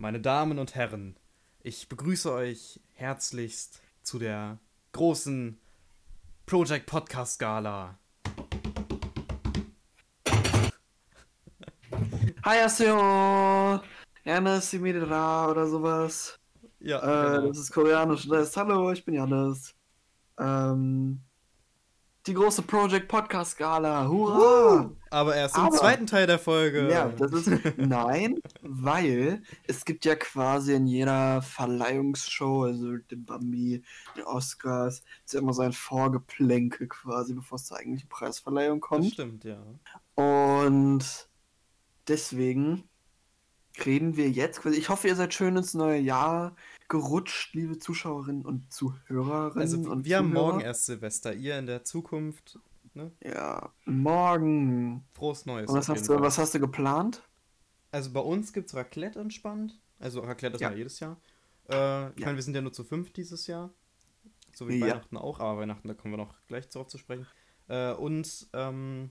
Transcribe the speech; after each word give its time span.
Meine 0.00 0.20
Damen 0.20 0.60
und 0.60 0.76
Herren, 0.76 1.16
ich 1.64 1.88
begrüße 1.88 2.32
euch 2.32 2.78
herzlichst 2.94 3.82
zu 4.04 4.20
der 4.20 4.58
großen 4.92 5.58
Project 6.46 6.86
Podcast 6.86 7.40
Gala. 7.40 7.98
Hayaseyo! 12.44 13.80
Janis 14.24 14.70
Simidera 14.70 15.50
oder 15.50 15.66
sowas. 15.66 16.38
Ja, 16.78 16.98
Äh, 17.00 17.36
genau. 17.38 17.48
Das 17.48 17.58
ist 17.58 17.72
koreanisch. 17.72 18.28
Das 18.28 18.38
heißt, 18.46 18.56
hallo, 18.56 18.92
ich 18.92 19.04
bin 19.04 19.14
Janis. 19.14 19.74
Ähm, 20.38 21.20
die 22.28 22.34
große 22.34 22.62
Project 22.62 23.08
Podcast 23.08 23.56
Gala. 23.56 24.06
Hurra! 24.06 24.90
aber 25.10 25.34
erst 25.34 25.56
im 25.56 25.62
Aber- 25.62 25.76
zweiten 25.76 26.06
Teil 26.06 26.26
der 26.26 26.38
Folge. 26.38 26.90
Ja, 26.90 27.08
das 27.08 27.32
ist. 27.32 27.48
Nein, 27.78 28.38
weil 28.60 29.42
es 29.66 29.84
gibt 29.86 30.04
ja 30.04 30.14
quasi 30.14 30.74
in 30.74 30.86
jeder 30.86 31.40
Verleihungsshow, 31.40 32.64
also 32.64 32.98
dem 32.98 33.24
Bambi, 33.24 33.82
den 34.16 34.24
Oscars, 34.24 35.02
ist 35.24 35.32
ja 35.34 35.40
immer 35.40 35.54
so 35.54 35.62
ein 35.62 35.72
Vorgeplänkel 35.72 36.88
quasi, 36.88 37.32
bevor 37.32 37.56
es 37.56 37.64
zur 37.64 37.78
eigentlichen 37.78 38.08
Preisverleihung 38.10 38.80
das 38.80 38.88
kommt. 38.88 39.12
stimmt, 39.12 39.44
ja. 39.44 39.58
Und 40.14 41.28
deswegen 42.06 42.84
reden 43.84 44.16
wir 44.16 44.28
jetzt 44.30 44.60
quasi. 44.60 44.76
Ich 44.76 44.88
hoffe, 44.90 45.08
ihr 45.08 45.16
seid 45.16 45.32
schön 45.32 45.56
ins 45.56 45.72
neue 45.74 46.00
Jahr 46.00 46.54
gerutscht, 46.88 47.54
liebe 47.54 47.78
Zuschauerinnen 47.78 48.44
und 48.44 48.72
Zuhörerinnen. 48.72 49.60
Also 49.60 50.04
wir 50.04 50.16
haben 50.16 50.30
Zuhörer. 50.32 50.46
morgen 50.46 50.60
erst 50.60 50.86
Silvester, 50.86 51.34
ihr 51.34 51.58
in 51.58 51.66
der 51.66 51.84
Zukunft. 51.84 52.58
Ne? 52.94 53.12
Ja, 53.22 53.72
morgen. 53.84 55.04
Frohes 55.12 55.46
Neues. 55.46 55.70
Und 55.70 55.76
was 55.76 55.88
hast, 55.88 56.08
du, 56.08 56.14
Fall. 56.14 56.22
was 56.22 56.38
hast 56.38 56.54
du 56.54 56.60
geplant? 56.60 57.22
Also 57.90 58.12
bei 58.12 58.20
uns 58.20 58.52
gibt 58.52 58.68
es 58.68 58.74
Raclette 58.74 59.20
entspannt. 59.20 59.78
Also 59.98 60.20
Raclette 60.20 60.56
ist 60.56 60.60
Ja. 60.60 60.70
ja 60.70 60.76
jedes 60.76 61.00
Jahr. 61.00 61.20
Äh, 61.70 62.10
ich 62.18 62.24
meine, 62.24 62.36
wir 62.36 62.42
sind 62.42 62.54
ja 62.54 62.62
nur 62.62 62.72
zu 62.72 62.84
fünf 62.84 63.12
dieses 63.12 63.46
Jahr. 63.46 63.70
So 64.54 64.68
wie 64.68 64.78
Ja. 64.78 64.86
Weihnachten 64.86 65.16
auch, 65.16 65.40
aber 65.40 65.60
Weihnachten, 65.60 65.86
da 65.88 65.94
kommen 65.94 66.14
wir 66.14 66.18
noch 66.18 66.34
gleich 66.48 66.68
darauf 66.68 66.88
zu 66.88 66.98
sprechen. 66.98 67.26
Äh, 67.68 67.92
und 67.92 68.48
ähm, 68.54 69.10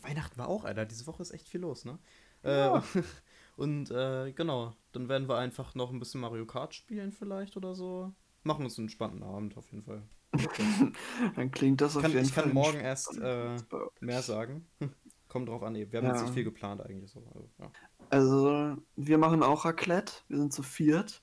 Weihnachten 0.00 0.38
war 0.38 0.48
auch, 0.48 0.64
Alter. 0.64 0.86
Diese 0.86 1.06
Woche 1.06 1.22
ist 1.22 1.32
echt 1.32 1.48
viel 1.48 1.60
los, 1.60 1.84
ne? 1.84 1.98
Ja. 2.42 2.78
Äh, 2.78 2.82
und 3.56 3.90
äh, 3.90 4.32
genau, 4.32 4.74
dann 4.92 5.08
werden 5.08 5.28
wir 5.28 5.38
einfach 5.38 5.74
noch 5.74 5.90
ein 5.90 5.98
bisschen 5.98 6.20
Mario 6.20 6.46
Kart 6.46 6.74
spielen 6.74 7.12
vielleicht 7.12 7.56
oder 7.56 7.74
so. 7.74 8.12
Machen 8.42 8.64
uns 8.64 8.78
einen 8.78 8.86
entspannten 8.86 9.22
Abend 9.22 9.56
auf 9.56 9.70
jeden 9.70 9.84
Fall. 9.84 10.02
Dann 11.36 11.50
klingt 11.50 11.80
das 11.80 11.96
auf 11.96 12.02
Kann, 12.02 12.12
jeden 12.12 12.24
ich 12.24 12.32
Fall. 12.32 12.44
kann 12.44 12.54
morgen 12.54 12.78
erst 12.78 13.18
äh, 13.18 13.56
mehr 14.00 14.22
sagen. 14.22 14.66
Kommt 15.28 15.48
drauf 15.48 15.62
an. 15.62 15.74
Wir 15.74 15.86
haben 15.86 16.04
Ja. 16.06 16.12
jetzt 16.12 16.22
nicht 16.22 16.34
viel 16.34 16.44
geplant 16.44 16.80
eigentlich 16.80 17.10
so. 17.10 17.20
Also, 17.34 17.48
ja. 17.58 17.70
Also, 18.10 18.76
wir 18.96 19.18
machen 19.18 19.42
auch 19.42 19.64
Raclette. 19.64 20.12
Wir 20.28 20.38
sind 20.38 20.52
zu 20.52 20.62
viert. 20.62 21.22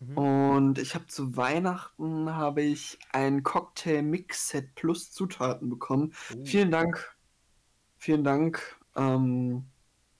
Mhm. 0.00 0.18
Und 0.18 0.78
ich 0.78 0.94
habe 0.94 1.06
zu 1.06 1.36
Weihnachten 1.36 2.34
habe 2.34 2.62
ich 2.62 2.98
ein 3.12 3.42
Cocktail 3.42 4.02
Mix 4.02 4.48
Set 4.48 4.74
plus 4.74 5.10
Zutaten 5.10 5.68
bekommen. 5.70 6.12
Oh. 6.36 6.44
Vielen 6.44 6.70
Dank. 6.70 7.16
Vielen 7.96 8.22
Dank. 8.22 8.78
Ähm, 8.94 9.64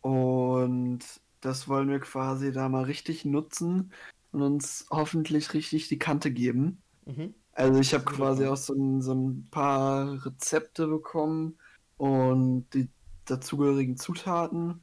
und 0.01 1.01
das 1.41 1.69
wollen 1.69 1.89
wir 1.89 2.01
quasi 2.01 2.53
da 2.53 2.69
mal 2.69 2.85
richtig 2.85 3.25
nutzen 3.25 3.93
und 4.33 4.43
uns 4.43 4.87
hoffentlich 4.91 5.55
richtig 5.55 5.89
die 5.89 5.99
Kante 5.99 6.31
geben. 6.31 6.83
Mhm. 7.07 7.35
Also 7.53 7.81
ich 7.81 7.93
habe 7.93 8.05
quasi 8.05 8.47
auch 8.47 8.57
so 8.57 8.75
ein, 8.75 9.03
so 9.03 9.15
ein 9.15 9.49
paar 9.51 10.25
Rezepte 10.25 10.87
bekommen 10.87 11.59
und 11.97 12.67
die 12.73 12.89
dazugehörigen 13.25 13.97
Zutaten. 13.97 14.81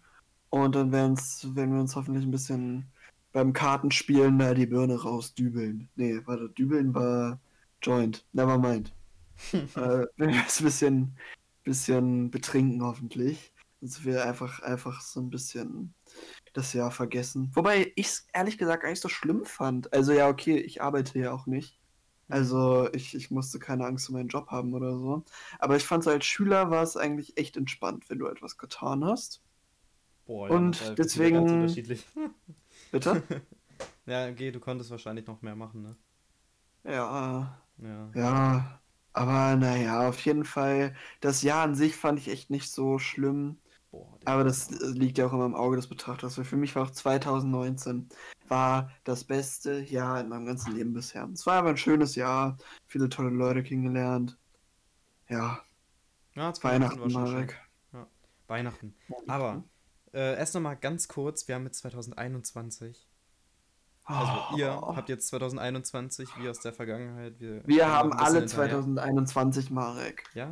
Und 0.49 0.75
dann 0.75 0.91
werden 0.91 1.17
wir 1.17 1.79
uns 1.79 1.95
hoffentlich 1.95 2.25
ein 2.25 2.31
bisschen 2.31 2.85
beim 3.31 3.53
Kartenspielen 3.53 4.39
da 4.39 4.53
die 4.53 4.65
Birne 4.65 5.01
rausdübeln. 5.01 5.89
Nee, 5.95 6.21
warte, 6.25 6.49
dübeln 6.49 6.93
war 6.93 7.39
Joint. 7.81 8.25
Never 8.33 8.57
mind. 8.57 8.93
äh, 9.53 10.05
wenn 10.15 10.29
wir 10.29 10.43
es 10.47 10.59
ein 10.59 10.65
bisschen, 10.65 11.17
bisschen 11.63 12.31
betrinken 12.31 12.81
hoffentlich. 12.83 13.51
Dass 13.81 14.03
wir 14.03 14.25
einfach, 14.25 14.61
einfach 14.61 15.01
so 15.01 15.19
ein 15.19 15.29
bisschen 15.29 15.93
das 16.55 16.73
Jahr 16.73 16.89
vergessen. 16.91 17.51
Wobei 17.53 17.91
ich 17.95 18.07
es 18.07 18.27
ehrlich 18.33 18.57
gesagt 18.57 18.83
gar 18.83 18.89
nicht 18.89 19.01
so 19.01 19.09
schlimm 19.09 19.45
fand. 19.45 19.91
Also 19.93 20.11
ja, 20.13 20.27
okay, 20.29 20.57
ich 20.57 20.81
arbeite 20.81 21.19
ja 21.19 21.31
auch 21.33 21.45
nicht. 21.47 21.79
Also 22.27 22.89
ich, 22.93 23.13
ich 23.13 23.29
musste 23.29 23.59
keine 23.59 23.85
Angst 23.85 24.09
um 24.09 24.15
meinen 24.15 24.29
Job 24.29 24.47
haben 24.49 24.73
oder 24.73 24.97
so. 24.97 25.23
Aber 25.59 25.75
ich 25.75 25.83
fand 25.85 26.03
so 26.03 26.09
als 26.09 26.25
Schüler 26.25 26.71
war 26.71 26.81
es 26.81 26.97
eigentlich 26.97 27.37
echt 27.37 27.55
entspannt, 27.55 28.09
wenn 28.09 28.17
du 28.17 28.25
etwas 28.27 28.57
getan 28.57 29.05
hast. 29.05 29.43
Boah, 30.25 30.49
Und 30.49 30.77
ist 30.77 30.87
halt 30.87 30.97
deswegen- 30.97 31.35
ganz 31.35 31.51
unterschiedlich. 31.51 32.05
Bitte? 32.91 33.21
ja, 34.07 34.27
okay, 34.27 34.49
du 34.51 34.59
konntest 34.59 34.89
wahrscheinlich 34.89 35.27
noch 35.27 35.41
mehr 35.43 35.55
machen, 35.55 35.83
ne? 35.83 35.95
ja, 36.83 37.61
Ja. 37.77 38.09
ja. 38.15 38.81
Aber 39.13 39.55
naja, 39.55 40.09
auf 40.09 40.19
jeden 40.25 40.45
Fall, 40.45 40.95
das 41.21 41.41
Jahr 41.41 41.63
an 41.63 41.75
sich 41.75 41.95
fand 41.95 42.19
ich 42.19 42.27
echt 42.27 42.49
nicht 42.49 42.69
so 42.71 42.97
schlimm. 42.99 43.57
Boah. 43.95 44.19
Aber 44.25 44.43
das 44.43 44.71
äh, 44.71 44.87
liegt 44.87 45.17
ja 45.17 45.27
auch 45.27 45.33
immer 45.33 45.45
im 45.45 45.55
Auge 45.55 45.75
des 45.77 45.87
Betrachters. 45.87 46.35
Für 46.35 46.55
mich 46.57 46.75
war 46.75 46.83
auch 46.83 46.91
2019 46.91 48.09
war 48.47 48.91
das 49.05 49.23
beste 49.23 49.79
Jahr 49.79 50.19
in 50.21 50.29
meinem 50.29 50.45
ganzen 50.45 50.75
Leben 50.75 50.93
bisher. 50.93 51.27
Es 51.33 51.45
war 51.45 51.55
aber 51.55 51.69
ein 51.69 51.77
schönes 51.77 52.15
Jahr, 52.15 52.57
viele 52.85 53.09
tolle 53.09 53.29
Leute 53.29 53.63
kennengelernt. 53.63 54.37
Ja, 55.29 55.59
ja, 56.35 56.53
2019 56.53 56.63
Weihnachten 56.63 56.99
war 56.99 57.09
schon 57.09 57.25
schön. 57.27 57.33
Marek. 57.35 57.61
Weihnachten. 58.47 58.93
Aber 59.27 59.63
äh, 60.13 60.37
erst 60.37 60.53
nochmal 60.53 60.75
ganz 60.77 61.07
kurz, 61.07 61.47
wir 61.47 61.55
haben 61.55 61.65
jetzt 61.65 61.79
2021. 61.79 63.07
Also 64.03 64.57
ihr 64.57 64.79
Oh. 64.83 64.95
habt 64.95 65.09
jetzt 65.09 65.27
2021, 65.29 66.29
wie 66.37 66.47
aus 66.47 66.59
der 66.59 66.73
Vergangenheit. 66.73 67.39
Wir, 67.39 67.65
Wir 67.67 67.89
haben 67.91 68.13
alle 68.13 68.41
hinterher. 68.41 68.69
2021, 68.69 69.71
Marek. 69.71 70.23
Ja? 70.35 70.49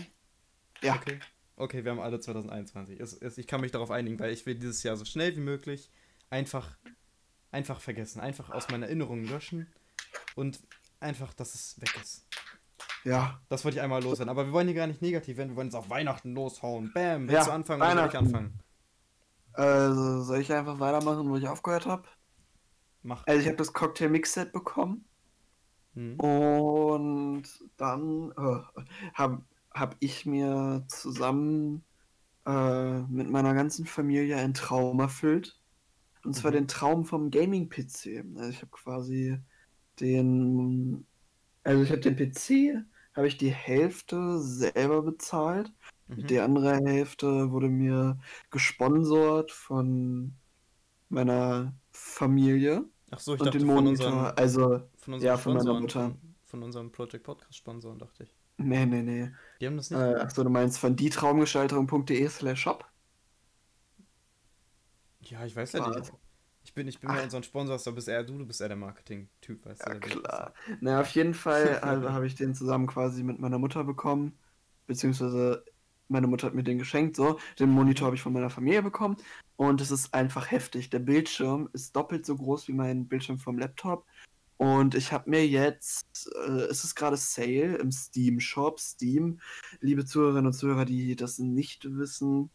Ja. 0.82 0.96
Okay. 0.96 1.20
Okay, 1.64 1.86
wir 1.86 1.92
haben 1.92 2.02
alle 2.02 2.20
2021. 2.20 3.00
Es, 3.00 3.14
es, 3.14 3.38
ich 3.38 3.48
kann 3.48 3.62
mich 3.62 3.72
darauf 3.72 3.90
einigen, 3.90 4.20
weil 4.20 4.34
ich 4.34 4.46
will 4.46 4.56
dieses 4.56 4.84
Jahr 4.84 4.98
so 4.98 5.06
schnell 5.06 5.34
wie 5.38 5.40
möglich 5.40 5.90
einfach, 6.30 6.76
einfach 7.52 7.80
vergessen. 7.80 8.20
Einfach 8.20 8.50
aus 8.50 8.70
meiner 8.70 8.88
Erinnerung 8.88 9.24
löschen 9.24 9.72
und 10.36 10.60
einfach, 11.00 11.34
dass 11.34 11.56
es 11.56 11.80
weg 11.80 11.96
ist. 12.02 12.28
Ja. 13.06 13.40
Das 13.48 13.64
wollte 13.64 13.78
ich 13.78 13.82
einmal 13.82 14.04
loswerden. 14.04 14.30
Aber 14.30 14.46
wir 14.46 14.52
wollen 14.52 14.68
hier 14.68 14.76
gar 14.76 14.88
nicht 14.88 15.02
negativ 15.02 15.38
werden. 15.38 15.52
Wir 15.52 15.56
wollen 15.56 15.68
jetzt 15.68 15.76
auf 15.76 15.90
Weihnachten 15.90 16.36
loshauen. 16.36 16.92
Bam. 16.94 17.30
Willst 17.30 17.34
Ja, 17.34 17.46
du 17.46 17.52
anfangen 17.52 17.82
oder 17.82 17.96
soll 17.96 18.10
ich 18.10 18.18
anfangen? 18.18 18.60
Also, 19.54 20.22
soll 20.24 20.40
ich 20.40 20.52
einfach 20.52 20.82
weitermachen, 20.82 21.30
wo 21.30 21.38
ich 21.38 21.48
aufgehört 21.48 21.86
habe? 21.86 22.04
Mach. 23.04 23.26
Also, 23.26 23.40
ich 23.40 23.48
habe 23.48 23.58
das 23.58 23.72
Cocktail 23.72 24.10
Mix 24.10 24.34
Set 24.34 24.52
bekommen. 24.52 25.06
Hm. 25.94 26.20
Und 26.20 27.44
dann 27.78 28.32
äh, 28.32 28.82
habe 29.14 29.44
hab 29.74 29.96
ich 30.00 30.26
mir 30.26 30.86
zusammen 30.90 31.86
äh, 32.46 33.00
mit 33.04 33.30
meiner 33.30 33.54
ganzen 33.54 33.86
Familie 33.86 34.38
einen 34.38 34.54
Traum 34.54 35.00
erfüllt. 35.00 35.62
Und 36.24 36.36
zwar 36.36 36.52
Mhm. 36.52 36.54
den 36.54 36.68
Traum 36.68 37.06
vom 37.06 37.32
Gaming-PC. 37.32 38.24
Also 38.38 38.50
ich 38.52 38.58
habe 38.62 38.72
quasi 38.72 39.40
den, 40.00 41.08
also 41.64 41.84
ich 41.84 41.92
habe 41.92 42.02
den 42.02 42.16
PC, 42.18 42.78
habe 43.16 43.28
ich 43.28 43.38
die 43.38 43.52
Hälfte 43.54 44.40
selber 44.42 45.02
bezahlt. 45.04 45.74
Mhm. 46.08 46.28
Die 46.30 46.40
andere 46.40 46.76
Hälfte 46.78 47.52
wurde 47.52 47.70
mir 47.70 48.20
gesponsert 48.52 49.52
von 49.52 50.40
meiner 51.10 51.76
Familie 51.94 52.86
Ach 53.12 53.20
so, 53.20 53.34
ich 53.36 53.40
und 53.40 53.46
dachte 53.46 53.60
den 53.60 53.68
von 53.68 53.76
Monitor. 53.76 53.88
unseren, 53.88 54.38
Also, 54.38 54.90
von 54.98 55.14
unseren 55.14 55.28
ja, 55.28 55.38
von 55.38 55.54
meiner 55.54 55.74
Mutter. 55.74 56.10
Von, 56.12 56.36
von 56.44 56.64
unserem 56.64 56.92
Project 56.92 57.24
Podcast 57.24 57.56
Sponsoren, 57.58 57.98
dachte 58.00 58.24
ich. 58.24 58.36
nee, 58.58 58.86
nee, 58.86 59.02
nee. 59.04 59.32
Die 59.64 59.68
haben 59.68 59.78
das 59.78 59.90
nicht. 59.90 59.98
Äh, 60.02 60.16
achso, 60.16 60.44
du 60.44 60.50
meinst 60.50 60.78
von 60.78 60.98
dietraumgestalterung.de 60.98 62.28
slash 62.28 62.60
shop? 62.60 62.86
ja, 65.22 65.46
ich 65.46 65.56
weiß 65.56 65.72
ja 65.72 65.88
nicht. 65.88 66.12
Ich 66.66 66.74
bin, 66.74 66.86
ich 66.90 67.00
bin 67.00 67.10
ja 67.10 67.24
unseren 67.24 67.44
Sponsor, 67.44 67.78
da 67.78 67.92
bist 67.92 68.10
eher 68.10 68.26
du, 68.26 68.38
du 68.40 68.46
bist 68.46 68.60
eher 68.60 68.68
der 68.68 68.76
Marketing-Typ, 68.76 69.66
weißt 69.66 69.84
Ja, 69.88 69.94
du? 69.94 69.94
will- 69.94 70.22
klar. 70.22 70.54
Na, 70.82 71.00
auf 71.00 71.12
jeden 71.12 71.34
Fall 71.34 71.80
also, 71.82 72.12
habe 72.12 72.28
ich 72.28 72.36
den 72.36 72.54
zusammen 72.56 72.88
quasi 72.88 73.24
mit 73.24 73.40
meiner 73.40 73.58
Mutter 73.58 73.86
bekommen. 73.86 74.38
Beziehungsweise 74.86 75.64
meine 76.10 76.28
Mutter 76.28 76.48
hat 76.48 76.56
mir 76.56 76.64
den 76.64 76.78
geschenkt, 76.78 77.16
so. 77.16 77.40
Den 77.58 77.70
Monitor 77.70 78.08
habe 78.08 78.18
ich 78.18 78.22
von 78.22 78.34
meiner 78.34 78.50
Familie 78.50 78.84
bekommen. 78.84 79.16
Und 79.56 79.80
es 79.80 79.92
ist 79.92 80.14
einfach 80.14 80.52
heftig. 80.52 80.90
Der 80.90 81.00
Bildschirm 81.00 81.70
ist 81.72 81.96
doppelt 81.96 82.26
so 82.26 82.36
groß 82.36 82.68
wie 82.68 82.74
mein 82.74 83.08
Bildschirm 83.08 83.40
vom 83.40 83.58
Laptop. 83.60 84.06
Und 84.64 84.96
ich 84.96 85.12
habe 85.12 85.30
mir 85.30 85.46
jetzt, 85.46 86.32
äh, 86.48 86.68
es 86.70 86.86
ist 86.86 86.96
gerade 86.96 87.18
Sale 87.18 87.76
im 87.80 87.92
Steam 87.92 88.40
Shop, 88.40 88.80
Steam. 88.80 89.42
Liebe 89.82 90.06
Zuhörerinnen 90.06 90.46
und 90.46 90.54
Zuhörer, 90.54 90.86
die 90.86 91.18
das 91.18 91.38
nicht 91.38 91.84
wissen, 91.98 92.50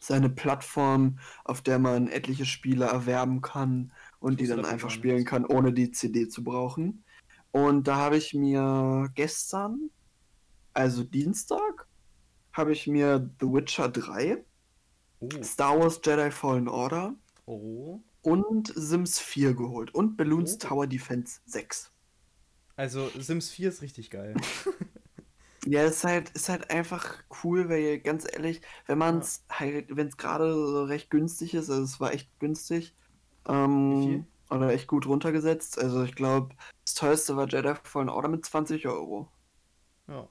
ist 0.00 0.12
eine 0.12 0.30
Plattform, 0.30 1.18
auf 1.42 1.60
der 1.60 1.80
man 1.80 2.06
etliche 2.06 2.46
Spiele 2.46 2.84
erwerben 2.84 3.40
kann 3.40 3.90
und 4.20 4.38
die 4.38 4.46
dann 4.46 4.64
einfach 4.64 4.90
spielen 4.90 5.24
kann, 5.24 5.44
ohne 5.44 5.72
die 5.72 5.90
CD 5.90 6.28
zu 6.28 6.44
brauchen. 6.44 7.02
Und 7.50 7.88
da 7.88 7.96
habe 7.96 8.18
ich 8.18 8.34
mir 8.34 9.10
gestern, 9.16 9.90
also 10.74 11.02
Dienstag, 11.02 11.88
habe 12.52 12.70
ich 12.70 12.86
mir 12.86 13.28
The 13.40 13.46
Witcher 13.46 13.88
3, 13.88 14.44
Oh, 15.18 15.28
Star 15.42 15.76
Wars 15.76 16.00
Jedi 16.04 16.30
Fallen 16.30 16.68
Order 16.68 17.16
oh. 17.46 18.00
Und 18.22 18.72
Sims 18.74 19.18
4 19.18 19.54
geholt 19.54 19.94
und 19.94 20.16
Balloons 20.16 20.54
Oh. 20.54 20.68
Tower 20.68 20.86
Defense 20.86 21.40
6. 21.46 21.92
Also 22.76 23.10
Sims 23.18 23.50
4 23.50 23.68
ist 23.68 23.82
richtig 23.82 24.10
geil. 24.10 24.34
Ja, 25.64 25.84
ist 25.84 26.02
halt, 26.02 26.30
ist 26.30 26.48
halt 26.48 26.70
einfach 26.70 27.22
cool, 27.44 27.68
weil 27.68 28.00
ganz 28.00 28.26
ehrlich, 28.28 28.62
wenn 28.86 28.98
man 28.98 29.18
es 29.18 29.44
halt, 29.48 29.96
wenn 29.96 30.08
es 30.08 30.16
gerade 30.16 30.52
so 30.52 30.82
recht 30.82 31.08
günstig 31.08 31.54
ist, 31.54 31.70
also 31.70 31.84
es 31.84 32.00
war 32.00 32.12
echt 32.12 32.28
günstig, 32.40 32.96
ähm, 33.46 34.26
oder 34.50 34.70
echt 34.70 34.86
gut 34.86 35.06
runtergesetzt. 35.06 35.78
Also 35.78 36.02
ich 36.02 36.14
glaube, 36.14 36.54
das 36.84 36.94
teuerste 36.94 37.36
war 37.36 37.48
Jedi 37.48 37.74
Fallen 37.84 38.08
Order 38.08 38.28
mit 38.28 38.44
20 38.44 38.86
Euro. 38.88 39.30
Ja. 40.08 40.28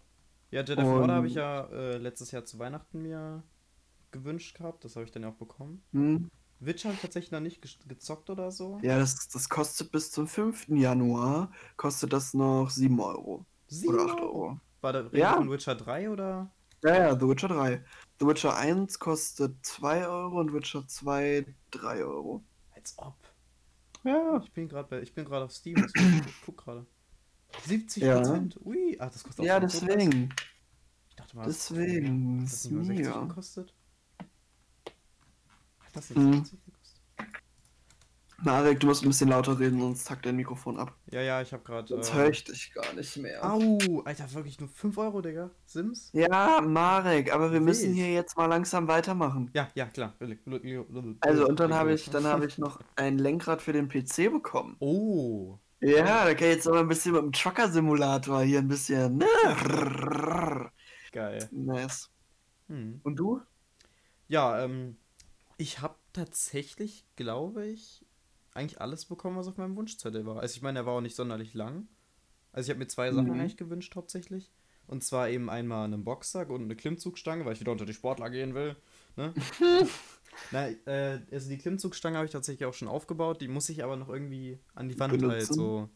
Ja, 0.51 0.63
Jedi 0.63 0.81
Fallen 0.81 1.01
Order 1.01 1.15
habe 1.15 1.27
ich 1.27 1.35
ja 1.35 1.63
äh, 1.67 1.97
letztes 1.97 2.31
Jahr 2.31 2.45
zu 2.45 2.59
Weihnachten 2.59 3.01
mir 3.01 3.41
gewünscht 4.11 4.57
gehabt. 4.57 4.83
Das 4.83 4.95
habe 4.95 5.05
ich 5.05 5.11
dann 5.11 5.23
ja 5.23 5.29
auch 5.29 5.35
bekommen. 5.35 5.81
Hm? 5.93 6.29
Witcher 6.61 6.93
tatsächlich 7.01 7.31
noch 7.31 7.39
nicht 7.39 7.61
gezockt 7.87 8.29
oder 8.29 8.51
so. 8.51 8.79
Ja, 8.83 8.99
das, 8.99 9.27
das 9.29 9.49
kostet 9.49 9.91
bis 9.91 10.11
zum 10.11 10.27
5. 10.27 10.69
Januar, 10.69 11.51
kostet 11.75 12.13
das 12.13 12.33
noch 12.33 12.69
7 12.69 12.99
Euro. 12.99 13.45
Sieben 13.67 13.93
Oder 13.95 14.05
8 14.13 14.19
Euro. 14.21 14.59
War 14.81 14.93
das 14.93 15.11
Ja. 15.13 15.33
von 15.35 15.49
Witcher 15.49 15.75
3 15.75 16.09
oder? 16.09 16.51
Ja, 16.83 16.95
ja, 16.95 17.19
The 17.19 17.27
Witcher 17.27 17.47
3. 17.47 17.83
The 18.19 18.25
Witcher 18.27 18.55
1 18.57 18.99
kostet 18.99 19.55
2 19.65 20.07
Euro 20.07 20.39
und 20.39 20.53
Witcher 20.53 20.87
2 20.87 21.45
3 21.71 22.03
Euro. 22.03 22.43
Als 22.75 22.93
ob. 22.97 23.15
Ja. 24.03 24.41
Ich 24.43 24.51
bin 24.51 24.67
gerade 24.67 24.87
bei, 24.89 25.01
ich 25.01 25.13
bin 25.13 25.25
gerade 25.25 25.45
auf 25.45 25.51
Steam. 25.51 25.77
Ich 25.95 26.33
guck- 26.45 26.57
gerade. 26.63 26.85
70 27.65 28.01
Ja. 28.03 28.17
Prozent. 28.17 28.59
Ui, 28.65 28.97
ach, 28.99 29.11
das 29.11 29.23
kostet 29.23 29.41
auch 29.41 29.45
Ja, 29.45 29.59
deswegen. 29.59 30.29
Ich 31.09 31.15
dachte 31.15 31.35
mal, 31.35 31.45
das- 31.45 31.67
Deswegen. 31.67 32.39
Hat 32.41 32.51
das 32.51 32.63
nicht 32.65 32.73
nur 32.73 32.83
60 32.85 33.05
Ja. 33.05 33.21
gekostet? 33.21 33.67
Hat 33.69 33.75
das 33.75 33.80
nicht 35.95 36.15
Hm. 36.15 36.33
60 36.33 36.59
gekostet? 36.65 37.01
Marek, 38.43 38.79
du 38.79 38.87
musst 38.87 39.03
ein 39.03 39.09
bisschen 39.09 39.29
lauter 39.29 39.59
reden, 39.59 39.79
sonst 39.79 40.05
tackt 40.07 40.25
dein 40.25 40.35
Mikrofon 40.35 40.79
ab. 40.79 40.95
Ja, 41.11 41.21
ja, 41.21 41.41
ich 41.43 41.53
habe 41.53 41.61
gerade. 41.63 41.87
Sonst 41.87 42.09
Äh, 42.09 42.13
höre 42.13 42.29
ich 42.29 42.43
dich 42.43 42.73
gar 42.73 42.91
nicht 42.93 43.15
mehr. 43.17 43.45
Au, 43.45 44.01
Alter, 44.03 44.33
wirklich 44.33 44.59
nur 44.59 44.67
5 44.69 44.97
Euro, 44.97 45.21
Digga. 45.21 45.51
Sims? 45.67 46.09
Ja, 46.13 46.59
Marek, 46.59 47.31
aber 47.31 47.51
wir 47.53 47.61
müssen 47.61 47.89
Wild. 47.89 47.95
hier 47.97 48.11
jetzt 48.13 48.35
mal 48.37 48.47
langsam 48.47 48.87
weitermachen. 48.87 49.51
Ja, 49.53 49.69
ja, 49.75 49.85
klar. 49.85 50.15
Also, 51.19 51.47
und 51.47 51.59
dann 51.59 51.73
habe 51.75 51.93
ich, 51.93 52.09
dann 52.09 52.23
habe 52.25 52.47
ich 52.47 52.57
noch 52.57 52.79
ein 52.95 53.19
Lenkrad 53.19 53.61
für 53.61 53.73
den 53.73 53.87
PC 53.87 54.31
bekommen. 54.31 54.75
Oh. 54.79 55.59
Ja, 55.79 56.25
da 56.25 56.33
kann 56.33 56.47
ich 56.49 56.55
jetzt 56.55 56.65
noch 56.65 56.73
mal 56.73 56.79
ein 56.81 56.87
bisschen 56.87 57.13
mit 57.13 57.21
dem 57.21 57.31
Trucker-Simulator 57.31 58.41
hier 58.41 58.59
ein 58.59 58.67
bisschen. 58.67 59.17
Ne? 59.17 59.27
Geil. 61.11 61.47
Nice. 61.51 62.09
Hm. 62.69 63.01
Und 63.03 63.15
du? 63.17 63.41
Ja, 64.27 64.63
ähm, 64.63 64.97
ich 65.61 65.79
habe 65.79 65.95
tatsächlich, 66.11 67.05
glaube 67.15 67.67
ich, 67.67 68.03
eigentlich 68.53 68.81
alles 68.81 69.05
bekommen, 69.05 69.37
was 69.37 69.47
auf 69.47 69.57
meinem 69.57 69.75
Wunschzettel 69.75 70.25
war. 70.25 70.39
Also 70.39 70.55
ich 70.55 70.61
meine, 70.63 70.79
er 70.79 70.85
war 70.87 70.93
auch 70.95 71.01
nicht 71.01 71.15
sonderlich 71.15 71.53
lang. 71.53 71.87
Also 72.51 72.65
ich 72.67 72.69
habe 72.71 72.79
mir 72.79 72.87
zwei 72.87 73.11
Sachen 73.11 73.27
Mhm. 73.31 73.39
eigentlich 73.39 73.57
gewünscht 73.57 73.95
hauptsächlich. 73.95 74.51
Und 74.87 75.03
zwar 75.03 75.29
eben 75.29 75.49
einmal 75.51 75.85
einen 75.85 76.03
Boxsack 76.03 76.49
und 76.49 76.63
eine 76.63 76.75
Klimmzugstange, 76.75 77.45
weil 77.45 77.53
ich 77.53 77.59
wieder 77.59 77.71
unter 77.71 77.85
die 77.85 77.93
Sportler 77.93 78.29
gehen 78.31 78.55
will. 78.55 78.75
Ne? 79.15 79.33
Na, 80.51 80.67
äh, 80.67 81.21
also 81.31 81.49
die 81.49 81.57
Klimmzugstange 81.59 82.17
habe 82.17 82.25
ich 82.25 82.31
tatsächlich 82.31 82.65
auch 82.65 82.73
schon 82.73 82.87
aufgebaut. 82.87 83.39
Die 83.41 83.47
muss 83.47 83.69
ich 83.69 83.83
aber 83.83 83.95
noch 83.97 84.09
irgendwie 84.09 84.59
an 84.73 84.89
die 84.89 84.99
Wand 84.99 85.13
halt 85.13 85.21
Benutzen? 85.21 85.53
so 85.53 85.89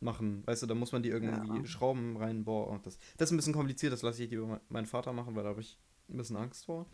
machen. 0.00 0.46
Weißt 0.46 0.62
du, 0.62 0.66
da 0.66 0.74
muss 0.74 0.92
man 0.92 1.02
die 1.02 1.08
irgendwie 1.10 1.58
Ja. 1.58 1.66
Schrauben 1.66 2.16
reinbohren. 2.16 2.80
Das, 2.82 2.98
das 3.16 3.28
ist 3.28 3.32
ein 3.32 3.36
bisschen 3.36 3.52
kompliziert, 3.54 3.92
das 3.92 4.02
lasse 4.02 4.22
ich 4.22 4.30
lieber 4.30 4.46
me- 4.46 4.60
meinen 4.68 4.86
Vater 4.86 5.12
machen, 5.12 5.34
weil 5.34 5.42
da 5.42 5.50
habe 5.50 5.60
ich 5.60 5.78
ein 6.08 6.16
bisschen 6.16 6.36
Angst 6.36 6.66
vor. 6.66 6.86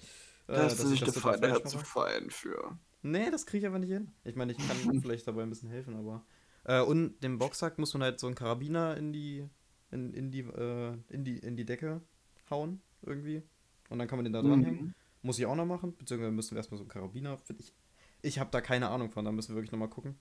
Äh, 0.50 0.56
Da 0.56 0.64
hast 0.64 0.78
dass 0.78 0.86
du 0.86 0.92
ich 0.92 1.00
dich 1.00 1.06
das 1.06 1.14
total 1.14 1.34
gefallen, 1.34 1.52
falsch 1.52 1.62
der 1.62 1.70
zu 1.70 1.78
fein 1.78 2.30
für. 2.30 2.78
Nee, 3.02 3.30
das 3.30 3.46
kriege 3.46 3.64
ich 3.64 3.66
aber 3.66 3.78
nicht 3.78 3.90
hin. 3.90 4.10
Ich 4.24 4.36
meine, 4.36 4.52
ich 4.52 4.58
kann 4.58 4.76
vielleicht 5.02 5.26
dabei 5.26 5.42
ein 5.42 5.50
bisschen 5.50 5.70
helfen, 5.70 5.96
aber. 5.96 6.24
Äh, 6.64 6.82
und 6.82 7.20
dem 7.20 7.38
Boxsack 7.38 7.78
muss 7.78 7.94
man 7.94 8.02
halt 8.02 8.20
so 8.20 8.26
einen 8.26 8.36
Karabiner 8.36 8.96
in 8.96 9.12
die, 9.12 9.48
in, 9.90 10.12
in 10.12 10.30
die, 10.30 10.40
äh, 10.40 10.96
in 11.08 11.24
die, 11.24 11.38
in 11.38 11.56
die 11.56 11.64
Decke 11.64 12.02
hauen, 12.50 12.82
irgendwie. 13.02 13.42
Und 13.88 13.98
dann 13.98 14.08
kann 14.08 14.18
man 14.18 14.24
den 14.24 14.32
da 14.32 14.42
dranhängen. 14.42 14.86
Mhm. 14.86 14.94
Muss 15.22 15.38
ich 15.38 15.46
auch 15.46 15.54
noch 15.54 15.66
machen, 15.66 15.96
beziehungsweise 15.96 16.32
müssen 16.32 16.52
wir 16.52 16.58
erstmal 16.58 16.78
so 16.78 16.84
einen 16.84 16.90
Karabiner, 16.90 17.38
ich. 17.58 17.74
Ich 18.22 18.38
habe 18.38 18.50
da 18.50 18.60
keine 18.60 18.90
Ahnung 18.90 19.10
von, 19.10 19.24
da 19.24 19.32
müssen 19.32 19.50
wir 19.52 19.56
wirklich 19.56 19.72
nochmal 19.72 19.88
gucken. 19.88 20.18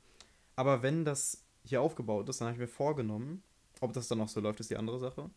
Aber 0.55 0.83
wenn 0.83 1.03
das 1.03 1.45
hier 1.65 1.81
aufgebaut 1.81 2.29
ist, 2.29 2.39
dann 2.39 2.47
habe 2.47 2.55
ich 2.55 2.61
mir 2.61 2.67
vorgenommen, 2.67 3.43
ob 3.81 3.91
das 3.91 4.07
dann 4.07 4.19
noch 4.19 4.29
so 4.29 4.39
läuft, 4.39 4.61
ist 4.61 4.69
die 4.69 4.77
andere 4.77 4.99
Sache. 4.99 5.29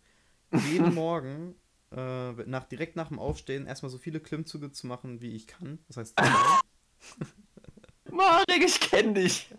Jeden 0.71 0.94
Morgen, 0.94 1.56
äh, 1.94 2.33
nach, 2.47 2.65
direkt 2.65 2.97
nach 2.97 3.09
dem 3.09 3.19
Aufstehen, 3.19 3.67
erstmal 3.67 3.91
so 3.91 3.99
viele 3.99 4.21
Klimmzüge 4.21 4.73
zu 4.73 4.87
machen, 4.87 5.21
wie 5.21 5.35
ich 5.35 5.47
kann. 5.47 5.79
Das 5.89 5.99
heißt. 5.99 6.17
Marek, 8.11 8.65
ich 8.65 8.81
kenn 8.81 9.15
dich. 9.15 9.50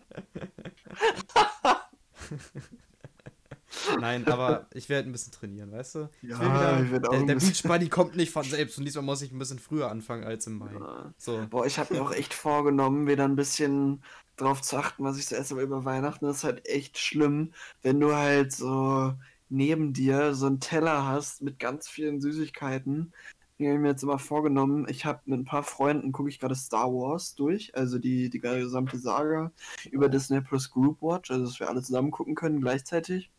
Nein, 3.99 4.27
aber 4.27 4.67
ich 4.73 4.89
werde 4.89 5.09
ein 5.09 5.11
bisschen 5.11 5.31
trainieren, 5.31 5.71
weißt 5.71 5.95
du? 5.95 6.09
Ja, 6.21 6.35
ich 6.35 6.39
will 6.39 6.47
wieder, 6.47 6.83
ich 6.83 6.91
werd 6.91 7.07
auch 7.07 7.11
der 7.11 7.23
der 7.23 7.35
Beach 7.35 7.63
Buddy 7.63 7.89
kommt 7.89 8.15
nicht 8.15 8.31
von 8.31 8.43
selbst 8.43 8.77
und 8.77 8.85
diesmal 8.85 9.03
muss 9.03 9.21
ich 9.21 9.31
ein 9.31 9.39
bisschen 9.39 9.59
früher 9.59 9.89
anfangen 9.89 10.23
als 10.23 10.47
im 10.47 10.59
Mai. 10.59 10.73
Ja. 10.73 11.13
So. 11.17 11.45
Boah, 11.49 11.65
ich 11.65 11.79
habe 11.79 11.93
mir 11.93 12.01
auch 12.01 12.11
echt 12.11 12.33
vorgenommen, 12.33 13.07
wieder 13.07 13.25
ein 13.25 13.35
bisschen 13.35 14.03
drauf 14.37 14.61
zu 14.61 14.77
achten, 14.77 15.03
was 15.03 15.17
ich 15.17 15.25
so 15.25 15.35
esse, 15.35 15.53
aber 15.53 15.63
über 15.63 15.85
Weihnachten 15.85 16.25
ist 16.25 16.43
halt 16.43 16.67
echt 16.67 16.97
schlimm, 16.97 17.53
wenn 17.81 17.99
du 17.99 18.15
halt 18.15 18.51
so 18.51 19.13
neben 19.53 19.93
dir 19.93 20.33
so 20.33 20.47
einen 20.47 20.59
Teller 20.59 21.05
hast 21.05 21.41
mit 21.41 21.59
ganz 21.59 21.87
vielen 21.87 22.19
Süßigkeiten. 22.19 23.13
Die 23.59 23.67
habe 23.67 23.75
ich 23.75 23.81
mir 23.81 23.89
jetzt 23.89 24.03
immer 24.03 24.19
vorgenommen. 24.19 24.87
Ich 24.89 25.05
habe 25.05 25.21
mit 25.25 25.39
ein 25.39 25.45
paar 25.45 25.63
Freunden, 25.63 26.11
gucke 26.11 26.29
ich 26.29 26.39
gerade 26.39 26.55
Star 26.55 26.91
Wars 26.91 27.35
durch, 27.35 27.75
also 27.75 27.99
die, 27.99 28.29
die 28.29 28.39
gesamte 28.39 28.97
Saga 28.97 29.51
über 29.91 30.09
Disney 30.09 30.41
Plus 30.41 30.71
Group 30.71 31.01
Watch, 31.01 31.29
also 31.29 31.45
dass 31.45 31.59
wir 31.59 31.69
alle 31.69 31.83
zusammen 31.83 32.11
gucken 32.11 32.35
können 32.35 32.61
gleichzeitig. 32.61 33.31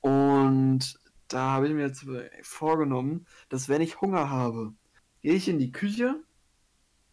Und 0.00 0.98
da 1.28 1.52
habe 1.52 1.68
ich 1.68 1.74
mir 1.74 1.86
jetzt 1.86 2.04
vorgenommen, 2.42 3.26
dass 3.50 3.68
wenn 3.68 3.82
ich 3.82 4.00
Hunger 4.00 4.30
habe, 4.30 4.72
gehe 5.20 5.34
ich 5.34 5.48
in 5.48 5.58
die 5.58 5.70
Küche 5.70 6.16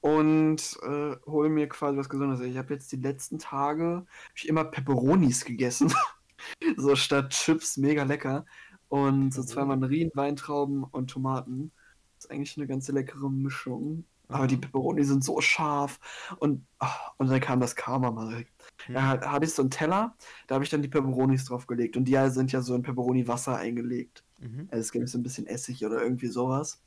und 0.02 0.80
äh, 0.82 1.16
hole 1.26 1.50
mir 1.50 1.68
quasi 1.68 1.98
was 1.98 2.10
Gesundes. 2.10 2.40
Ich 2.40 2.58
habe 2.58 2.74
jetzt 2.74 2.92
die 2.92 2.98
letzten 2.98 3.38
Tage 3.38 4.06
ich 4.34 4.48
immer 4.48 4.64
Peperonis 4.64 5.44
gegessen. 5.44 5.94
so 6.78 6.96
statt 6.96 7.32
Chips, 7.32 7.78
mega 7.78 8.04
lecker. 8.04 8.46
Und 8.90 9.34
so 9.34 9.44
zwei 9.44 9.62
Peperoni. 9.62 9.68
Mandarinen, 9.68 10.12
Weintrauben 10.16 10.84
und 10.84 11.10
Tomaten. 11.12 11.72
Das 12.18 12.26
ist 12.26 12.32
eigentlich 12.32 12.58
eine 12.58 12.68
ganz 12.68 12.88
leckere 12.88 13.30
Mischung. 13.30 14.06
Aber 14.28 14.46
die 14.46 14.56
Aha. 14.56 14.62
Peperoni 14.62 15.04
sind 15.04 15.24
so 15.24 15.42
scharf. 15.42 16.00
Und, 16.38 16.66
ah, 16.80 17.12
und 17.18 17.30
dann 17.30 17.40
kam 17.40 17.60
das 17.60 17.76
Karma 17.76 18.12
mal 18.12 18.30
direkt. 18.30 18.52
Hm. 18.86 18.94
Da 18.96 19.08
hat- 19.08 19.26
hatte 19.28 19.46
ich 19.46 19.54
so 19.54 19.64
einen 19.64 19.72
Teller, 19.72 20.16
da 20.48 20.56
habe 20.56 20.64
ich 20.64 20.70
dann 20.70 20.82
die 20.84 20.88
Peperonis 20.88 21.46
draufgelegt. 21.46 21.98
Und 21.98 22.06
die 22.06 22.18
sind 22.30 22.52
ja 22.52 22.62
so 22.62 22.76
in 22.76 22.84
Peperoni-Wasser 22.84 23.56
eingelegt. 23.58 24.24
Mhm. 24.40 24.68
Also 24.72 24.82
es 24.82 24.92
gibt 24.92 25.10
so 25.10 25.18
ein 25.18 25.24
bisschen 25.24 25.48
Essig 25.48 25.84
oder 25.86 26.02
irgendwie 26.02 26.28
sowas. 26.28 26.82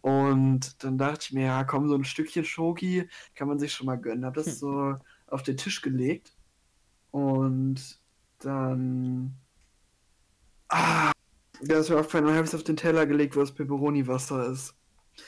Und 0.00 0.82
dann 0.84 0.98
dachte 0.98 1.18
ich 1.22 1.32
mir, 1.32 1.46
ja, 1.46 1.64
komm, 1.64 1.88
so 1.88 1.94
ein 1.96 2.04
Stückchen 2.04 2.44
Schoki 2.44 3.08
kann 3.34 3.48
man 3.48 3.58
sich 3.58 3.72
schon 3.72 3.86
mal 3.86 3.96
gönnen. 3.96 4.24
Hab 4.24 4.34
das 4.34 4.46
Hm. 4.46 4.52
so 4.52 4.96
auf 5.26 5.42
den 5.42 5.56
Tisch 5.56 5.82
gelegt. 5.82 6.34
Und 7.10 8.00
dann. 8.38 9.36
Ah, 10.68 11.12
da 11.62 11.78
ist 11.78 11.90
mir 11.90 11.98
aufgefallen, 11.98 12.26
dann 12.26 12.34
habe 12.36 12.44
ich 12.44 12.50
es 12.50 12.54
auf 12.54 12.64
den 12.64 12.76
Teller 12.76 13.06
gelegt, 13.06 13.36
wo 13.36 13.40
das 13.40 13.54
Peperoni-Wasser 13.54 14.50
ist. 14.52 14.74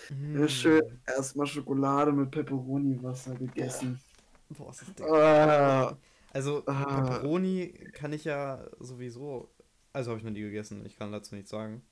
Hm. 0.09 0.49
schön 0.49 0.83
erstmal 1.07 1.47
Schokolade 1.47 2.13
mit 2.13 2.31
Peperoni-Wasser 2.31 3.37
gegessen. 3.37 4.01
Boah, 4.51 4.71
ist 4.71 4.83
das 4.83 4.95
dick. 4.95 5.07
Ah, 5.11 5.97
Also, 6.33 6.65
Ah. 6.67 7.27
Pepperoni 7.27 7.73
kann 7.93 8.13
ich 8.13 8.25
ja 8.25 8.69
sowieso. 8.81 9.55
Also, 9.93 10.11
habe 10.11 10.19
ich 10.19 10.25
noch 10.25 10.33
nie 10.33 10.41
gegessen. 10.41 10.85
Ich 10.87 10.97
kann 10.97 11.13
dazu 11.13 11.35
nichts 11.35 11.51
sagen. 11.51 11.83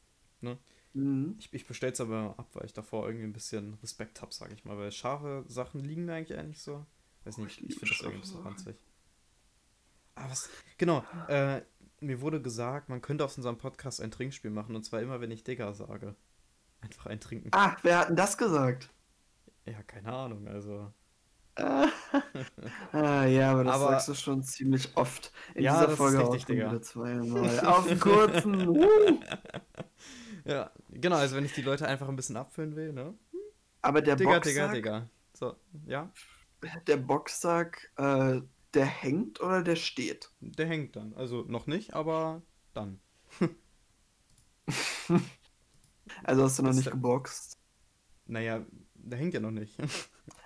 mhm. 0.94 1.36
Ich, 1.38 1.52
ich 1.52 1.66
bestelle 1.66 1.92
es 1.92 2.00
aber 2.00 2.34
ab, 2.38 2.48
weil 2.54 2.66
ich 2.66 2.72
davor 2.72 3.06
irgendwie 3.06 3.26
ein 3.26 3.32
bisschen 3.32 3.74
Respekt 3.82 4.22
habe, 4.22 4.32
sage 4.34 4.54
ich 4.54 4.64
mal. 4.64 4.78
Weil 4.78 4.92
scharfe 4.92 5.44
Sachen 5.48 5.80
liegen 5.84 6.04
mir 6.06 6.14
eigentlich 6.14 6.38
eigentlich 6.38 6.62
so. 6.62 6.86
Weiß 7.24 7.38
nicht, 7.38 7.60
ich 7.60 7.62
ich, 7.68 7.68
liebe 7.68 7.80
finde 7.80 7.94
das 7.94 8.02
irgendwie 8.02 8.26
so 8.26 8.38
ranzig. 8.40 8.76
Aber 10.16 10.30
was. 10.30 10.50
Genau, 10.78 11.04
äh, 11.28 11.60
mir 12.00 12.20
wurde 12.20 12.42
gesagt, 12.42 12.88
man 12.88 13.00
könnte 13.00 13.24
aus 13.24 13.36
unserem 13.36 13.56
Podcast 13.58 14.00
ein 14.00 14.10
Trinkspiel 14.10 14.50
machen. 14.50 14.74
Und 14.76 14.82
zwar 14.84 15.00
immer, 15.00 15.20
wenn 15.20 15.30
ich 15.30 15.44
Digger 15.44 15.72
sage. 15.72 16.14
Einfach 16.80 17.06
ein 17.06 17.20
Trinken. 17.20 17.48
ah, 17.52 17.76
wer 17.82 17.98
hat 18.00 18.08
denn 18.10 18.16
das 18.16 18.36
gesagt? 18.36 18.90
Ja, 19.64 19.82
keine 19.84 20.12
Ahnung, 20.12 20.46
also. 20.46 20.92
Ah, 21.56 21.88
ah, 22.92 23.24
ja, 23.24 23.52
aber 23.52 23.64
das 23.64 23.74
Aber- 23.76 23.88
sagst 23.92 24.08
du 24.08 24.14
schon 24.14 24.42
ziemlich 24.42 24.94
oft. 24.96 25.32
In 25.54 25.64
Ja, 25.64 25.80
dieser 25.84 25.96
Folge 25.96 26.32
richtig, 26.32 26.62
auch 26.62 26.68
wieder 26.70 26.82
zweimal. 26.82 27.60
Auf 27.66 27.86
den 27.86 28.00
kurzen. 28.00 28.68
Uh. 28.68 29.20
Ja, 30.44 30.70
genau, 30.90 31.16
also 31.16 31.34
wenn 31.34 31.44
ich 31.44 31.54
die 31.54 31.62
Leute 31.62 31.88
einfach 31.88 32.08
ein 32.08 32.14
bisschen 32.14 32.36
abfüllen 32.36 32.76
will, 32.76 32.92
ne? 32.92 33.14
Aber 33.82 34.00
der 34.00 34.14
Digga, 34.14 34.34
Boxsack, 34.34 34.52
Digga, 34.52 34.72
Digga. 34.72 35.10
So, 35.32 35.56
ja, 35.86 36.08
der 36.86 36.98
Boxsack, 36.98 37.90
äh, 37.96 38.40
der 38.76 38.86
hängt 38.86 39.40
oder 39.40 39.62
der 39.62 39.74
steht? 39.76 40.30
der 40.40 40.66
hängt 40.66 40.94
dann. 40.94 41.12
Also 41.14 41.44
noch 41.48 41.66
nicht, 41.66 41.94
aber 41.94 42.42
dann. 42.74 43.00
Also 46.24 46.42
hast 46.44 46.58
du 46.58 46.62
noch 46.62 46.72
nicht 46.72 46.86
der- 46.86 46.92
geboxt. 46.92 47.58
Naja, 48.26 48.64
der 48.94 49.18
hängt 49.18 49.34
ja 49.34 49.40
noch 49.40 49.50
nicht. 49.50 49.76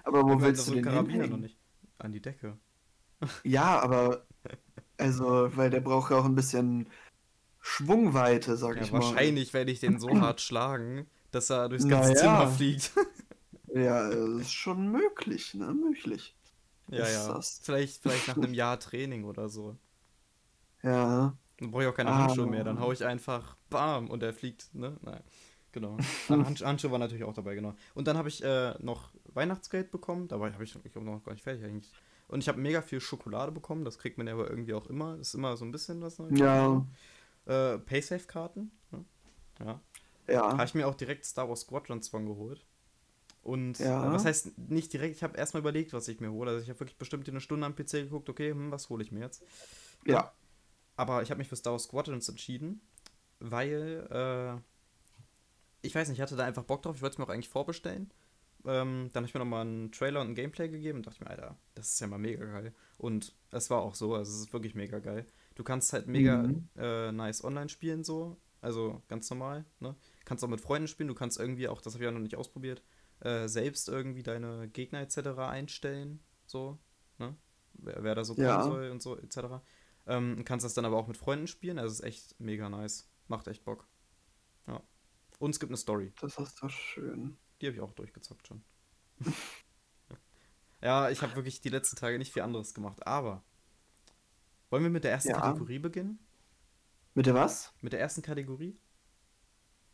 Aber 0.05 0.25
wo 0.25 0.41
willst 0.41 0.69
du 0.69 0.75
den 0.75 0.85
Karabiner 0.85 1.27
noch 1.27 1.37
nicht. 1.39 1.59
an 1.99 2.13
die 2.13 2.21
Decke. 2.23 2.59
Ja, 3.45 3.79
aber 3.81 4.27
also, 4.97 5.55
weil 5.55 5.69
der 5.69 5.81
braucht 5.81 6.11
ja 6.11 6.19
auch 6.19 6.25
ein 6.25 6.35
bisschen 6.35 6.89
Schwungweite, 7.61 8.57
sag 8.57 8.77
Ja, 8.77 8.83
ich 8.83 8.93
mal. 8.93 9.01
wahrscheinlich 9.03 9.53
werde 9.53 9.71
ich 9.73 9.81
den 9.81 9.99
so 10.01 10.09
hart 10.21 10.41
schlagen, 10.41 11.07
dass 11.31 11.51
er 11.51 11.69
durchs 11.69 11.87
ganze 11.87 12.13
Naja. 12.13 12.21
Zimmer 12.21 12.51
fliegt. 12.51 12.93
Ja, 13.73 14.09
das 14.11 14.41
ist 14.41 14.53
schon 14.53 14.91
möglich, 14.91 15.55
ne? 15.55 15.73
Möglich. 15.73 16.35
Ja, 16.91 17.05
Ist 17.05 17.15
ja. 17.15 17.33
das- 17.35 17.61
Vielleicht, 17.63 18.03
vielleicht 18.03 18.29
nach 18.29 18.37
einem 18.37 18.55
Jahr 18.55 18.79
Training 18.79 19.25
oder 19.25 19.49
so. 19.49 19.77
Ja. 20.83 21.37
Dann 21.59 21.71
brauche 21.71 21.83
ich 21.83 21.89
auch 21.89 21.95
keine 21.95 22.11
Ah. 22.11 22.19
Handschuhe 22.25 22.47
mehr. 22.47 22.65
Dann 22.65 22.81
hau 22.81 22.91
ich 22.93 23.05
einfach 23.05 23.57
BAM 23.69 24.09
und 24.11 24.23
er 24.23 24.33
fliegt, 24.33 24.75
ne? 24.75 24.97
Nein. 25.03 25.23
Genau. 25.73 25.99
Ah, 26.29 26.33
Hands 26.45 26.65
Handschuhe 26.65 26.91
war 26.91 26.99
natürlich 26.99 27.23
auch 27.25 27.35
dabei, 27.35 27.55
genau. 27.55 27.75
Und 27.95 28.09
dann 28.09 28.17
habe 28.17 28.29
ich 28.29 28.43
äh, 28.43 28.75
noch 28.83 29.11
Weihnachtsgeld 29.35 29.91
bekommen. 29.93 30.27
Dabei 30.27 30.53
habe 30.53 30.65
ich, 30.65 30.75
ich 30.85 30.95
hab 30.97 31.03
noch 31.03 31.23
gar 31.23 31.33
nicht 31.33 31.45
fertig 31.45 31.65
eigentlich. 31.65 31.93
Und 32.29 32.41
ich 32.41 32.49
habe 32.49 32.59
mega 32.61 32.81
viel 32.83 33.01
Schokolade 33.01 33.53
bekommen. 33.53 33.85
Das 33.85 33.99
kriegt 33.99 34.19
man 34.19 34.27
ja 34.27 34.33
aber 34.33 34.49
irgendwie 34.51 34.75
auch 34.75 34.87
immer. 34.87 35.17
Das 35.17 35.29
ist 35.29 35.35
immer 35.35 35.57
so 35.57 35.65
ein 35.65 35.71
bisschen 35.73 36.01
was. 36.03 36.19
Neues. 36.19 36.39
Ja. 36.39 36.85
Äh, 37.47 37.79
Paysafe-Karten. 37.79 38.71
Ne? 38.91 39.05
Ja. 39.61 39.81
Ja. 40.29 40.53
Habe 40.53 40.65
ich 40.65 40.75
mir 40.75 40.89
auch 40.89 40.95
direkt 40.95 41.25
Star 41.25 41.49
Wars 41.49 41.61
Squadrons 41.61 42.09
von 42.09 42.27
geholt. 42.27 42.65
Und 43.43 43.79
Ja. 43.79 44.07
äh, 44.09 44.13
was 44.13 44.25
heißt 44.25 44.59
nicht 44.59 44.93
direkt, 44.93 45.17
ich 45.17 45.23
habe 45.23 45.37
erstmal 45.39 45.61
überlegt, 45.63 45.93
was 45.93 46.09
ich 46.09 46.21
mir 46.21 46.31
hole. 46.31 46.51
Also 46.51 46.63
ich 46.63 46.69
habe 46.69 46.81
wirklich 46.81 46.99
bestimmt 46.99 47.29
eine 47.29 47.41
Stunde 47.41 47.67
am 47.67 47.75
PC 47.75 47.93
geguckt, 48.05 48.29
okay, 48.29 48.51
hm, 48.51 48.71
was 48.71 48.89
hole 48.91 49.03
ich 49.03 49.13
mir 49.13 49.21
jetzt? 49.21 49.43
Ja. 50.07 50.33
Aber 50.97 51.23
ich 51.23 51.31
habe 51.31 51.39
mich 51.39 51.49
für 51.49 51.57
Star 51.57 51.73
Wars 51.73 51.85
Squadrons 51.85 52.29
entschieden, 52.29 52.83
weil, 53.39 54.07
äh, 54.11 54.61
ich 55.83 55.95
weiß 55.95 56.09
nicht, 56.09 56.19
ich 56.19 56.23
hatte 56.23 56.37
da 56.37 56.45
einfach 56.45 56.65
Bock 56.65 56.83
drauf, 56.83 56.97
ich 56.97 57.03
wollte 57.03 57.15
es 57.15 57.19
mir 57.19 57.25
auch 57.25 57.31
eigentlich 57.31 57.49
vorbestellen. 57.49 58.11
Ähm, 58.67 59.09
dann 59.15 59.23
habe 59.23 59.27
ich 59.27 59.33
mir 59.33 59.41
nochmal 59.41 59.63
einen 59.63 59.91
Trailer 59.91 60.21
und 60.21 60.29
ein 60.29 60.35
Gameplay 60.35 60.69
gegeben 60.69 60.99
und 60.99 61.07
dachte 61.07 61.25
mir, 61.25 61.31
Alter, 61.31 61.57
das 61.75 61.93
ist 61.95 62.01
ja 62.01 62.07
mal 62.07 62.19
mega 62.19 62.45
geil. 62.45 62.75
Und 62.99 63.35
es 63.51 63.71
war 63.71 63.81
auch 63.81 63.95
so, 63.95 64.15
also 64.15 64.31
es 64.31 64.41
ist 64.41 64.53
wirklich 64.53 64.75
mega 64.75 64.99
geil. 64.99 65.27
Du 65.55 65.65
kannst 65.65 65.95
halt 65.95 66.07
mega 66.07 66.43
Mhm. 66.43 66.69
äh, 66.77 67.11
nice 67.13 67.43
online 67.43 67.71
spielen, 67.71 68.05
so. 68.05 68.37
Also 68.61 69.01
ganz 69.09 69.31
normal, 69.31 69.65
ne? 69.79 69.97
Kannst 70.27 70.45
auch 70.45 70.49
mit 70.49 70.61
Freunden 70.61 70.89
spielen, 70.89 71.09
du 71.09 71.15
kannst 71.15 71.39
irgendwie 71.41 71.69
auch, 71.69 71.81
das 71.81 71.95
habe 71.95 72.05
ich 72.05 72.09
auch 72.11 72.13
noch 72.13 72.21
nicht 72.21 72.37
ausprobiert, 72.37 72.83
äh, 73.21 73.49
selbst 73.49 73.89
irgendwie 73.89 74.23
deine 74.23 74.69
Gegner 74.69 75.01
etc. 75.01 75.39
einstellen, 75.39 76.23
so, 76.47 76.79
ne? 77.19 77.37
Wer, 77.75 78.03
wer 78.03 78.15
da 78.15 78.25
so 78.25 78.35
kommen 78.35 78.47
Ja. 78.47 78.63
soll 78.63 78.91
und 78.91 79.01
so 79.03 79.17
etc. 79.19 79.63
Ähm, 80.07 80.45
kannst 80.45 80.65
das 80.65 80.75
dann 80.75 80.85
aber 80.85 80.97
auch 80.97 81.07
mit 81.07 81.17
Freunden 81.17 81.47
spielen, 81.47 81.79
also 81.79 81.93
ist 81.93 82.03
echt 82.05 82.39
mega 82.41 82.69
nice. 82.69 83.09
Macht 83.29 83.47
echt 83.49 83.65
Bock. 83.65 83.87
Ja. 84.67 84.83
Und 85.39 85.51
es 85.51 85.61
gibt 85.61 85.71
eine 85.71 85.77
Story. 85.77 86.13
Das 86.21 86.37
ist 86.39 86.63
doch 86.63 86.71
schön. 86.71 87.37
Die 87.61 87.67
habe 87.67 87.77
ich 87.77 87.81
auch 87.83 87.93
durchgezockt 87.93 88.49
schon. 88.49 88.65
ja, 90.83 91.11
ich 91.11 91.23
habe 91.23 91.37
wirklich 91.37 91.61
die 91.61 91.69
letzten 91.69 91.97
Tage 91.97 92.19
nicht 92.19 92.33
viel 92.33 92.43
anderes 92.43 92.75
gemacht. 92.75 93.07
Aber 93.07 93.45
wollen 94.71 94.83
wir 94.83 94.91
mit 94.91 95.05
der 95.05 95.13
ersten 95.13 95.31
Ja. 95.31 95.41
Kategorie 95.41 95.79
beginnen? 95.79 96.19
Mit 97.15 97.27
der 97.27 97.35
was? 97.35 97.73
Mit 97.81 97.93
der 97.93 98.01
ersten 98.01 98.23
Kategorie? 98.23 98.79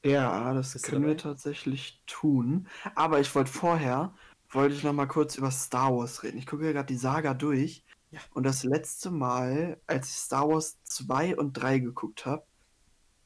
Ja, 0.06 0.54
das 0.54 0.74
Bist 0.74 0.84
können 0.84 1.06
wir 1.06 1.16
tatsächlich 1.16 2.00
tun. 2.06 2.68
Aber 2.94 3.18
ich 3.20 3.34
wollte 3.34 3.50
vorher, 3.50 4.14
wollte 4.50 4.76
ich 4.76 4.84
noch 4.84 4.92
mal 4.92 5.06
kurz 5.06 5.36
über 5.36 5.50
Star 5.50 5.96
Wars 5.96 6.22
reden. 6.22 6.38
Ich 6.38 6.46
gucke 6.46 6.64
ja 6.64 6.72
gerade 6.72 6.86
die 6.86 6.98
Saga 6.98 7.34
durch. 7.34 7.84
Ja. 8.12 8.20
Und 8.32 8.44
das 8.44 8.62
letzte 8.62 9.10
Mal, 9.10 9.80
als 9.88 10.10
ich 10.10 10.16
Star 10.16 10.48
Wars 10.48 10.78
2 10.84 11.36
und 11.36 11.54
3 11.54 11.80
geguckt 11.80 12.24
habe, 12.24 12.44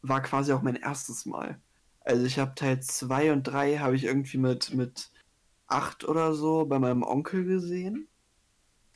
war 0.00 0.22
quasi 0.22 0.52
auch 0.52 0.62
mein 0.62 0.76
erstes 0.76 1.26
Mal. 1.26 1.60
Also 2.00 2.24
ich 2.24 2.38
habe 2.38 2.54
Teil 2.54 2.80
2 2.80 3.32
und 3.32 3.42
3 3.42 3.78
habe 3.78 3.94
ich 3.94 4.04
irgendwie 4.04 4.38
mit, 4.38 4.72
mit 4.72 5.10
8 5.66 6.08
oder 6.08 6.32
so 6.32 6.64
bei 6.64 6.78
meinem 6.78 7.02
Onkel 7.02 7.44
gesehen. 7.44 8.08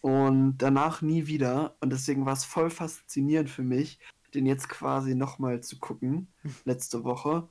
Und 0.01 0.57
danach 0.59 1.03
nie 1.03 1.27
wieder. 1.27 1.77
Und 1.81 1.91
deswegen 1.91 2.25
war 2.25 2.33
es 2.33 2.45
voll 2.47 2.71
faszinierend 2.71 3.51
für 3.51 3.63
mich, 3.63 3.99
den 4.33 4.47
jetzt 4.47 4.71
quasi 4.71 5.15
nochmal 5.15 5.61
zu 5.61 5.79
gucken, 5.79 6.29
letzte 6.65 7.05
Woche. 7.05 7.49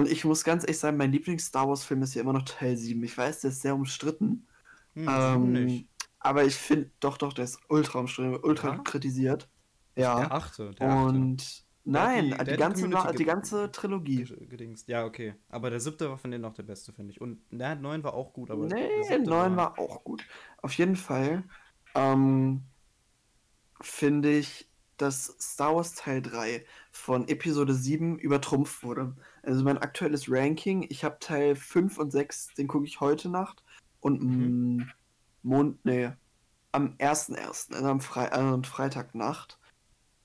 Und 0.00 0.10
ich 0.10 0.24
muss 0.24 0.44
ganz 0.44 0.62
ehrlich 0.64 0.78
sagen, 0.78 0.96
mein 0.96 1.12
Lieblings-Star 1.12 1.68
Wars-Film 1.68 2.02
ist 2.02 2.14
ja 2.14 2.22
immer 2.22 2.32
noch 2.32 2.44
Teil 2.44 2.76
7. 2.76 3.02
Ich 3.04 3.16
weiß, 3.16 3.40
der 3.40 3.50
ist 3.50 3.60
sehr 3.62 3.74
umstritten. 3.74 4.46
Hm, 4.94 5.06
Ähm, 5.08 5.52
nicht. 5.52 5.88
aber 6.18 6.44
ich 6.44 6.54
finde, 6.56 6.90
doch, 7.00 7.18
doch, 7.18 7.32
der 7.32 7.44
ist 7.44 7.58
ultra 7.68 7.98
umstritten, 8.00 8.36
ultra 8.42 8.68
Ja? 8.76 8.78
kritisiert. 8.78 9.48
Der 9.96 10.04
Ja. 10.04 10.30
achte. 10.30 10.70
Der 10.72 10.88
achte. 10.88 11.06
Und 11.08 11.64
nein, 11.84 12.30
Der 12.30 12.38
die- 12.38 12.44
der 12.44 12.54
die, 12.56 12.60
ganze, 12.60 12.82
Community 12.82 13.06
Na- 13.06 13.12
die 13.12 13.24
ganze 13.24 13.72
Trilogie. 13.72 14.24
Ge- 14.24 14.46
Gedingst. 14.46 14.88
Ja, 14.88 15.04
okay. 15.04 15.34
Aber 15.50 15.68
der 15.70 15.80
siebte 15.80 16.08
war 16.08 16.16
von 16.18 16.30
denen 16.30 16.42
noch 16.42 16.54
der 16.54 16.62
beste, 16.62 16.92
finde 16.92 17.12
ich. 17.12 17.20
Und 17.20 17.42
der 17.50 17.74
neun 17.76 18.02
war 18.02 18.14
auch 18.14 18.32
gut, 18.32 18.50
aber 18.50 18.66
der 18.66 18.78
Nee, 18.78 19.02
siebte 19.02 19.28
9 19.28 19.56
war 19.56 19.78
auch 19.78 20.02
gut. 20.02 20.24
Auf 20.62 20.72
jeden 20.74 20.96
Fall 20.96 21.44
ähm, 21.94 22.62
finde 23.80 24.30
ich, 24.38 24.68
dass 24.96 25.26
Star 25.40 25.74
Wars 25.76 25.94
Teil 25.94 26.20
3 26.22 26.64
von 26.90 27.26
Episode 27.28 27.74
7 27.74 28.18
übertrumpft 28.18 28.82
wurde. 28.82 29.16
Also 29.42 29.64
mein 29.64 29.78
aktuelles 29.78 30.30
Ranking, 30.30 30.86
ich 30.88 31.04
habe 31.04 31.18
Teil 31.20 31.56
5 31.56 31.98
und 31.98 32.10
6, 32.10 32.54
den 32.54 32.68
gucke 32.68 32.86
ich 32.86 33.00
heute 33.00 33.28
Nacht. 33.28 33.62
Und 34.00 34.22
Mhm. 34.22 34.90
Mond, 35.42 35.84
nee, 35.84 36.10
am 36.72 36.94
1.1., 36.98 37.72
also 37.74 37.88
am 37.88 38.00
Fre 38.00 38.30
äh, 38.30 38.62
Freitagnacht. 38.66 39.58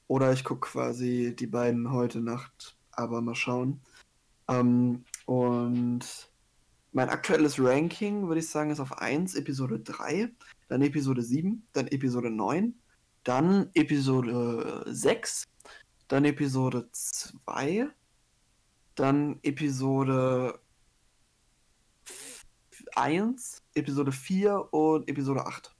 Oder 0.08 0.34
ich 0.34 0.44
gucke 0.44 0.70
quasi 0.70 1.36
die 1.38 1.48
beiden 1.48 1.92
heute 1.92 2.20
Nacht, 2.20 2.78
aber 2.92 3.22
mal 3.22 3.36
schauen. 3.36 3.82
Ähm, 4.48 5.04
und 5.26 6.30
mein 6.92 7.10
aktuelles 7.10 7.60
Ranking, 7.60 8.28
würde 8.28 8.40
ich 8.40 8.50
sagen, 8.50 8.70
ist 8.70 8.80
auf 8.80 9.00
1, 9.00 9.36
Episode 9.36 9.80
3, 9.80 10.32
dann 10.68 10.82
Episode 10.82 11.24
7, 11.24 11.68
dann 11.74 11.88
Episode 11.88 12.30
9, 12.30 12.74
dann 13.24 13.70
Episode 13.74 14.84
6, 14.88 15.44
dann 16.08 16.26
Episode 16.26 16.88
2, 16.92 17.88
dann 18.96 19.40
Episode 19.44 20.60
1, 22.96 23.64
Episode 23.74 24.12
4 24.12 24.74
und 24.74 25.08
Episode 25.10 25.46
8. 25.46 25.76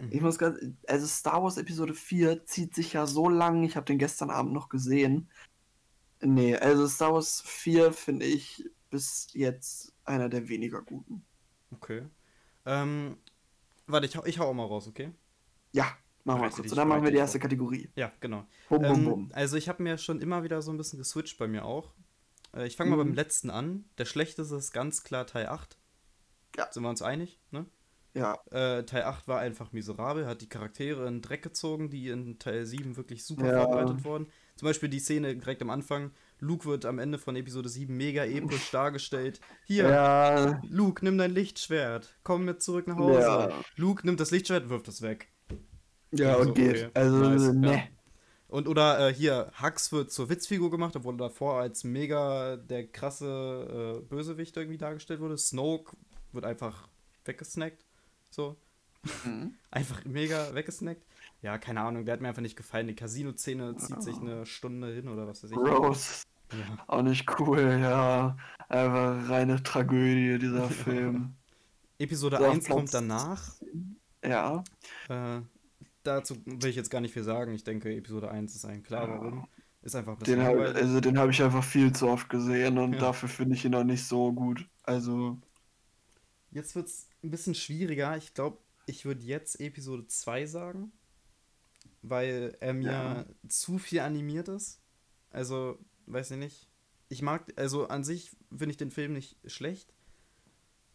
Mhm. 0.00 0.08
Ich 0.10 0.20
muss 0.20 0.38
ganz, 0.38 0.58
also 0.86 1.06
Star 1.06 1.42
Wars 1.42 1.58
Episode 1.58 1.94
4 1.94 2.44
zieht 2.46 2.74
sich 2.74 2.94
ja 2.94 3.06
so 3.06 3.28
lang, 3.28 3.62
ich 3.64 3.76
habe 3.76 3.86
den 3.86 3.98
gestern 3.98 4.30
Abend 4.30 4.52
noch 4.52 4.68
gesehen. 4.68 5.28
Nee, 6.20 6.56
also 6.56 6.86
Star 6.88 7.12
Wars 7.14 7.42
4 7.42 7.92
finde 7.92 8.26
ich 8.26 8.64
bis 8.90 9.28
jetzt 9.32 9.92
einer 10.04 10.28
der 10.28 10.48
weniger 10.48 10.82
guten. 10.82 11.24
Okay. 11.72 12.02
Ähm, 12.66 13.16
warte, 13.86 14.06
ich 14.06 14.16
hau, 14.16 14.24
ich 14.24 14.38
hau 14.38 14.46
auch 14.46 14.54
mal 14.54 14.66
raus, 14.66 14.88
okay? 14.88 15.12
Ja, 15.72 15.86
machen 16.24 16.42
wir 16.42 16.50
kurz. 16.50 16.70
Und 16.70 16.76
dann 16.76 16.88
machen 16.88 17.04
wir 17.04 17.10
die 17.10 17.18
erste. 17.18 17.38
Kategorie. 17.38 17.88
Ja, 17.94 18.12
genau. 18.20 18.44
Bum, 18.68 18.82
bum, 18.82 18.98
Ähm, 18.98 19.04
bum. 19.04 19.30
also 19.32 19.56
ich 19.56 19.68
habe 19.68 19.82
mir 19.82 19.96
schon 19.98 20.20
immer 20.20 20.42
wieder 20.42 20.60
so 20.62 20.72
ein 20.72 20.76
bisschen 20.76 20.98
geswitcht 20.98 21.38
bei 21.38 21.46
mir 21.46 21.64
auch. 21.64 21.92
Äh, 22.56 22.66
ich 22.66 22.76
fange 22.76 22.90
mal 22.90 22.96
Mhm. 22.96 23.08
beim 23.08 23.14
letzten 23.14 23.50
an. 23.50 23.84
Der 23.98 24.04
schlechteste 24.04 24.56
ist 24.56 24.72
ganz 24.72 25.02
klar 25.04 25.26
Teil 25.26 25.46
8. 25.46 25.76
Ja. 26.56 26.68
Sind 26.72 26.82
wir 26.82 26.90
uns 26.90 27.02
einig, 27.02 27.38
ne? 27.50 27.66
Ja, 28.12 28.36
Äh, 28.50 28.82
Teil 28.86 29.04
8 29.04 29.28
war 29.28 29.38
einfach 29.38 29.70
miserabel, 29.72 30.26
hat 30.26 30.40
die 30.42 30.48
Charaktere 30.48 31.06
in 31.06 31.22
Dreck 31.22 31.42
gezogen, 31.42 31.90
die 31.90 32.08
in 32.08 32.40
Teil 32.40 32.66
7 32.66 32.96
wirklich 32.96 33.24
super 33.24 33.46
Ja. 33.52 33.62
vorbereitet 33.62 34.04
wurden. 34.04 34.26
Zum 34.56 34.66
Beispiel 34.66 34.88
die 34.88 34.98
Szene 34.98 35.36
direkt 35.36 35.62
am 35.62 35.70
Anfang. 35.70 36.10
Luke 36.40 36.64
wird 36.68 36.86
am 36.86 36.98
Ende 36.98 37.18
von 37.18 37.36
Episode 37.36 37.68
7 37.68 37.96
mega 37.96 38.24
episch 38.24 38.72
dargestellt. 38.72 39.40
Hier, 39.64 39.88
ja, 39.88 40.60
Luke, 40.68 41.04
nimm 41.04 41.18
dein 41.18 41.30
Lichtschwert. 41.30 42.18
Komm 42.24 42.44
mit 42.46 42.62
zurück 42.62 42.88
nach 42.88 42.96
Hause. 42.96 43.20
Ja. 43.20 43.60
Luke 43.76 44.04
nimmt 44.04 44.18
das 44.18 44.32
Lichtschwert, 44.32 44.68
wirft 44.70 44.88
es 44.88 45.02
weg. 45.02 45.28
ja, 46.10 46.34
Also, 46.34 46.48
und 46.48 46.54
geht. 46.56 46.86
okay, 46.86 46.90
Also, 46.94 47.16
nice, 47.16 47.52
ne. 47.54 47.88
Und 48.50 48.66
oder 48.68 49.08
äh, 49.08 49.14
hier, 49.14 49.50
Hux 49.62 49.92
wird 49.92 50.10
zur 50.10 50.28
Witzfigur 50.28 50.70
gemacht, 50.70 50.96
obwohl 50.96 51.14
er 51.14 51.28
davor 51.28 51.60
als 51.60 51.84
mega 51.84 52.56
der 52.56 52.86
krasse 52.88 54.00
äh, 54.00 54.06
Bösewicht 54.08 54.56
irgendwie 54.56 54.78
dargestellt 54.78 55.20
wurde. 55.20 55.38
Snoke 55.38 55.96
wird 56.32 56.44
einfach 56.44 56.88
weggesnackt. 57.24 57.84
So. 58.30 58.56
Mhm. 59.24 59.54
Einfach 59.70 60.04
mega 60.04 60.52
weggesnackt. 60.54 61.02
Ja, 61.42 61.56
keine 61.58 61.80
Ahnung, 61.80 62.04
der 62.04 62.12
hat 62.14 62.20
mir 62.20 62.28
einfach 62.28 62.42
nicht 62.42 62.56
gefallen. 62.56 62.86
Die 62.86 62.94
Casino-Szene 62.94 63.76
zieht 63.76 64.02
sich 64.02 64.16
Oh. 64.16 64.20
eine 64.20 64.44
Stunde 64.46 64.92
hin 64.92 65.08
oder 65.08 65.26
was 65.26 65.42
weiß 65.42 65.52
ich. 65.52 65.56
Rose, 65.56 66.26
Ja. 66.52 66.84
auch 66.86 67.00
nicht 67.02 67.26
cool, 67.40 67.78
ja. 67.80 68.36
Einfach 68.68 69.28
reine 69.30 69.62
Tragödie, 69.62 70.38
dieser 70.38 70.68
Film. 70.68 71.34
Episode 71.98 72.36
So, 72.38 72.44
auf 72.46 72.52
1 72.52 72.68
kommt 72.68 72.92
danach. 72.92 73.54
Ja. 74.22 74.62
Äh, 75.08 75.40
dazu 76.02 76.36
will 76.46 76.70
ich 76.70 76.76
jetzt 76.76 76.90
gar 76.90 77.00
nicht 77.00 77.12
viel 77.12 77.24
sagen. 77.24 77.52
Ich 77.54 77.64
denke, 77.64 77.94
Episode 77.94 78.30
1 78.30 78.54
ist 78.54 78.64
ein 78.64 78.82
klar, 78.82 79.08
Ja. 79.08 79.14
warum. 79.14 79.48
Ist 79.82 79.96
einfach 79.96 80.18
ein 80.18 80.24
Den 80.24 80.42
hab, 80.42 80.56
also 80.58 81.00
den 81.00 81.18
habe 81.18 81.30
ich 81.30 81.42
einfach 81.42 81.64
viel 81.64 81.92
zu 81.94 82.08
oft 82.08 82.28
gesehen 82.28 82.76
und 82.78 82.94
Ja. 82.94 82.98
dafür 83.00 83.28
finde 83.28 83.54
ich 83.54 83.64
ihn 83.64 83.74
auch 83.74 83.84
nicht 83.84 84.04
so 84.06 84.32
gut. 84.32 84.68
Also, 84.82 85.38
Jetzt 86.52 86.74
wird 86.74 86.88
es 86.88 87.08
ein 87.22 87.30
bisschen 87.30 87.54
schwieriger. 87.54 88.16
Ich 88.16 88.34
glaube, 88.34 88.58
ich 88.86 89.04
würde 89.04 89.22
jetzt 89.24 89.60
Episode 89.60 90.06
2 90.08 90.46
sagen, 90.46 90.92
weil 92.02 92.56
er 92.60 92.74
mir 92.74 92.90
Ja. 92.90 93.26
zu 93.48 93.78
viel 93.78 94.00
animiert 94.00 94.48
ist. 94.48 94.80
Also, 95.30 95.78
weiß 96.06 96.32
ich 96.32 96.38
nicht. 96.38 96.68
Ich 97.08 97.22
mag, 97.22 97.52
also 97.56 97.88
an 97.88 98.04
sich 98.04 98.30
finde 98.50 98.70
ich 98.72 98.76
den 98.76 98.90
Film 98.90 99.12
nicht 99.12 99.38
schlecht. 99.46 99.94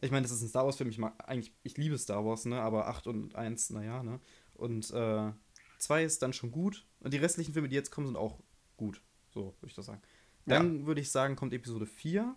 Ich 0.01 0.11
meine, 0.11 0.23
das 0.23 0.31
ist 0.31 0.41
ein 0.41 0.49
Star 0.49 0.65
Wars-Film, 0.65 0.89
ich 0.89 0.97
mag 0.97 1.13
eigentlich, 1.27 1.53
ich 1.63 1.77
liebe 1.77 1.97
Star 1.97 2.25
Wars, 2.25 2.45
ne? 2.45 2.59
Aber 2.61 2.87
8 2.87 3.07
und 3.07 3.35
1, 3.35 3.69
naja, 3.69 4.03
ne? 4.03 4.19
Und 4.55 4.91
äh, 4.91 5.31
2 5.79 6.03
ist 6.03 6.21
dann 6.21 6.33
schon 6.33 6.51
gut. 6.51 6.85
Und 6.99 7.13
die 7.13 7.17
restlichen 7.17 7.53
Filme, 7.53 7.69
die 7.69 7.75
jetzt 7.75 7.91
kommen, 7.91 8.07
sind 8.07 8.17
auch 8.17 8.39
gut. 8.77 9.01
So, 9.33 9.55
würde 9.59 9.67
ich 9.67 9.75
das 9.75 9.85
sagen. 9.85 10.01
Dann 10.45 10.79
ja. 10.79 10.85
würde 10.85 11.01
ich 11.01 11.11
sagen, 11.11 11.35
kommt 11.35 11.53
Episode 11.53 11.85
4. 11.85 12.35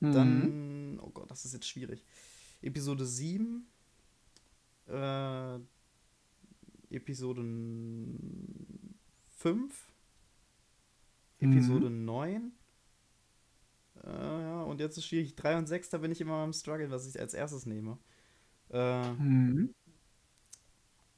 Mhm. 0.00 0.12
Dann, 0.12 1.00
oh 1.00 1.10
Gott, 1.10 1.30
das 1.30 1.44
ist 1.44 1.54
jetzt 1.54 1.68
schwierig. 1.68 2.04
Episode 2.62 3.06
7. 3.06 3.66
Äh, 4.86 5.58
Episode 6.90 7.42
5. 9.36 9.92
Episode 11.40 11.90
mhm. 11.90 12.04
9. 12.04 12.52
Äh, 14.02 14.08
ja, 14.08 14.62
und 14.62 14.80
jetzt 14.80 14.98
ist 14.98 15.06
schwierig. 15.06 15.34
3 15.36 15.58
und 15.58 15.66
6, 15.66 15.90
da 15.90 15.98
bin 15.98 16.12
ich 16.12 16.20
immer 16.20 16.34
am 16.34 16.52
Struggle, 16.52 16.90
was 16.90 17.06
ich 17.06 17.18
als 17.18 17.34
erstes 17.34 17.66
nehme. 17.66 17.98
Äh, 18.70 19.12
mhm. 19.12 19.74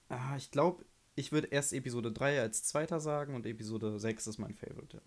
Ah, 0.09 0.37
ich 0.37 0.51
glaube, 0.51 0.85
ich 1.15 1.33
würde 1.33 1.49
erst 1.49 1.73
Episode 1.73 2.13
3 2.13 2.41
als 2.41 2.63
zweiter 2.63 3.01
sagen 3.01 3.35
und 3.35 3.47
Episode 3.47 3.99
6 3.99 4.27
ist 4.27 4.39
mein 4.39 4.55
Favorite. 4.55 5.01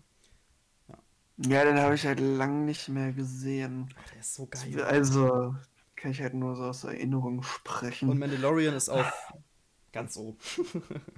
Ja, 0.88 0.98
ja 1.38 1.64
den 1.64 1.78
habe 1.78 1.94
ich 1.94 2.06
halt 2.06 2.20
lang 2.20 2.64
nicht 2.64 2.88
mehr 2.88 3.12
gesehen. 3.12 3.88
Oh, 3.90 4.02
der 4.12 4.20
ist 4.20 4.34
so 4.34 4.46
geil. 4.46 4.82
Also, 4.82 5.54
kann 5.96 6.10
ich 6.10 6.20
halt 6.20 6.34
nur 6.34 6.56
so 6.56 6.64
aus 6.64 6.84
Erinnerung 6.84 7.42
sprechen. 7.42 8.08
Und 8.08 8.18
Mandalorian 8.18 8.74
ist 8.74 8.88
auch 8.88 9.10
ganz 9.92 10.14
so. 10.14 10.36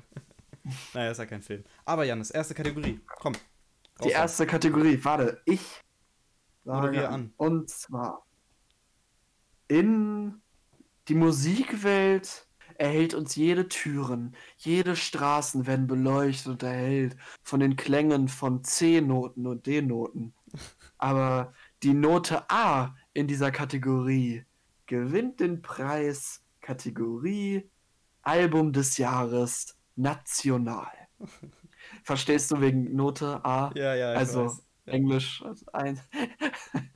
naja, 0.94 1.10
ist 1.10 1.18
ja 1.18 1.26
kein 1.26 1.42
Film. 1.42 1.64
Aber 1.84 2.04
Janis, 2.04 2.30
erste 2.30 2.54
Kategorie. 2.54 3.00
Komm. 3.06 3.34
Die 4.04 4.10
erste 4.10 4.46
Kategorie, 4.46 4.98
warte, 5.04 5.40
ich 5.44 5.80
sage 6.64 7.08
an. 7.08 7.32
Und 7.36 7.70
zwar 7.70 8.26
in 9.68 10.42
die 11.08 11.14
Musikwelt 11.14 12.46
erhält 12.82 13.14
uns 13.14 13.36
jede 13.36 13.68
Türen, 13.68 14.34
jede 14.56 14.96
Straßen 14.96 15.68
werden 15.68 15.86
beleuchtet 15.86 16.48
und 16.48 16.62
erhellt 16.64 17.16
von 17.44 17.60
den 17.60 17.76
Klängen 17.76 18.26
von 18.26 18.64
C-Noten 18.64 19.46
und 19.46 19.66
D-Noten. 19.66 20.34
Aber 20.98 21.52
die 21.84 21.94
Note 21.94 22.50
A 22.50 22.96
in 23.12 23.28
dieser 23.28 23.52
Kategorie 23.52 24.44
gewinnt 24.86 25.38
den 25.38 25.62
Preis 25.62 26.42
Kategorie 26.60 27.70
Album 28.22 28.72
des 28.72 28.98
Jahres 28.98 29.78
National. 29.94 30.90
Verstehst 32.02 32.50
du 32.50 32.60
wegen 32.60 32.96
Note 32.96 33.44
A? 33.44 33.70
Ja, 33.76 33.94
ja, 33.94 34.14
ich 34.14 34.18
also 34.18 34.46
weiß. 34.46 34.66
Ja. 34.86 34.92
Englisch 34.94 35.40
also 35.44 35.66
ein. 35.72 36.00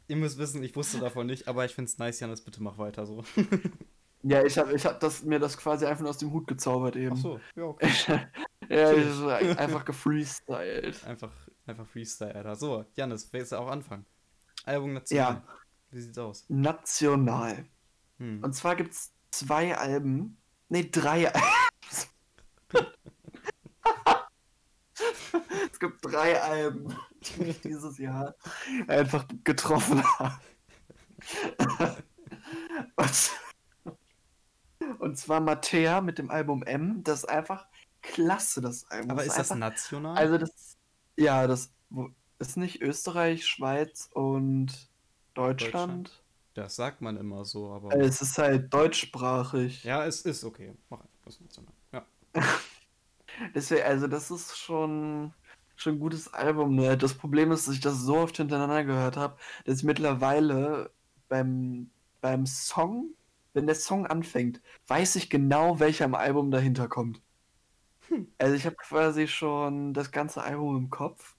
Ihr 0.08 0.16
müsst 0.16 0.36
wissen, 0.38 0.64
ich 0.64 0.74
wusste 0.74 0.98
davon 0.98 1.28
nicht, 1.28 1.46
aber 1.46 1.64
ich 1.64 1.76
finde 1.76 1.88
es 1.88 1.98
nice, 1.98 2.18
Janis, 2.18 2.42
bitte 2.42 2.60
mach 2.60 2.76
weiter 2.76 3.06
so. 3.06 3.22
ja, 4.28 4.44
ich 4.44 4.58
habe 4.58 4.74
ich 4.74 4.84
hab 4.84 4.98
das, 4.98 5.22
mir 5.22 5.38
das 5.38 5.56
quasi 5.56 5.86
einfach 5.86 6.04
aus 6.04 6.18
dem 6.18 6.32
Hut 6.32 6.48
gezaubert 6.48 6.96
eben. 6.96 7.14
Ach 7.16 7.22
so, 7.22 7.40
ja, 7.54 7.62
okay. 7.62 7.88
ja, 8.68 8.92
ich, 9.40 9.58
einfach 9.58 9.84
gefreestylt. 9.84 11.04
Einfach, 11.06 11.32
einfach 11.64 11.86
Freestyle, 11.86 12.34
Alter. 12.34 12.56
So, 12.56 12.84
Janis, 12.94 13.32
willst 13.32 13.52
du 13.52 13.56
auch 13.56 13.68
anfangen? 13.68 14.04
Album 14.64 14.94
National. 14.94 15.34
Ja. 15.34 15.42
Wie 15.92 16.00
sieht's 16.00 16.18
aus? 16.18 16.44
National. 16.48 17.66
Hm. 18.18 18.42
Und 18.42 18.52
zwar 18.52 18.74
gibt's 18.74 19.12
zwei 19.30 19.76
Alben. 19.76 20.36
Ne, 20.70 20.86
drei 20.86 21.32
Alben. 21.32 21.46
es 25.70 25.78
gibt 25.78 26.04
drei 26.04 26.42
Alben, 26.42 26.96
die 27.20 27.44
ich 27.44 27.60
dieses 27.60 27.96
Jahr 27.98 28.34
einfach 28.88 29.24
getroffen 29.44 30.02
habe. 30.18 30.40
Und, 32.96 33.30
und 34.98 35.16
zwar 35.16 35.40
Mattea 35.40 36.00
mit 36.00 36.18
dem 36.18 36.30
Album 36.30 36.62
M. 36.62 37.02
Das 37.02 37.20
ist 37.20 37.28
einfach 37.28 37.66
klasse, 38.02 38.60
das 38.60 38.90
Album. 38.90 39.10
Aber 39.10 39.22
ist, 39.22 39.38
ist 39.38 39.50
das 39.50 39.54
national? 39.54 40.16
Also 40.16 40.38
das, 40.38 40.76
ja, 41.16 41.46
das 41.46 41.72
ist 42.38 42.56
nicht 42.56 42.82
Österreich, 42.82 43.46
Schweiz 43.46 44.08
und 44.12 44.68
Deutschland. 45.34 45.74
Deutschland. 45.74 46.22
Das 46.54 46.76
sagt 46.76 47.02
man 47.02 47.16
immer 47.16 47.44
so, 47.44 47.70
aber. 47.70 47.94
Es 47.94 48.22
ist 48.22 48.38
halt 48.38 48.72
deutschsprachig. 48.72 49.84
Ja, 49.84 50.06
es 50.06 50.22
ist 50.22 50.44
okay. 50.44 50.74
Mach 50.88 51.00
einfach. 51.00 51.72
Ja. 51.92 52.04
Deswegen, 53.54 53.82
also 53.82 54.06
das 54.06 54.30
ist 54.30 54.56
schon 54.56 55.34
schon 55.76 55.96
ein 55.96 56.00
gutes 56.00 56.32
Album. 56.32 56.74
Ne? 56.74 56.96
Das 56.96 57.14
Problem 57.14 57.52
ist, 57.52 57.66
dass 57.66 57.74
ich 57.74 57.80
das 57.80 58.00
so 58.00 58.16
oft 58.16 58.36
hintereinander 58.36 58.84
gehört 58.84 59.16
habe, 59.16 59.36
dass 59.64 59.78
ich 59.78 59.84
mittlerweile 59.84 60.90
beim, 61.28 61.90
beim 62.20 62.46
Song, 62.46 63.10
wenn 63.56 63.66
der 63.66 63.74
Song 63.74 64.06
anfängt, 64.06 64.60
weiß 64.86 65.16
ich 65.16 65.30
genau, 65.30 65.80
welcher 65.80 66.04
im 66.04 66.14
Album 66.14 66.50
dahinter 66.50 66.88
kommt. 66.88 67.22
Hm. 68.08 68.28
Also 68.38 68.54
ich 68.54 68.66
habe 68.66 68.76
quasi 68.76 69.26
schon 69.26 69.94
das 69.94 70.12
ganze 70.12 70.42
Album 70.42 70.76
im 70.76 70.90
Kopf. 70.90 71.36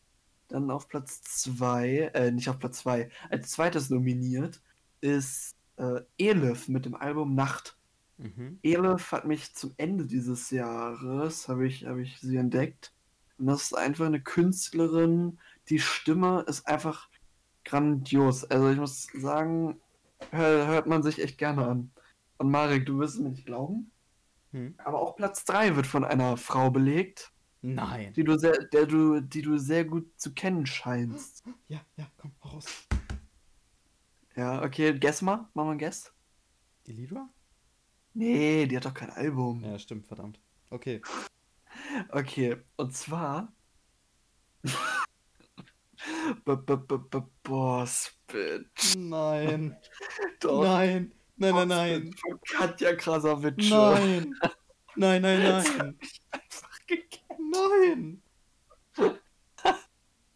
Dann 0.47 0.71
auf 0.71 0.88
Platz 0.88 1.21
2, 1.21 2.12
äh, 2.13 2.32
nicht 2.32 2.49
auf 2.49 2.58
Platz 2.58 2.80
2, 2.80 3.10
als 3.30 3.51
zweites 3.51 3.89
nominiert 3.89 4.62
ist 4.99 5.56
äh, 5.75 6.01
Elif 6.17 6.67
mit 6.67 6.86
dem 6.86 6.95
Album 6.95 7.36
Nacht. 7.36 7.77
Mhm. 8.17 8.58
Elif 8.63 9.12
hat 9.12 9.25
mich 9.25 9.53
zum 9.53 9.73
Ende 9.77 10.08
dieses 10.08 10.49
Jahres, 10.49 11.47
habe 11.47 11.67
ich, 11.67 11.86
hab 11.86 11.97
ich 11.97 12.19
sie 12.19 12.38
entdeckt. 12.38 12.93
Und 13.38 13.45
das 13.45 13.63
ist 13.63 13.77
einfach 13.77 14.08
eine 14.08 14.21
Künstlerin. 14.21 15.38
Die 15.69 15.80
Stimme 15.80 16.43
ist 16.47 16.65
einfach 16.67 17.10
grandios. 17.63 18.43
Also 18.45 18.71
ich 18.71 18.77
muss 18.80 19.08
sagen, 19.13 19.80
hör, 20.32 20.65
hört 20.65 20.88
man 20.88 21.03
sich 21.03 21.21
echt 21.21 21.38
gerne 21.38 21.67
an. 21.67 21.91
Und 22.38 22.52
Marek, 22.52 22.86
du 22.86 23.00
wirst 23.00 23.15
es 23.15 23.21
mir 23.21 23.30
nicht 23.30 23.45
glauben. 23.45 23.91
Hm. 24.52 24.76
Aber 24.78 25.02
auch 25.02 25.15
Platz 25.15 25.43
3 25.45 25.76
wird 25.76 25.88
von 25.88 26.04
einer 26.04 26.38
Frau 26.38 26.69
belegt. 26.69 27.32
Nein. 27.62 28.13
Die 28.13 28.23
du 28.23 28.38
sehr, 28.38 28.58
der 28.71 28.86
du, 28.86 29.19
die 29.19 29.41
du 29.41 29.58
sehr 29.58 29.84
gut 29.84 30.08
zu 30.17 30.34
kennen 30.34 30.65
scheinst. 30.65 31.43
Ja, 31.67 31.82
ja, 31.95 32.08
komm, 32.17 32.32
raus. 32.45 32.88
Ja, 34.36 34.63
okay, 34.63 34.97
guess 34.97 35.21
mal. 35.21 35.50
Mach 35.54 35.65
mal 35.65 35.71
ein 35.71 35.80
Guess. 35.80 36.13
Die 36.86 36.93
Lidra? 36.93 37.28
Nee, 38.13 38.67
die 38.67 38.78
hat 38.78 38.86
doch 38.86 38.93
kein 38.93 39.10
Album. 39.10 39.63
Ja, 39.63 39.78
stimmt, 39.80 40.08
verdammt. 40.08 40.39
Okay. 40.69 41.02
Okay, 42.10 42.58
und 42.76 42.95
zwar. 42.95 43.52
Boss, 47.43 48.12
Bitch. 48.28 48.95
Nein. 48.97 49.78
Nein. 50.43 51.13
Nein, 51.38 51.54
nein, 51.54 51.67
nein. 51.67 52.15
Von 52.19 52.39
Katja 52.41 52.95
Krasavitsch. 52.95 53.69
Nein. 53.69 54.36
Nein, 54.95 55.21
nein, 55.21 55.39
nein. 55.39 55.95
Nein. 57.39 58.21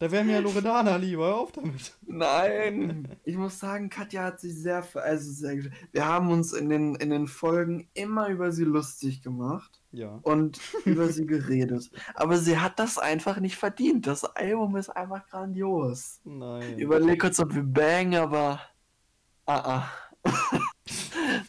Da 0.02 0.10
wäre 0.10 0.24
mir 0.24 0.32
ja 0.32 0.38
Loredana 0.40 0.96
lieber, 0.96 1.26
hör 1.26 1.36
auf 1.36 1.52
damit. 1.52 1.92
Nein, 2.02 3.06
ich 3.24 3.36
muss 3.36 3.60
sagen, 3.60 3.88
Katja 3.88 4.24
hat 4.24 4.40
sich 4.40 4.52
sehr, 4.52 4.84
also 4.94 5.30
sehr, 5.30 5.62
wir 5.92 6.04
haben 6.04 6.32
uns 6.32 6.52
in 6.52 6.68
den, 6.70 6.96
in 6.96 7.10
den 7.10 7.28
Folgen 7.28 7.88
immer 7.94 8.26
über 8.26 8.50
sie 8.50 8.64
lustig 8.64 9.22
gemacht. 9.22 9.80
Ja. 9.92 10.18
Und 10.22 10.58
über 10.86 11.06
sie 11.06 11.24
geredet. 11.24 11.88
Aber 12.16 12.38
sie 12.38 12.58
hat 12.58 12.80
das 12.80 12.98
einfach 12.98 13.38
nicht 13.38 13.54
verdient. 13.54 14.08
Das 14.08 14.24
Album 14.24 14.74
ist 14.76 14.88
einfach 14.88 15.24
grandios. 15.28 16.20
Nein. 16.24 16.80
Überleg 16.80 17.20
kurz, 17.20 17.38
ob 17.38 17.54
wir 17.54 17.62
bang, 17.62 18.16
aber. 18.16 18.60
Ah, 19.46 19.84
ah. 20.24 20.58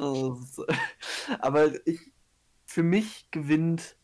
aber 1.39 1.71
ich, 1.87 1.99
für 2.65 2.83
mich 2.83 3.27
gewinnt 3.31 3.95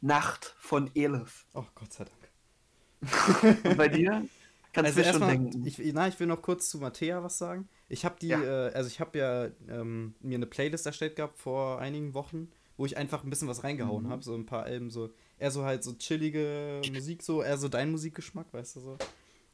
Nacht 0.00 0.54
von 0.58 0.90
Elif. 0.94 1.46
Oh, 1.54 1.64
Gott 1.74 1.92
sei 1.92 2.04
Dank. 2.04 3.64
Und 3.64 3.76
bei 3.76 3.88
dir? 3.88 4.26
Kannst 4.72 4.96
also 4.96 5.02
du 5.02 5.10
schon 5.10 5.20
mal, 5.20 5.30
denken. 5.30 5.66
Ich, 5.66 5.78
na, 5.92 6.06
ich 6.06 6.18
will 6.20 6.26
noch 6.26 6.42
kurz 6.42 6.70
zu 6.70 6.78
Mattea 6.78 7.22
was 7.22 7.38
sagen. 7.38 7.68
Ich 7.88 8.04
habe 8.04 8.16
die, 8.20 8.28
ja. 8.28 8.68
äh, 8.68 8.72
also 8.72 8.88
ich 8.88 9.00
habe 9.00 9.18
ja 9.18 9.48
ähm, 9.68 10.14
mir 10.20 10.36
eine 10.36 10.46
Playlist 10.46 10.86
erstellt 10.86 11.16
gehabt 11.16 11.38
vor 11.38 11.80
einigen 11.80 12.14
Wochen, 12.14 12.48
wo 12.76 12.86
ich 12.86 12.96
einfach 12.96 13.24
ein 13.24 13.30
bisschen 13.30 13.48
was 13.48 13.64
reingehauen 13.64 14.04
mhm. 14.04 14.10
habe, 14.10 14.22
so 14.22 14.34
ein 14.34 14.46
paar 14.46 14.62
Alben, 14.62 14.90
so 14.90 15.10
eher 15.38 15.50
so 15.50 15.64
halt 15.64 15.82
so 15.82 15.94
chillige 15.94 16.80
Musik, 16.92 17.22
so 17.22 17.42
eher 17.42 17.58
so 17.58 17.68
dein 17.68 17.90
Musikgeschmack, 17.90 18.52
weißt 18.52 18.76
du 18.76 18.80
so. 18.80 18.98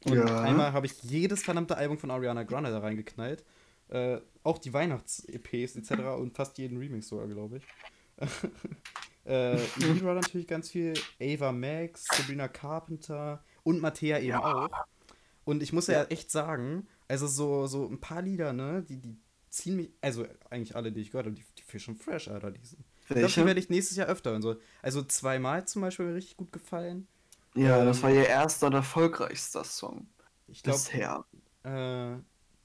Und 0.05 0.17
ja. 0.17 0.41
einmal 0.41 0.73
habe 0.73 0.85
ich 0.85 1.01
jedes 1.01 1.43
verdammte 1.43 1.77
Album 1.77 1.97
von 1.97 2.11
Ariana 2.11 2.43
Grande 2.43 2.69
da 2.69 2.79
reingeknallt. 2.79 3.43
Äh, 3.89 4.19
auch 4.43 4.57
die 4.57 4.73
Weihnachts-EPs 4.73 5.75
etc. 5.75 5.91
und 6.17 6.35
fast 6.35 6.57
jeden 6.57 6.77
Remix 6.77 7.07
sogar, 7.07 7.27
glaube 7.27 7.57
ich. 7.57 7.63
Äh, 9.27 9.57
Libra 9.75 10.13
natürlich 10.13 10.47
ganz 10.47 10.69
viel, 10.69 10.93
Ava 11.21 11.51
Max, 11.51 12.05
Sabrina 12.15 12.47
Carpenter 12.47 13.43
und 13.63 13.81
Mattea 13.81 14.19
eben 14.19 14.29
ja. 14.29 14.41
auch. 14.41 14.69
Und 15.43 15.61
ich 15.61 15.73
muss 15.73 15.87
ja. 15.87 16.03
ja, 16.03 16.03
echt 16.05 16.31
sagen, 16.31 16.87
also 17.09 17.27
so, 17.27 17.67
so 17.67 17.87
ein 17.87 17.99
paar 17.99 18.21
Lieder, 18.21 18.53
ne, 18.53 18.85
die, 18.87 19.01
die 19.01 19.17
ziehen 19.49 19.75
mich, 19.75 19.89
also 19.99 20.25
eigentlich 20.49 20.77
alle, 20.77 20.93
die 20.93 21.01
ich 21.01 21.11
gehört 21.11 21.25
habe, 21.25 21.35
die, 21.35 21.43
die 21.73 21.79
schon 21.79 21.97
fresh, 21.97 22.29
Alter, 22.29 22.51
die 22.51 22.65
sind. 22.65 22.85
Ich 23.01 23.07
glaube, 23.07 23.27
die 23.27 23.45
werde 23.45 23.59
ich 23.59 23.69
nächstes 23.69 23.97
Jahr 23.97 24.07
öfter 24.07 24.33
und 24.33 24.41
so. 24.41 24.55
Also 24.81 25.01
zweimal 25.03 25.67
zum 25.67 25.81
Beispiel 25.81 26.05
mir 26.05 26.15
richtig 26.15 26.37
gut 26.37 26.51
gefallen. 26.51 27.07
Ja, 27.55 27.79
ähm, 27.79 27.85
das 27.85 28.03
war 28.03 28.11
ihr 28.11 28.27
erster 28.27 28.67
und 28.67 28.73
erfolgreichster 28.73 29.63
Song. 29.63 30.07
Ich 30.47 30.63
glaube. 30.63 30.77
Bisher. 30.77 31.25
Äh, 31.63 32.17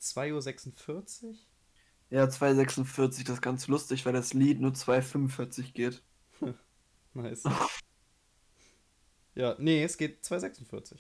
2.46 0.03 1.25
Uhr. 1.25 1.35
Ja, 2.11 2.25
2,46, 2.25 3.25
das 3.25 3.37
ist 3.37 3.43
ganz 3.43 3.69
lustig, 3.69 4.05
weil 4.05 4.13
das 4.13 4.35
Lied 4.35 4.61
nur 4.61 4.73
2,45 4.73 5.73
geht. 5.73 6.03
Nice. 7.15 7.43
ja, 9.35 9.55
nee, 9.59 9.83
es 9.85 9.97
geht 9.99 10.25
2,46. 10.25 10.97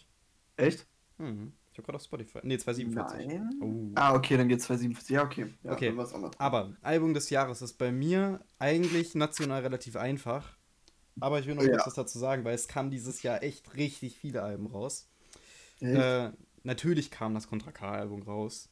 Echt? 0.56 0.86
Mhm. 1.18 1.52
Ich 1.72 1.78
habe 1.78 1.86
gerade 1.86 1.96
auf 1.96 2.02
Spotify. 2.04 2.40
Nee, 2.42 2.56
2,47. 2.56 3.26
Nein. 3.26 3.50
Oh. 3.62 3.92
Ah, 3.94 4.14
okay, 4.14 4.36
dann 4.36 4.48
geht 4.48 4.60
2,47. 4.60 5.10
Ja, 5.10 5.22
okay. 5.24 5.46
Ja, 5.62 5.72
Okay, 5.72 5.88
anders. 5.88 6.12
Aber 6.38 6.76
Album 6.82 7.14
des 7.14 7.30
Jahres 7.30 7.62
ist 7.62 7.78
bei 7.78 7.90
mir 7.90 8.44
eigentlich 8.58 9.14
national 9.14 9.62
relativ 9.62 9.96
einfach. 9.96 10.54
Aber 11.18 11.40
ich 11.40 11.46
will 11.46 11.54
noch 11.54 11.62
Ja. 11.62 11.70
kurz 11.72 11.86
was 11.86 11.94
dazu 11.94 12.18
sagen, 12.18 12.44
weil 12.44 12.54
es 12.54 12.68
kam 12.68 12.90
dieses 12.90 13.22
Jahr 13.22 13.42
echt 13.42 13.74
richtig 13.74 14.18
viele 14.18 14.42
Alben 14.42 14.66
raus. 14.66 15.08
Äh, 15.80 16.30
natürlich 16.62 17.10
kam 17.10 17.32
das 17.32 17.48
Contra 17.48 17.72
K-Album 17.72 18.22
raus. 18.22 18.68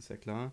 Ist 0.00 0.08
ja 0.08 0.16
klar. 0.16 0.52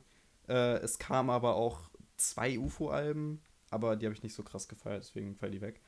Äh, 0.50 0.80
es 0.80 1.00
kam 1.00 1.30
aber 1.30 1.56
auch 1.56 1.90
zwei 2.18 2.60
UFO-Alben, 2.60 3.42
aber 3.70 3.96
die 3.96 4.06
habe 4.06 4.14
ich 4.14 4.22
nicht 4.22 4.36
so 4.36 4.44
krass 4.44 4.68
gefeiert, 4.68 5.04
deswegen 5.04 5.38
fallen 5.38 5.54
die 5.54 5.62
weg. 5.62 5.82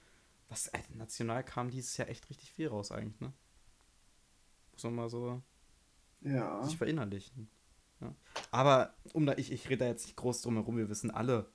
Was 0.47 0.67
äh, 0.67 0.79
national 0.95 1.43
kam 1.43 1.69
dieses 1.69 1.97
Jahr 1.97 2.07
echt 2.07 2.29
richtig 2.29 2.53
viel 2.53 2.69
raus 2.69 2.93
eigentlich, 2.93 3.19
ne? 3.19 3.33
Muss 4.71 4.83
man 4.85 4.95
mal 4.95 5.09
so 5.09 5.41
ja. 6.21 6.63
sich 6.63 6.77
verinnerlichen. 6.77 7.49
Ja. 7.99 8.15
Aber 8.49 8.95
um 9.11 9.25
da, 9.25 9.33
ich, 9.35 9.51
ich 9.51 9.67
rede 9.67 9.79
da 9.79 9.87
jetzt 9.87 10.05
nicht 10.05 10.15
groß 10.15 10.41
drum 10.41 10.55
herum, 10.55 10.77
wir 10.77 10.87
wissen 10.87 11.11
alle, 11.11 11.51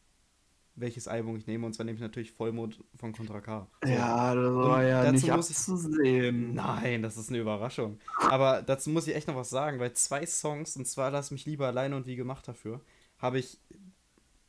welches 0.76 1.06
Album 1.08 1.36
ich 1.36 1.46
nehme, 1.46 1.66
und 1.66 1.72
zwar 1.72 1.84
nehme 1.84 1.96
ich 1.96 2.02
natürlich 2.02 2.32
Vollmond 2.32 2.82
von 2.96 3.12
Contra 3.12 3.40
K. 3.40 3.68
So. 3.84 3.88
Ja, 3.90 4.34
das 4.34 4.44
war 4.54 4.78
Und 4.80 4.86
ja 4.86 5.02
nicht 5.12 5.12
muss 5.12 5.50
ich- 5.50 5.56
abzusehen. 5.56 6.54
Nein, 6.54 7.02
das 7.02 7.16
ist 7.16 7.28
eine 7.28 7.38
Überraschung. 7.38 7.98
Aber 8.28 8.62
dazu 8.62 8.90
muss 8.90 9.06
ich 9.06 9.14
echt 9.14 9.28
noch 9.28 9.36
was 9.36 9.50
sagen, 9.50 9.78
weil 9.78 9.92
zwei 9.92 10.26
Songs, 10.26 10.76
und 10.76 10.86
zwar 10.86 11.10
Lass 11.10 11.30
mich 11.30 11.46
lieber 11.46 11.66
alleine 11.68 11.94
und 11.96 12.06
wie 12.06 12.16
gemacht 12.16 12.48
dafür, 12.48 12.80
habe 13.18 13.38
ich 13.38 13.58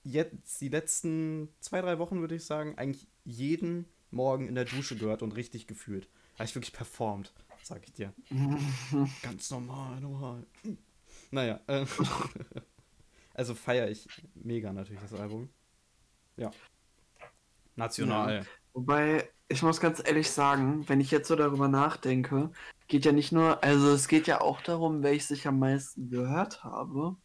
jetzt 0.03 0.61
die 0.61 0.69
letzten 0.69 1.49
zwei, 1.59 1.81
drei 1.81 1.99
Wochen, 1.99 2.19
würde 2.21 2.35
ich 2.35 2.45
sagen, 2.45 2.75
eigentlich 2.77 3.07
jeden 3.23 3.85
Morgen 4.11 4.47
in 4.47 4.55
der 4.55 4.65
Dusche 4.65 4.95
gehört 4.95 5.21
und 5.21 5.35
richtig 5.35 5.67
gefühlt. 5.67 6.07
Habe 6.35 6.45
ich 6.45 6.55
wirklich 6.55 6.73
performt, 6.73 7.33
sag 7.63 7.83
ich 7.85 7.93
dir. 7.93 8.13
Ganz 9.21 9.49
normal, 9.51 9.99
normal. 10.01 10.45
Naja, 11.31 11.59
äh, 11.67 11.85
also 13.33 13.53
feiere 13.55 13.89
ich 13.89 14.07
mega 14.35 14.71
natürlich 14.73 15.01
das 15.01 15.13
Album. 15.19 15.49
Ja. 16.37 16.51
National. 17.75 18.45
Wobei, 18.73 19.29
ich 19.47 19.61
muss 19.63 19.79
ganz 19.79 20.01
ehrlich 20.05 20.29
sagen, 20.31 20.87
wenn 20.89 20.99
ich 21.01 21.11
jetzt 21.11 21.27
so 21.27 21.35
darüber 21.35 21.67
nachdenke, 21.67 22.51
geht 22.87 23.05
ja 23.05 23.11
nicht 23.11 23.31
nur, 23.31 23.63
also 23.63 23.89
es 23.91 24.07
geht 24.07 24.27
ja 24.27 24.41
auch 24.41 24.61
darum, 24.61 25.03
welches 25.03 25.31
ich 25.31 25.47
am 25.47 25.59
meisten 25.59 26.09
gehört 26.09 26.63
habe. 26.63 27.15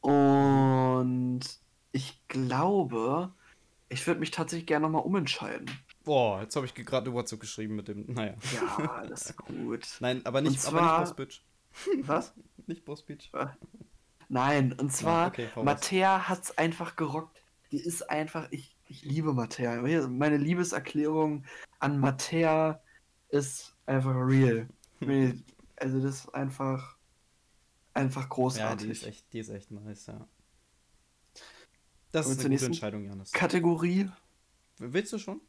Und 0.00 1.40
ich 1.92 2.20
glaube, 2.28 3.32
ich 3.88 4.06
würde 4.06 4.20
mich 4.20 4.30
tatsächlich 4.30 4.66
gerne 4.66 4.84
nochmal 4.86 5.02
umentscheiden. 5.02 5.70
Boah, 6.04 6.40
jetzt 6.42 6.56
habe 6.56 6.66
ich 6.66 6.74
gerade 6.74 7.06
eine 7.06 7.14
WhatsApp 7.14 7.40
geschrieben 7.40 7.76
mit 7.76 7.86
dem. 7.88 8.06
Naja. 8.12 8.34
Ja, 8.54 9.04
das 9.06 9.30
ist 9.30 9.36
gut. 9.36 9.86
Nein, 10.00 10.22
aber 10.24 10.40
nicht, 10.40 10.58
Und 10.66 10.74
aber 10.74 10.78
zwar- 10.78 11.00
nicht 11.00 11.08
Boss 11.08 11.16
Bitch. 11.16 11.42
Was? 12.06 12.34
Nicht 12.66 12.84
Boss 12.84 13.02
Bitch. 13.02 13.30
Nein, 14.28 14.72
und 14.72 14.92
zwar, 14.92 15.28
okay, 15.28 15.48
hau 15.54 15.60
raus. 15.60 15.64
Mattea 15.64 16.28
hat's 16.28 16.56
einfach 16.58 16.96
gerockt. 16.96 17.41
Die 17.72 17.80
ist 17.80 18.08
einfach, 18.10 18.46
ich, 18.52 18.76
ich 18.86 19.02
liebe 19.02 19.32
Mattea. 19.32 19.80
Meine 20.08 20.36
Liebeserklärung 20.36 21.44
an 21.80 21.98
Mattea 21.98 22.80
ist 23.30 23.74
einfach 23.86 24.14
real. 24.14 24.68
Also 25.76 26.00
das 26.00 26.20
ist 26.20 26.28
einfach, 26.34 26.96
einfach 27.94 28.22
Ja, 28.22 28.28
großartig. 28.28 28.86
die 28.86 28.92
ist 28.92 29.04
echt, 29.04 29.32
die 29.32 29.38
ist 29.40 29.48
echt 29.48 29.70
nice, 29.70 30.06
ja. 30.06 30.28
Das 32.12 32.26
Kommen 32.26 32.38
ist 32.38 32.44
eine 32.44 32.54
gute 32.54 32.66
Entscheidung, 32.66 33.04
Janis. 33.06 33.32
Kategorie? 33.32 34.10
Willst 34.78 35.14
du 35.14 35.18
schon? 35.18 35.40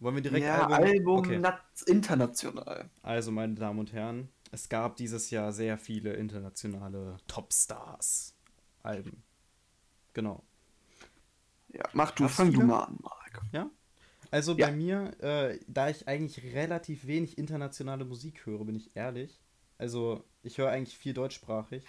Wollen 0.00 0.16
wir 0.16 0.22
direkt 0.22 0.44
ja, 0.44 0.66
Album? 0.66 0.86
Album, 0.86 1.18
Okay. 1.18 1.38
nat- 1.38 1.64
international. 1.86 2.90
Also, 3.02 3.32
meine 3.32 3.54
Damen 3.54 3.78
und 3.78 3.92
Herren, 3.94 4.28
es 4.50 4.68
gab 4.68 4.96
dieses 4.96 5.30
Jahr 5.30 5.52
sehr 5.52 5.78
viele 5.78 6.12
internationale 6.12 7.16
Topstars-Alben. 7.26 9.22
Genau. 10.12 10.44
Ja, 11.72 11.88
mach 11.92 12.10
du, 12.12 12.28
Hast 12.28 12.28
fang 12.28 12.52
du 12.52 12.62
viele? 12.62 12.62
mal 12.62 12.84
an, 12.84 12.98
Marc. 13.02 13.40
Also 14.30 14.56
Ja. 14.56 14.66
bei 14.66 14.70
mir, 14.72 15.12
äh, 15.22 15.58
da 15.66 15.88
ich 15.90 16.06
eigentlich 16.08 16.42
relativ 16.54 17.06
wenig 17.06 17.36
internationale 17.38 18.04
Musik 18.04 18.46
höre, 18.46 18.64
bin 18.64 18.76
ich 18.76 18.94
ehrlich. 18.96 19.40
Also 19.78 20.24
ich 20.42 20.58
höre 20.58 20.70
eigentlich 20.70 20.96
viel 20.96 21.14
deutschsprachig, 21.14 21.84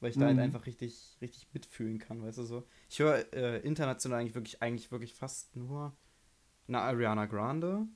weil 0.00 0.10
ich 0.10 0.18
da 0.18 0.26
halt 0.26 0.38
Mhm. 0.38 0.40
einfach 0.40 0.66
richtig, 0.66 1.16
richtig 1.20 1.48
mitfühlen 1.54 1.98
kann, 1.98 2.22
weißt 2.22 2.38
du 2.38 2.44
so. 2.44 2.64
Ich 2.90 3.00
höre 3.00 3.32
äh, 3.34 3.58
international 3.60 4.20
eigentlich 4.20 4.34
wirklich, 4.34 4.62
eigentlich 4.62 4.92
wirklich 4.92 5.14
fast 5.14 5.56
nur 5.56 5.96
eine 6.68 6.80
Ariana 6.80 7.26
Grande, 7.26 7.86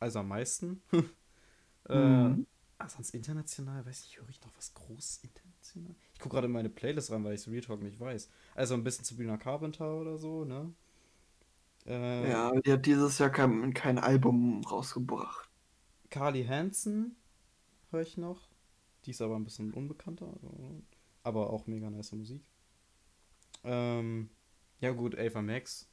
also 0.00 0.20
am 0.20 0.28
meisten. 0.28 0.82
äh, 1.88 1.92
Mhm. 1.92 2.46
ah, 2.78 2.88
sonst 2.88 3.14
international, 3.14 3.86
weiß 3.86 4.04
ich, 4.06 4.18
höre 4.20 4.28
ich 4.30 4.42
noch 4.42 4.56
was 4.56 4.74
groß 4.74 5.20
international? 5.22 5.96
Ich 6.16 6.20
gucke 6.20 6.34
gerade 6.34 6.46
in 6.46 6.52
meine 6.52 6.70
Playlist 6.70 7.10
rein, 7.12 7.22
weil 7.24 7.34
ich 7.34 7.46
Real 7.46 7.60
Talk 7.60 7.82
nicht 7.82 8.00
weiß. 8.00 8.30
Also 8.54 8.72
ein 8.72 8.82
bisschen 8.82 9.04
Sabrina 9.04 9.36
Carpenter 9.36 10.00
oder 10.00 10.16
so, 10.16 10.46
ne? 10.46 10.72
Äh, 11.84 12.30
Ja, 12.30 12.52
die 12.58 12.72
hat 12.72 12.86
dieses 12.86 13.18
Jahr 13.18 13.28
kein, 13.28 13.74
kein 13.74 13.98
Album 13.98 14.64
rausgebracht. 14.64 15.48
Carly 16.08 16.44
Hansen 16.46 17.16
höre 17.90 18.00
ich 18.00 18.16
noch. 18.16 18.48
Die 19.04 19.10
ist 19.10 19.20
aber 19.20 19.36
ein 19.36 19.44
bisschen 19.44 19.74
unbekannter. 19.74 20.26
also- 20.26 20.82
Aber 21.22 21.50
auch 21.50 21.66
mega 21.66 21.90
nice 21.90 22.12
Musik. 22.12 22.42
Ähm, 23.62 24.30
ja 24.80 24.92
gut, 24.92 25.18
Ava 25.18 25.42
Max. 25.42 25.88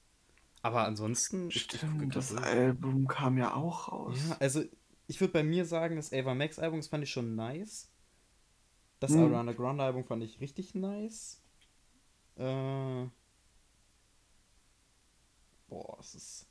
Aber 0.62 0.86
ansonsten. 0.88 1.50
ich- 1.50 1.58
ich 1.58 1.64
Stimmt, 1.64 2.00
grad 2.04 2.16
das 2.16 2.30
durch. 2.30 2.44
Album 2.44 3.08
kam 3.08 3.38
ja 3.38 3.54
auch 3.56 3.92
raus. 3.92 4.18
Ja, 4.30 4.38
also 4.40 4.64
ich 5.08 5.20
würde 5.20 5.34
bei 5.34 5.44
mir 5.44 5.66
sagen, 5.66 5.98
das 5.98 6.14
Ava 6.14 6.34
Max 6.34 6.60
Album, 6.60 6.80
das 6.80 6.88
fand 6.88 7.04
ich 7.04 7.12
schon 7.12 7.36
nice. 7.36 7.90
Das 9.04 9.12
Hm. 9.12 9.20
Ariana 9.24 9.52
Grande 9.52 9.84
Album 9.84 10.06
fand 10.06 10.24
ich 10.24 10.40
richtig 10.40 10.76
nice. 10.76 11.42
Äh, 12.38 13.06
boah, 15.68 15.98
es 16.00 16.16
ist. 16.16 16.48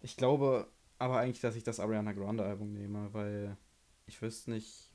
Ich 0.00 0.16
glaube 0.16 0.72
aber 0.98 1.18
eigentlich, 1.18 1.42
dass 1.42 1.54
ich 1.54 1.64
das 1.64 1.80
Ariana 1.80 2.12
Grande 2.12 2.44
Album 2.46 2.72
nehme, 2.72 3.12
weil 3.12 3.58
ich 4.06 4.22
wüsste 4.22 4.52
nicht. 4.52 4.90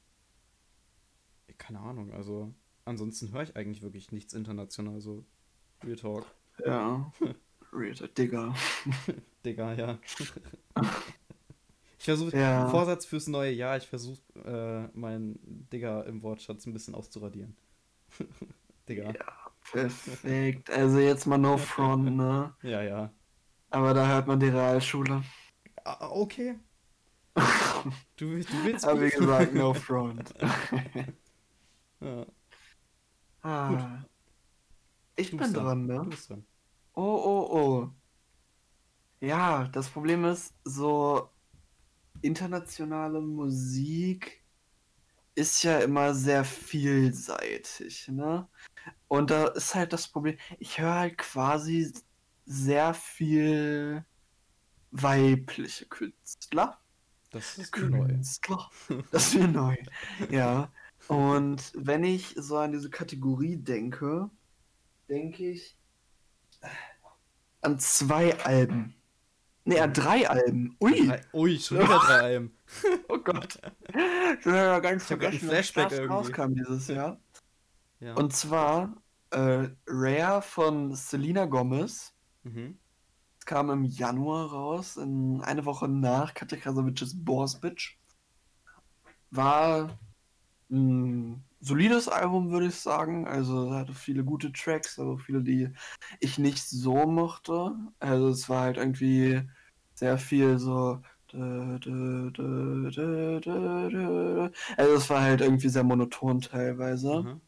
Keine 1.60 1.82
Ahnung, 1.82 2.12
also 2.12 2.52
ansonsten 2.84 3.32
höre 3.32 3.44
ich 3.44 3.56
eigentlich 3.56 3.84
wirklich 3.84 4.12
nichts 4.12 4.34
international, 4.34 5.02
so 5.02 5.24
Real 5.84 5.98
Talk. 5.98 6.26
Ja. 6.66 7.14
Real 7.72 7.94
Talk, 7.94 8.16
Digga. 8.16 8.56
Digga, 9.46 9.74
ja. 9.76 10.00
Ich 12.04 12.06
versuche, 12.06 12.36
Ja. 12.38 12.68
Vorsatz 12.68 13.06
fürs 13.06 13.28
neue 13.28 13.54
Jahr, 13.54 13.78
ich 13.78 13.88
versuche, 13.88 14.20
äh, 14.44 14.90
meinen 14.98 15.40
Digga 15.72 16.02
im 16.02 16.22
Wortschatz 16.22 16.66
ein 16.66 16.74
bisschen 16.74 16.96
auszuradieren. 16.96 17.56
Digga. 18.90 19.14
Ja, 19.14 19.52
perfekt. 19.72 20.70
Also 20.70 21.00
jetzt 21.00 21.26
mal 21.28 21.38
no 21.38 21.58
front, 21.58 22.14
ne? 22.18 22.54
Ja, 22.62 22.82
ja. 22.82 23.10
Aber 23.70 23.94
da 23.94 24.06
hört 24.06 24.28
man 24.28 24.38
die 24.38 24.50
Realschule. 24.50 25.24
Ah, 25.86 26.10
okay. 26.10 26.60
Du, 28.18 28.32
willst- 28.32 28.52
du 28.52 28.64
willst. 28.66 28.86
Aber 28.86 29.02
wie 29.02 29.10
gesagt, 29.10 29.54
no 29.54 29.74
front. 29.74 30.34
Ja, 32.02 32.26
ah. 33.44 34.04
Ich 35.16 35.32
du 35.32 35.38
bin 35.38 35.54
dran, 35.54 35.88
Du 35.88 35.94
ne? 35.94 36.04
bist 36.10 36.30
dran. 36.30 36.46
Oh, 36.96 37.02
oh, 37.02 37.48
oh. 37.58 37.90
Ja, 39.22 39.68
das 39.70 39.90
Problem 39.90 40.26
ist, 40.26 40.54
so 40.66 41.33
internationale 42.22 43.22
Musik 43.22 44.44
ist 45.36 45.64
ja 45.64 45.80
immer 45.80 46.14
sehr 46.14 46.44
vielseitig, 46.46 48.08
ne? 48.08 48.48
Und 49.08 49.32
da 49.32 49.48
ist 49.48 49.74
halt 49.76 49.94
das 49.94 50.08
Problem, 50.08 50.38
ich 50.60 50.80
höre 50.80 50.94
halt 50.94 51.18
quasi 51.18 51.94
sehr 52.46 52.94
viel 52.94 54.06
weibliche 54.92 55.86
Künstler. 55.88 56.80
Das 57.32 57.58
ist 57.58 57.76
mir 57.78 57.90
neu. 57.90 58.08
Künstler. 58.08 58.70
Das 59.12 59.28
ist 59.28 59.36
mir 59.36 59.48
neu. 59.48 59.76
Ja. 60.30 60.72
Und 61.08 61.72
wenn 61.76 62.04
ich 62.04 62.36
so 62.38 62.58
an 62.58 62.72
diese 62.72 62.90
Kategorie 62.90 63.58
denke, 63.58 64.30
denke 65.10 65.50
ich 65.50 65.78
an 67.62 67.80
zwei 67.80 68.38
Alben. 68.40 68.96
Ne, 69.66 69.80
an 69.82 69.94
drei 69.94 70.28
Alben. 70.30 70.76
Ui, 70.82 71.08
Drei- 71.08 71.22
Ui, 71.34 71.58
schon 71.60 71.78
wieder 71.80 71.98
drei 72.00 72.20
Alben. 72.22 72.58
oh 73.08 73.18
Gott. 73.18 73.60
Ich 73.88 74.46
habe 74.46 74.58
ja 74.58 74.80
grad 74.80 74.86
einen 74.92 75.00
vergessen, 75.00 75.48
Flashback 75.50 75.90
das 75.90 76.00
irgendwie. 76.00 76.14
rauskam 76.14 76.54
dieses 76.54 76.88
Jahr. 76.88 77.20
Ja. 78.02 78.14
Und 78.16 78.34
zwar 78.34 78.94
äh, 79.32 79.70
Rare 79.88 80.42
von 80.42 80.94
Selena 80.96 81.46
Gomez. 81.46 82.14
mhm. 82.44 82.78
Es 83.40 83.46
kam 83.46 83.70
im 83.70 83.84
Januar 83.84 84.52
raus, 84.52 84.96
in 84.96 85.42
eine 85.42 85.66
Woche 85.66 85.88
nach 85.90 86.34
Katja 86.34 86.58
Krasavices 86.58 87.14
Boss 87.26 87.60
Bitch. 87.60 87.98
War 89.32 89.98
ein 90.72 91.44
solides 91.64 92.08
Album, 92.10 92.52
würde 92.52 92.68
ich 92.68 92.76
sagen. 92.76 93.28
Also 93.28 93.70
es 93.70 93.74
hatte 93.74 93.94
viele 93.94 94.24
gute 94.24 94.52
Tracks, 94.52 95.00
aber 95.00 95.18
viele, 95.18 95.42
die 95.42 95.70
ich 96.20 96.38
nicht 96.38 96.68
so 96.68 97.06
mochte. 97.06 97.76
Also 98.00 98.30
es 98.30 98.50
war 98.50 98.62
halt 98.62 98.78
irgendwie 98.78 99.42
sehr 99.94 100.18
viel 100.18 100.60
so. 100.60 101.02
Also 101.32 101.80
es 104.96 105.10
war 105.10 105.22
halt 105.22 105.42
irgendwie 105.42 105.70
sehr 105.70 105.84
monoton 105.84 106.42
teilweise. 106.42 107.24
Mhm. 107.24 107.42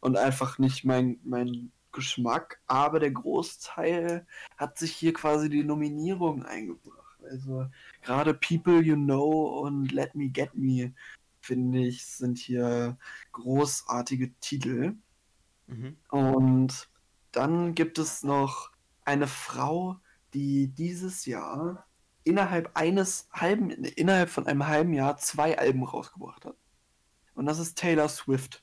Und 0.00 0.16
einfach 0.16 0.58
nicht 0.58 0.84
mein, 0.84 1.20
mein 1.22 1.70
Geschmack. 1.92 2.60
Aber 2.66 2.98
der 2.98 3.12
Großteil 3.12 4.26
hat 4.56 4.78
sich 4.78 4.92
hier 4.92 5.12
quasi 5.12 5.48
die 5.48 5.62
Nominierung 5.62 6.42
eingebracht. 6.44 7.22
Also 7.30 7.66
gerade 8.00 8.34
People 8.34 8.80
You 8.82 8.96
Know 8.96 9.60
und 9.60 9.92
Let 9.92 10.16
Me 10.16 10.28
Get 10.28 10.54
Me 10.54 10.92
finde 11.42 11.80
ich, 11.80 12.06
sind 12.06 12.38
hier 12.38 12.96
großartige 13.32 14.32
Titel. 14.40 14.94
Mhm. 15.66 15.96
Und 16.08 16.88
dann 17.32 17.74
gibt 17.74 17.98
es 17.98 18.22
noch 18.22 18.70
eine 19.04 19.26
Frau, 19.26 19.98
die 20.34 20.68
dieses 20.68 21.26
Jahr 21.26 21.86
innerhalb 22.24 22.70
eines 22.74 23.28
halben, 23.32 23.70
innerhalb 23.70 24.30
von 24.30 24.46
einem 24.46 24.66
halben 24.66 24.94
Jahr 24.94 25.16
zwei 25.16 25.58
Alben 25.58 25.82
rausgebracht 25.82 26.44
hat. 26.44 26.56
Und 27.34 27.46
das 27.46 27.58
ist 27.58 27.76
Taylor 27.76 28.08
Swift. 28.08 28.62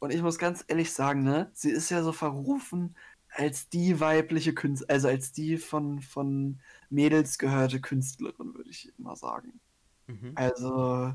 Und 0.00 0.12
ich 0.12 0.22
muss 0.22 0.38
ganz 0.38 0.64
ehrlich 0.66 0.92
sagen, 0.92 1.22
ne, 1.22 1.50
sie 1.54 1.70
ist 1.70 1.90
ja 1.90 2.02
so 2.02 2.12
verrufen 2.12 2.96
als 3.30 3.68
die 3.68 4.00
weibliche 4.00 4.54
Künstlerin, 4.54 4.94
also 4.94 5.08
als 5.08 5.32
die 5.32 5.56
von, 5.56 6.00
von 6.00 6.60
Mädels 6.88 7.38
gehörte 7.38 7.80
Künstlerin, 7.80 8.54
würde 8.54 8.70
ich 8.70 8.92
immer 8.98 9.16
sagen. 9.16 9.60
Mhm. 10.06 10.32
Also, 10.34 11.14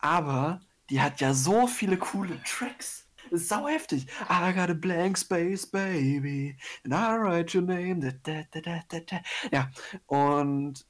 aber 0.00 0.60
die 0.88 1.00
hat 1.00 1.20
ja 1.20 1.34
so 1.34 1.66
viele 1.66 1.96
coole 1.96 2.42
Tracks. 2.42 3.06
Ist 3.30 3.48
sau 3.48 3.68
heftig. 3.68 4.06
I 4.28 4.52
got 4.52 4.70
a 4.70 4.74
blank 4.74 5.16
space, 5.16 5.64
baby. 5.64 6.56
And 6.84 6.92
I 6.92 7.16
write 7.16 7.56
your 7.56 7.64
name. 7.64 8.00
Da, 8.00 8.42
da, 8.50 8.80
da. 8.90 9.20
Ja, 9.52 9.70
und 10.06 10.84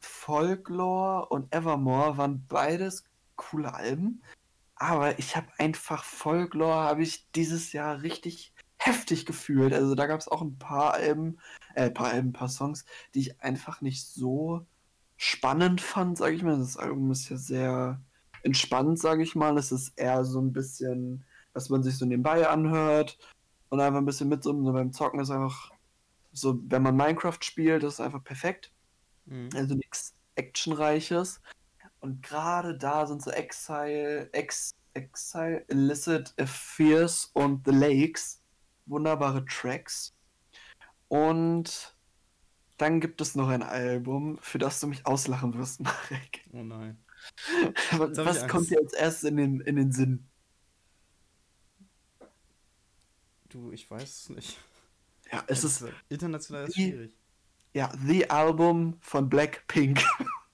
Folklore 0.00 1.26
und 1.26 1.54
Evermore 1.54 2.16
waren 2.18 2.44
beides 2.48 3.04
coole 3.36 3.72
Alben. 3.72 4.22
Aber 4.74 5.18
ich 5.18 5.36
habe 5.36 5.46
einfach 5.58 6.02
Folklore, 6.02 6.74
habe 6.74 7.02
ich 7.02 7.30
dieses 7.32 7.72
Jahr 7.72 8.02
richtig 8.02 8.52
heftig 8.76 9.24
gefühlt. 9.24 9.72
Also 9.72 9.94
da 9.94 10.06
gab 10.06 10.20
es 10.20 10.28
auch 10.28 10.42
ein 10.42 10.58
paar 10.58 10.94
Alben, 10.94 11.38
äh, 11.74 11.90
paar 11.90 12.08
Alben, 12.08 12.32
paar 12.32 12.48
Songs, 12.48 12.84
die 13.14 13.20
ich 13.20 13.40
einfach 13.40 13.80
nicht 13.80 14.06
so 14.06 14.66
spannend 15.16 15.80
fand, 15.80 16.18
sage 16.18 16.34
ich 16.34 16.42
mal. 16.42 16.58
Das 16.58 16.76
Album 16.76 17.10
ist 17.12 17.28
ja 17.28 17.36
sehr 17.36 18.00
entspannt, 18.44 18.98
sage 18.98 19.22
ich 19.22 19.34
mal. 19.34 19.58
Es 19.58 19.72
ist 19.72 19.98
eher 19.98 20.24
so 20.24 20.40
ein 20.40 20.52
bisschen, 20.52 21.24
was 21.52 21.70
man 21.70 21.82
sich 21.82 21.96
so 21.96 22.06
nebenbei 22.06 22.48
anhört 22.48 23.18
und 23.70 23.80
einfach 23.80 23.98
ein 23.98 24.06
bisschen 24.06 24.28
mitsummen. 24.28 24.64
So 24.64 24.72
beim 24.72 24.92
Zocken 24.92 25.20
ist 25.20 25.30
einfach 25.30 25.70
so, 26.32 26.58
wenn 26.68 26.82
man 26.82 26.96
Minecraft 26.96 27.38
spielt, 27.40 27.82
ist 27.84 27.94
es 27.94 28.00
einfach 28.00 28.22
perfekt. 28.22 28.72
Mhm. 29.26 29.48
Also 29.54 29.74
nichts 29.74 30.14
Actionreiches. 30.36 31.40
Und 32.00 32.22
gerade 32.22 32.76
da 32.76 33.06
sind 33.06 33.22
so 33.22 33.30
Exile, 33.30 34.28
Ex, 34.32 34.74
Exile, 34.92 35.64
Illicit 35.68 36.34
Affairs 36.38 37.30
und 37.32 37.66
The 37.66 37.72
Lakes 37.72 38.42
wunderbare 38.86 39.44
Tracks. 39.46 40.14
Und 41.08 41.96
dann 42.76 43.00
gibt 43.00 43.20
es 43.20 43.34
noch 43.34 43.48
ein 43.48 43.62
Album, 43.62 44.38
für 44.40 44.58
das 44.58 44.80
du 44.80 44.86
mich 44.86 45.06
auslachen 45.06 45.54
wirst, 45.54 45.80
Marek. 45.80 46.44
Oh 46.52 46.62
nein. 46.62 47.03
Was, 47.92 48.48
kommt 48.48 48.70
dir 48.70 48.78
als 48.78 48.92
erstes 48.92 49.24
in 49.24 49.36
den, 49.36 49.60
in 49.60 49.76
den 49.76 49.92
Sinn? 49.92 50.26
Du, 53.48 53.72
ich 53.72 53.90
weiß 53.90 54.02
es 54.02 54.28
nicht. 54.30 54.58
Ja, 55.32 55.44
es 55.46 55.64
ist 55.64 55.84
international 56.08 56.66
ist 56.66 56.74
schwierig. 56.74 57.12
ja 57.72 57.90
The 58.06 58.28
Album 58.30 58.98
von 59.00 59.28
Blackpink. 59.28 60.02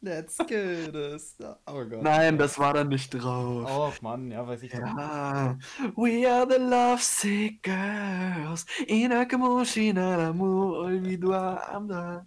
Let's 0.00 0.38
get 0.38 0.92
this. 0.92 1.36
Oh 1.66 1.84
Gott. 1.84 2.02
Nein, 2.02 2.38
das 2.38 2.56
war 2.58 2.72
da 2.72 2.84
nicht 2.84 3.10
drauf. 3.10 3.68
Oh 3.68 3.92
Mann, 4.00 4.30
ja, 4.30 4.46
weiß 4.46 4.62
ich 4.62 4.70
doch 4.70 4.78
nicht. 4.78 4.96
Ja, 4.96 5.58
we 5.96 6.30
are 6.30 6.46
the 6.48 6.58
lovesick 6.58 7.62
girls. 7.64 8.64
Inakamushi 8.86 9.92
naramu 9.92 10.74
olvidua 10.74 11.56
amda. 11.74 12.24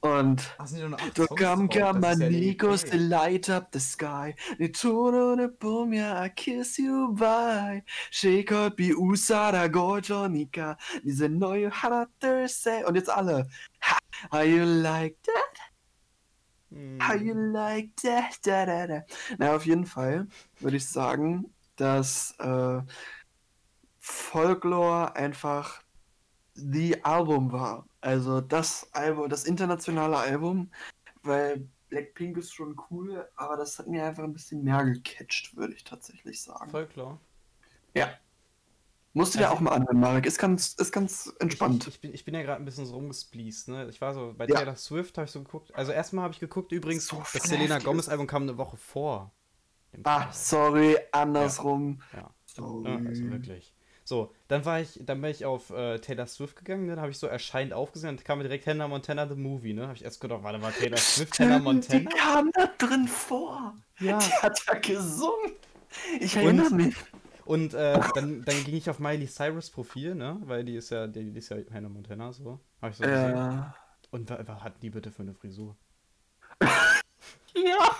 Und 0.00 0.54
ja 0.58 1.92
die 2.14 2.30
Nikos 2.30 2.84
to 2.84 2.96
light 2.96 3.48
up 3.50 3.68
the 3.72 3.80
sky. 3.80 4.34
Nitoro 4.58 5.36
ne 5.36 5.48
boom, 5.48 5.92
yeah, 5.92 6.24
I 6.24 6.28
kiss 6.28 6.78
you 6.78 7.14
bye. 7.14 7.82
Shake 8.10 8.52
up, 8.52 8.76
bi 8.76 8.92
usara 8.94 9.68
gojo 9.68 10.28
nika. 10.28 10.76
Diese 11.02 11.28
neue 11.28 11.70
Hana 11.70 12.06
Thursday. 12.20 12.84
Und 12.84 12.96
jetzt 12.96 13.10
alle. 13.10 13.48
Ha, 13.80 13.98
how 14.32 14.42
you 14.42 14.64
like 14.64 15.16
that? 15.24 15.60
Hm. 16.70 16.98
How 17.00 17.14
you 17.14 17.34
like 17.34 17.90
that? 18.02 18.38
Da, 18.42 18.66
da, 18.66 18.86
da. 18.86 19.02
Na, 19.38 19.54
auf 19.54 19.66
jeden 19.66 19.86
Fall 19.86 20.26
würde 20.60 20.76
ich 20.76 20.86
sagen, 20.86 21.52
dass 21.76 22.34
äh, 22.38 22.80
Folklore 23.98 25.14
einfach 25.16 25.82
the 26.56 27.02
Album 27.04 27.52
war. 27.52 27.86
Also 28.00 28.40
das 28.40 28.88
Album, 28.92 29.28
das 29.28 29.44
internationale 29.44 30.16
Album, 30.16 30.70
weil 31.22 31.68
Blackpink 31.88 32.36
ist 32.36 32.52
schon 32.52 32.76
cool, 32.90 33.28
aber 33.36 33.56
das 33.56 33.78
hat 33.78 33.86
mir 33.86 34.04
einfach 34.04 34.24
ein 34.24 34.32
bisschen 34.32 34.64
mehr 34.64 34.84
gecatcht, 34.84 35.56
würde 35.56 35.74
ich 35.74 35.84
tatsächlich 35.84 36.42
sagen. 36.42 36.70
Folklore. 36.70 37.18
Ja. 37.94 38.08
Musst 39.12 39.34
du 39.34 39.38
dir 39.38 39.46
Also- 39.46 39.56
auch 39.56 39.60
mal 39.60 39.70
anhören, 39.72 39.98
Marek. 40.00 40.26
Ist 40.26 40.38
ganz, 40.38 40.74
ist 40.74 40.92
ganz 40.92 41.32
entspannt. 41.40 41.86
Ich, 41.86 41.94
ich, 41.94 42.00
bin, 42.00 42.12
ich 42.14 42.24
bin 42.24 42.34
ja 42.34 42.42
gerade 42.42 42.60
ein 42.60 42.64
bisschen 42.66 42.84
so 42.86 42.94
rumgespleased, 42.96 43.68
ne? 43.68 43.88
Ich 43.88 44.00
war 44.00 44.12
so, 44.12 44.34
bei 44.36 44.46
Ja. 44.46 44.56
Taylor 44.56 44.76
Swift 44.76 45.16
habe 45.16 45.24
ich 45.24 45.30
so 45.30 45.42
geguckt. 45.42 45.74
Also 45.74 45.92
erstmal 45.92 46.24
habe 46.24 46.34
ich 46.34 46.40
geguckt, 46.40 46.70
übrigens, 46.72 47.06
So 47.06 47.22
das 47.32 47.44
Selena. 47.44 47.78
Gomez 47.78 48.08
Album 48.08 48.26
kam 48.26 48.42
eine 48.42 48.58
Woche 48.58 48.76
vor. 48.76 49.32
Ah, 50.04 50.30
sorry, 50.32 50.98
andersrum. 51.12 52.02
Ja. 52.12 52.30
Sorry. 52.44 52.90
Ja, 52.90 52.96
also 53.08 53.30
wirklich. 53.30 53.74
So, 54.08 54.32
dann 54.46 54.64
war 54.64 54.80
ich, 54.80 55.00
dann 55.02 55.20
bin 55.20 55.32
ich 55.32 55.44
auf 55.44 55.70
äh, 55.70 55.98
Taylor 55.98 56.28
Swift 56.28 56.54
gegangen, 56.54 56.86
ne? 56.86 56.92
dann 56.92 57.00
habe 57.00 57.10
ich 57.10 57.18
so 57.18 57.26
erscheint 57.26 57.72
aufgesehen 57.72 58.10
und 58.10 58.24
kam 58.24 58.38
mir 58.38 58.44
direkt 58.44 58.64
Hannah 58.68 58.86
Montana 58.86 59.26
the 59.26 59.34
Movie, 59.34 59.74
ne? 59.74 59.82
Habe 59.82 59.96
ich 59.96 60.04
erst 60.04 60.20
gedacht, 60.20 60.44
warte 60.44 60.60
mal, 60.60 60.70
Taylor 60.70 60.96
Swift, 60.96 61.36
Hannah 61.40 61.58
Stimmt, 61.58 61.92
die 61.92 61.96
Montana? 62.04 62.16
kam 62.16 62.52
da 62.52 62.70
drin 62.78 63.08
vor. 63.08 63.74
Ja. 63.98 64.18
Die 64.18 64.32
hat 64.32 64.60
da 64.64 64.78
gesungen. 64.78 65.56
Ich 66.20 66.36
erinnere 66.36 66.70
mich. 66.70 66.94
Und 67.46 67.74
äh, 67.74 67.98
dann, 68.14 68.44
dann 68.44 68.64
ging 68.64 68.76
ich 68.76 68.88
auf 68.88 69.00
Miley 69.00 69.26
Cyrus 69.26 69.70
Profil, 69.70 70.14
ne? 70.14 70.38
Weil 70.44 70.64
die 70.64 70.76
ist 70.76 70.90
ja, 70.90 71.08
die, 71.08 71.32
die 71.32 71.38
ist 71.40 71.48
ja 71.48 71.56
Hannah 71.72 71.88
Montana, 71.88 72.32
so. 72.32 72.60
Habe 72.80 72.92
ich 72.92 72.98
so 72.98 73.02
gesehen. 73.02 73.36
Ja. 73.36 73.74
Und 74.12 74.30
was, 74.30 74.46
was 74.46 74.62
hat 74.62 74.80
die 74.82 74.90
bitte 74.90 75.10
für 75.10 75.22
eine 75.22 75.34
Frisur? 75.34 75.76
Ja. 77.54 77.96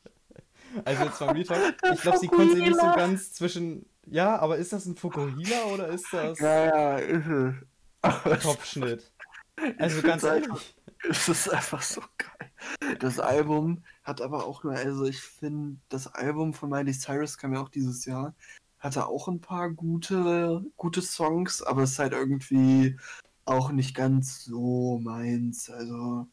Also 0.85 1.05
jetzt 1.05 1.21
mal 1.21 1.31
Real 1.31 1.45
Talk. 1.45 1.75
Ich 1.95 2.03
glaube, 2.03 2.19
sie 2.19 2.29
konnte 2.29 2.59
nicht 2.59 2.75
so 2.75 2.87
ganz 2.95 3.33
zwischen. 3.33 3.87
Ja, 4.07 4.39
aber 4.39 4.57
ist 4.57 4.73
das 4.73 4.87
ein 4.87 4.97
Fukuhila 4.97 5.65
oder 5.67 5.89
ist 5.89 6.07
das 6.13 6.39
Ja, 6.39 6.67
ja, 6.67 6.99
ist 6.99 7.27
es. 7.27 7.55
Aber 8.03 8.37
Kopfschnitt? 8.37 9.13
Also 9.79 10.03
ganz 10.03 10.23
ehrlich. 10.23 10.77
es 11.09 11.31
ist 11.31 11.49
einfach 11.49 11.81
so 11.81 12.03
geil. 12.19 12.99
Das 12.99 13.19
Album 13.19 13.83
hat 14.03 14.21
aber 14.21 14.45
auch 14.45 14.65
nur, 14.65 14.75
also 14.75 15.07
ich 15.07 15.23
finde, 15.23 15.79
das 15.89 16.09
Album 16.09 16.53
von 16.53 16.69
Miley 16.69 16.93
Cyrus 16.93 17.39
kam 17.39 17.55
ja 17.55 17.63
auch 17.63 17.71
dieses 17.71 18.05
Jahr, 18.05 18.35
hatte 18.79 19.07
auch 19.07 19.29
ein 19.29 19.41
paar 19.41 19.71
gute, 19.71 20.63
gute 20.77 21.01
Songs, 21.01 21.63
aber 21.63 21.85
es 21.85 21.93
ist 21.93 21.99
halt 21.99 22.13
irgendwie 22.13 22.99
auch 23.47 23.71
nicht 23.73 23.95
ganz 23.95 24.45
so 24.45 24.99
meins. 24.99 25.71
Also 25.71 26.27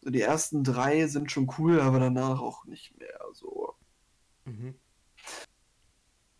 so 0.00 0.10
die 0.10 0.20
ersten 0.20 0.62
drei 0.62 1.08
sind 1.08 1.32
schon 1.32 1.50
cool, 1.58 1.80
aber 1.80 1.98
danach 1.98 2.40
auch 2.40 2.66
nicht 2.66 2.96
mehr 2.98 3.18
so. 3.32 3.74
Mhm. 4.44 4.74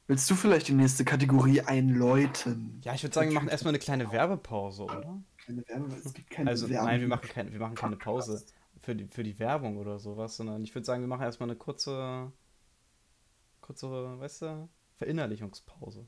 Willst 0.06 0.30
du 0.30 0.34
vielleicht 0.34 0.68
die 0.68 0.74
nächste 0.74 1.04
Kategorie 1.04 1.62
einläuten? 1.62 2.78
Ja, 2.84 2.94
ich 2.94 3.02
würde 3.02 3.14
sagen, 3.14 3.30
wir 3.30 3.34
machen 3.34 3.48
erstmal 3.48 3.70
eine 3.70 3.78
kleine 3.78 4.12
Werbepause, 4.12 4.84
oder? 4.84 5.22
Keine 5.38 5.66
Werbung, 5.66 5.92
es 5.92 6.12
gibt 6.12 6.28
keine 6.30 6.50
Also 6.50 6.68
Werbung. 6.68 6.86
nein, 6.88 7.00
wir 7.00 7.08
machen 7.08 7.28
keine, 7.28 7.52
wir 7.52 7.60
machen 7.60 7.74
keine 7.74 7.96
Pause 7.96 8.44
für 8.82 8.94
die, 8.94 9.06
für 9.06 9.22
die 9.22 9.38
Werbung 9.38 9.78
oder 9.78 9.98
sowas, 9.98 10.36
sondern 10.36 10.62
ich 10.62 10.74
würde 10.74 10.84
sagen, 10.84 11.00
wir 11.02 11.08
machen 11.08 11.22
erstmal 11.22 11.48
eine 11.48 11.56
kurze, 11.56 12.30
kurze, 13.62 14.18
weißt 14.18 14.42
du, 14.42 14.68
Verinnerlichungspause. 14.96 16.06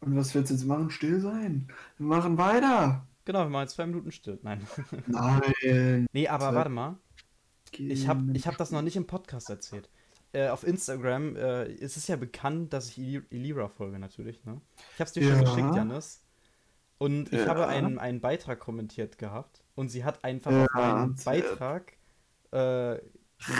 Und 0.00 0.16
was 0.16 0.34
willst 0.34 0.50
du 0.50 0.54
jetzt 0.54 0.64
machen? 0.64 0.90
Still 0.90 1.20
sein. 1.20 1.68
Wir 1.98 2.06
machen 2.06 2.38
weiter. 2.38 3.06
Genau, 3.24 3.40
wir 3.40 3.50
machen 3.50 3.62
jetzt 3.62 3.74
zwei 3.74 3.86
Minuten 3.86 4.10
still. 4.12 4.38
Nein. 4.42 4.66
Nein. 5.06 6.06
nee, 6.12 6.28
aber 6.28 6.54
warte 6.54 6.70
mal. 6.70 6.96
Ich 7.72 8.06
habe 8.08 8.32
ich 8.34 8.46
hab 8.46 8.56
das 8.56 8.70
noch 8.70 8.82
nicht 8.82 8.96
im 8.96 9.06
Podcast 9.06 9.48
erzählt. 9.48 9.88
Äh, 10.34 10.48
auf 10.48 10.64
Instagram 10.66 11.36
äh, 11.36 11.66
ist 11.72 11.96
es 11.96 12.06
ja 12.06 12.16
bekannt, 12.16 12.72
dass 12.72 12.88
ich 12.88 12.98
Eli- 12.98 13.22
Elira 13.30 13.68
folge, 13.68 13.98
natürlich. 13.98 14.42
Ne? 14.44 14.60
Ich 14.94 15.00
habe 15.00 15.04
es 15.08 15.12
dir 15.12 15.22
schon 15.24 15.42
Ja. 15.42 15.42
geschickt, 15.42 15.74
Janis. 15.76 16.22
Und 16.98 17.32
ich 17.32 17.40
Ja. 17.40 17.46
habe 17.48 17.66
einen, 17.66 17.98
einen 17.98 18.20
Beitrag 18.20 18.60
kommentiert 18.60 19.18
gehabt. 19.18 19.62
Und 19.74 19.88
sie 19.90 20.04
hat 20.04 20.24
einfach 20.24 20.50
Ja, 20.50 20.64
auf 20.66 20.74
meinen. 20.74 21.16
Beitrag 21.24 21.92
äh, 22.50 22.56
Re 22.56 23.00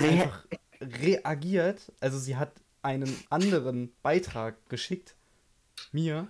einfach 0.03 0.47
reagiert. 0.81 1.93
Also 2.01 2.19
sie 2.19 2.37
hat 2.37 2.53
einen 2.83 3.15
anderen 3.31 3.93
Beitrag 4.03 4.69
geschickt. 4.69 5.15
Mir. 5.93 6.29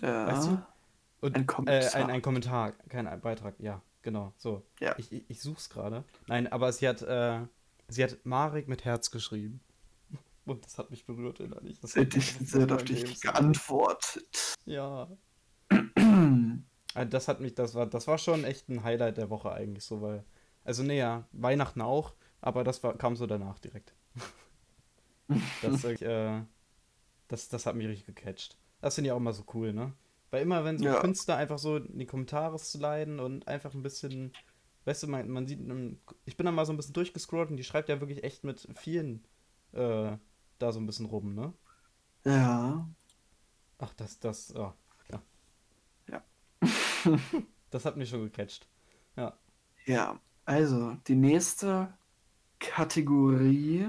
Ja. 0.00 0.26
Weißt 0.28 0.48
du? 0.48 0.62
Und, 1.20 1.36
Ein 1.36 1.46
Kommentar. 1.46 2.00
Äh, 2.00 2.02
ein, 2.02 2.10
ein 2.10 2.22
Kommentar, 2.22 2.72
kein 2.88 3.06
ein 3.06 3.20
Beitrag, 3.20 3.54
ja, 3.58 3.80
genau, 4.02 4.32
so. 4.38 4.62
Ja. 4.80 4.94
Ich, 4.98 5.12
ich, 5.12 5.22
ich 5.28 5.40
such's 5.40 5.70
gerade. 5.70 6.04
Nein, 6.26 6.50
aber 6.50 6.72
sie 6.72 6.88
hat, 6.88 7.02
äh, 7.02 7.40
sie 7.92 8.04
hat 8.04 8.24
Marek 8.24 8.68
mit 8.68 8.84
Herz 8.84 9.10
geschrieben. 9.10 9.60
Und 10.44 10.64
das 10.64 10.78
hat 10.78 10.90
mich 10.90 11.06
berührt 11.06 11.40
innerlich. 11.40 11.78
Das 11.80 11.92
Sie 11.92 12.00
hat 12.00 12.14
mich 12.14 12.36
sie 12.44 12.62
hat 12.62 12.72
auf 12.72 12.84
dich 12.84 13.20
geantwortet. 13.20 14.54
Ja. 14.64 15.08
Also 16.94 17.08
das 17.10 17.28
hat 17.28 17.40
mich, 17.40 17.54
das 17.54 17.74
war, 17.74 17.86
das 17.86 18.06
war 18.08 18.18
schon 18.18 18.44
echt 18.44 18.68
ein 18.68 18.82
Highlight 18.82 19.18
der 19.18 19.30
Woche 19.30 19.52
eigentlich 19.52 19.84
so, 19.84 20.02
weil, 20.02 20.24
also 20.64 20.82
nee, 20.82 20.98
ja, 20.98 21.28
Weihnachten 21.32 21.80
auch, 21.80 22.14
aber 22.40 22.64
das 22.64 22.82
war, 22.82 22.98
kam 22.98 23.14
so 23.14 23.26
danach 23.26 23.58
direkt. 23.60 23.94
das, 25.62 25.84
äh, 25.84 26.40
das, 27.28 27.48
das 27.48 27.66
hat 27.66 27.76
mich 27.76 27.86
richtig 27.86 28.14
gecatcht. 28.14 28.58
Das 28.80 28.96
finde 28.96 29.08
ich 29.08 29.12
auch 29.12 29.18
immer 29.18 29.32
so 29.32 29.44
cool, 29.54 29.72
ne? 29.72 29.92
Weil 30.30 30.42
immer, 30.42 30.64
wenn 30.64 30.78
so 30.78 30.86
Ja. 30.86 30.98
Künstler 31.00 31.36
einfach 31.36 31.58
so 31.58 31.76
in 31.76 31.98
die 31.98 32.06
Kommentare 32.06 32.58
sliden 32.58 33.20
und 33.20 33.46
einfach 33.46 33.74
ein 33.74 33.82
bisschen, 33.82 34.32
weißt 34.84 35.04
du, 35.04 35.06
man, 35.08 35.28
man 35.28 35.46
sieht, 35.46 35.60
ich 36.24 36.36
bin 36.36 36.46
da 36.46 36.52
mal 36.52 36.66
so 36.66 36.72
ein 36.72 36.76
bisschen 36.76 36.94
durchgescrollt 36.94 37.50
und 37.50 37.56
die 37.56 37.64
schreibt 37.64 37.88
ja 37.88 38.00
wirklich 38.00 38.24
echt 38.24 38.44
mit 38.44 38.68
vielen 38.76 39.24
äh, 39.72 40.16
da 40.58 40.72
so 40.72 40.80
ein 40.80 40.86
bisschen 40.86 41.06
rum, 41.06 41.34
ne? 41.34 41.52
Ja. 42.24 42.88
Ach, 43.78 43.94
das, 43.94 44.18
das, 44.20 44.54
oh, 44.54 44.72
ja. 45.10 45.22
Ja. 46.08 46.24
das 47.70 47.84
hat 47.84 47.96
mich 47.96 48.08
schon 48.08 48.22
gecatcht. 48.22 48.68
Ja. 49.16 49.36
Ja, 49.86 50.20
also 50.44 50.96
die 51.08 51.16
nächste 51.16 51.92
Kategorie. 52.58 53.88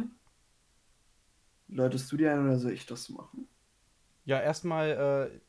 Läutest 1.67 2.12
du 2.12 2.17
die 2.17 2.27
ein 2.27 2.45
oder 2.45 2.58
soll 2.58 2.71
ich 2.71 2.86
das 2.86 3.10
machen? 3.10 3.47
Ja, 4.25 4.39
erstmal 4.41 5.32
äh, 5.32 5.39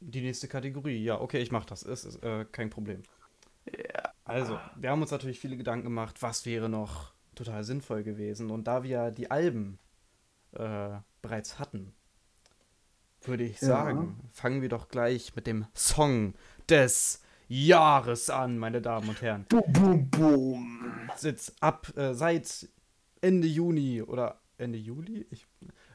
die 0.00 0.20
nächste 0.20 0.48
Kategorie. 0.48 1.02
Ja, 1.02 1.20
okay, 1.20 1.40
ich 1.40 1.52
mach 1.52 1.64
das. 1.64 1.82
Ist, 1.82 2.04
ist 2.04 2.22
äh, 2.22 2.44
kein 2.44 2.70
Problem. 2.70 3.02
Ja. 3.76 4.12
Also, 4.24 4.58
wir 4.76 4.90
haben 4.90 5.00
uns 5.02 5.10
natürlich 5.10 5.40
viele 5.40 5.56
Gedanken 5.56 5.84
gemacht, 5.84 6.20
was 6.22 6.44
wäre 6.46 6.68
noch 6.68 7.12
total 7.34 7.64
sinnvoll 7.64 8.02
gewesen. 8.02 8.50
Und 8.50 8.64
da 8.64 8.82
wir 8.82 9.10
die 9.10 9.30
Alben 9.30 9.78
äh, 10.52 10.90
bereits 11.22 11.58
hatten, 11.58 11.94
würde 13.22 13.44
ich 13.44 13.60
Ja. 13.60 13.68
sagen, 13.68 14.20
fangen 14.32 14.62
wir 14.62 14.68
doch 14.68 14.88
gleich 14.88 15.34
mit 15.34 15.46
dem 15.46 15.66
Song 15.74 16.34
des 16.68 17.22
Jahres 17.48 18.28
an, 18.30 18.58
meine 18.58 18.82
Damen 18.82 19.08
und 19.08 19.22
Herren. 19.22 19.46
Boom, 19.48 19.72
boom, 19.72 20.10
boom. 20.10 21.10
Sitz 21.16 21.52
ab 21.60 21.90
äh, 21.96 22.12
seit 22.14 22.68
Ende 23.22 23.48
Juni 23.48 24.02
oder 24.02 24.40
Ende 24.58 24.78
Juli? 24.78 25.26
Ich, 25.30 25.46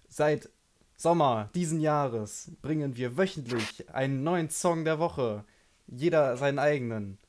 seit 0.07 0.49
Sommer 0.97 1.49
diesen 1.53 1.79
Jahres 1.79 2.51
bringen 2.61 2.95
wir 2.95 3.17
wöchentlich 3.17 3.89
einen 3.93 4.23
neuen 4.23 4.49
Song 4.49 4.83
der 4.85 4.97
Woche. 4.99 5.43
Jeder 5.87 6.37
seinen 6.37 6.59
eigenen. 6.59 7.19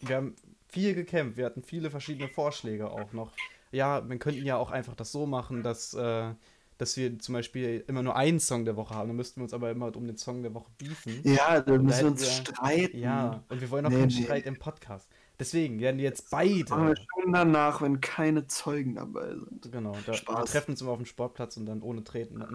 Wir 0.00 0.16
haben 0.16 0.34
viel 0.68 0.94
gekämpft, 0.94 1.36
wir 1.36 1.46
hatten 1.46 1.62
viele 1.62 1.90
verschiedene 1.90 2.28
Vorschläge 2.28 2.90
auch 2.90 3.12
noch. 3.12 3.32
Ja, 3.72 4.08
wir 4.08 4.18
könnten 4.18 4.44
ja 4.44 4.56
auch 4.56 4.70
einfach 4.70 4.94
das 4.94 5.12
so 5.12 5.26
machen, 5.26 5.62
dass, 5.62 5.94
äh, 5.94 6.32
dass 6.78 6.96
wir 6.96 7.18
zum 7.18 7.34
Beispiel 7.34 7.84
immer 7.86 8.02
nur 8.02 8.16
einen 8.16 8.40
Song 8.40 8.64
der 8.64 8.76
Woche 8.76 8.94
haben. 8.94 9.08
Dann 9.08 9.16
müssten 9.16 9.40
wir 9.40 9.44
uns 9.44 9.52
aber 9.54 9.70
immer 9.70 9.94
um 9.94 10.06
den 10.06 10.16
Song 10.16 10.42
der 10.42 10.54
Woche 10.54 10.70
beefen. 10.78 11.20
Ja, 11.24 11.60
da 11.60 11.72
müssen 11.72 11.86
wir 11.88 11.94
hätten 11.96 12.06
uns 12.08 12.20
wir- 12.22 12.28
streiten. 12.30 12.98
Ja, 12.98 13.42
und 13.48 13.60
wir 13.60 13.70
wollen 13.70 13.86
auch 13.86 13.90
Nee, 13.90 13.98
keinen 14.00 14.08
nee. 14.08 14.22
Streit 14.24 14.46
im 14.46 14.58
Podcast. 14.58 15.08
Deswegen 15.38 15.80
werden 15.80 15.98
die 15.98 16.04
jetzt 16.04 16.30
beide. 16.30 16.64
Machen 16.68 16.88
wir 16.88 16.96
schon 16.96 17.32
danach, 17.32 17.80
wenn 17.80 18.00
keine 18.00 18.46
Zeugen 18.46 18.96
dabei 18.96 19.28
sind. 19.30 19.72
Genau, 19.72 19.96
da, 20.04 20.12
wir 20.12 20.44
treffen 20.44 20.72
uns 20.72 20.80
immer 20.82 20.90
auf 20.90 20.98
dem 20.98 21.06
Sportplatz 21.06 21.56
und 21.56 21.66
dann 21.66 21.80
ohne 21.82 22.02
Treten. 22.04 22.42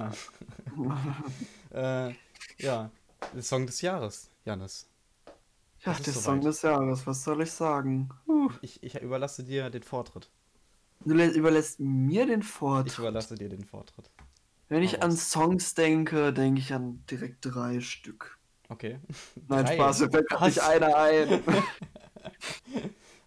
Äh, 1.73 2.13
ja, 2.59 2.89
der 3.33 3.43
Song 3.43 3.65
des 3.65 3.81
Jahres, 3.81 4.29
Janis. 4.45 4.87
Ja, 5.85 5.93
der 5.93 6.13
soweit. 6.13 6.23
Song 6.23 6.41
des 6.41 6.61
Jahres, 6.63 7.05
was 7.07 7.23
soll 7.23 7.41
ich 7.43 7.51
sagen? 7.51 8.09
Huh. 8.27 8.49
Ich, 8.61 8.81
ich 8.83 8.95
überlasse 9.01 9.43
dir 9.43 9.69
den 9.69 9.83
Vortritt. 9.83 10.29
Du 11.05 11.13
lä- 11.13 11.31
überlässt 11.31 11.79
mir 11.79 12.25
den 12.25 12.41
Ich 12.41 12.47
Vortritt. 12.47 12.97
überlasse 12.97 13.35
dir 13.35 13.49
den 13.49 13.63
Vortritt. 13.65 14.09
Wenn 14.69 14.81
ich 14.83 15.03
an. 15.03 15.11
Songs 15.11 15.75
denke, 15.75 16.33
denke 16.33 16.59
ich 16.59 16.73
an 16.73 17.03
direkt 17.09 17.39
drei 17.45 17.81
Stück. 17.81 18.39
Okay. 18.69 18.99
Nein, 19.47 19.65
Drei? 19.65 19.75
Spaß, 19.75 19.99
mir 20.01 20.11
fällt 20.11 20.29
gerade 20.29 20.45
nicht 20.47 20.61
einer 20.63 20.95
ein. 20.97 21.43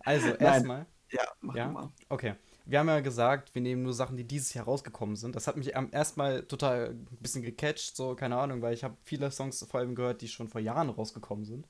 Also, 0.05 0.29
erstmal. 0.31 0.87
ja, 1.11 1.23
mach 1.40 1.55
Ja? 1.55 1.68
mal. 1.68 1.92
Okay. 2.09 2.35
Wir 2.64 2.81
haben 2.81 2.88
ja 2.88 3.01
gesagt, 3.01 3.55
wir 3.55 3.62
nehmen 3.62 3.83
nur 3.83 3.94
Sachen, 3.94 4.16
die 4.16 4.25
dieses 4.25 4.53
Jahr 4.55 4.66
rausgekommen 4.66 5.16
sind. 5.16 5.35
Das 5.37 5.47
hat 5.47 5.57
mich 5.57 5.75
am 5.77 5.88
erstmal 5.90 6.42
total 6.42 6.90
ein 6.90 7.07
bisschen 7.21 7.42
gecatcht, 7.42 7.97
so, 7.97 8.14
keine 8.14 8.37
Ahnung, 8.37 8.61
weil 8.61 8.75
ich 8.75 8.85
habe 8.85 8.97
viele 9.05 9.31
Songs 9.31 9.64
vor 9.71 9.81
allem 9.81 9.94
gehört, 9.94 10.21
die 10.21 10.29
schon 10.29 10.49
vor 10.49 10.61
Jahren 10.61 10.90
rausgekommen 10.90 11.44
sind. 11.47 11.66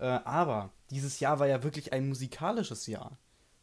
Äh, 0.00 0.06
aber 0.24 0.70
dieses 0.90 1.20
Jahr 1.20 1.38
war 1.38 1.46
ja 1.46 1.62
wirklich 1.62 1.92
ein 1.92 2.08
musikalisches 2.08 2.86
Jahr. 2.86 3.18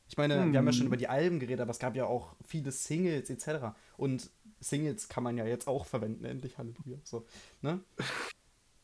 Ich 0.09 0.15
meine, 0.17 0.35
wir 0.51 0.59
haben 0.59 0.65
ja 0.65 0.71
schon 0.71 0.81
Hm. 0.83 0.87
über 0.87 0.97
die 0.97 1.09
Alben 1.09 1.39
geredet, 1.39 1.59
aber 1.59 1.71
es 1.71 1.79
gab 1.79 1.95
ja 1.95 2.05
auch 2.05 2.35
viele 2.45 2.71
Singles 2.71 3.29
etc. 3.29 3.75
Und 3.97 4.29
Singles 4.61 5.09
kann 5.09 5.23
man 5.23 5.37
ja 5.37 5.45
jetzt 5.45 5.67
auch 5.67 5.85
verwenden, 5.85 6.23
endlich, 6.23 6.57
Halleluja. 6.57 6.97
So, 7.03 7.25
ne? 7.61 7.81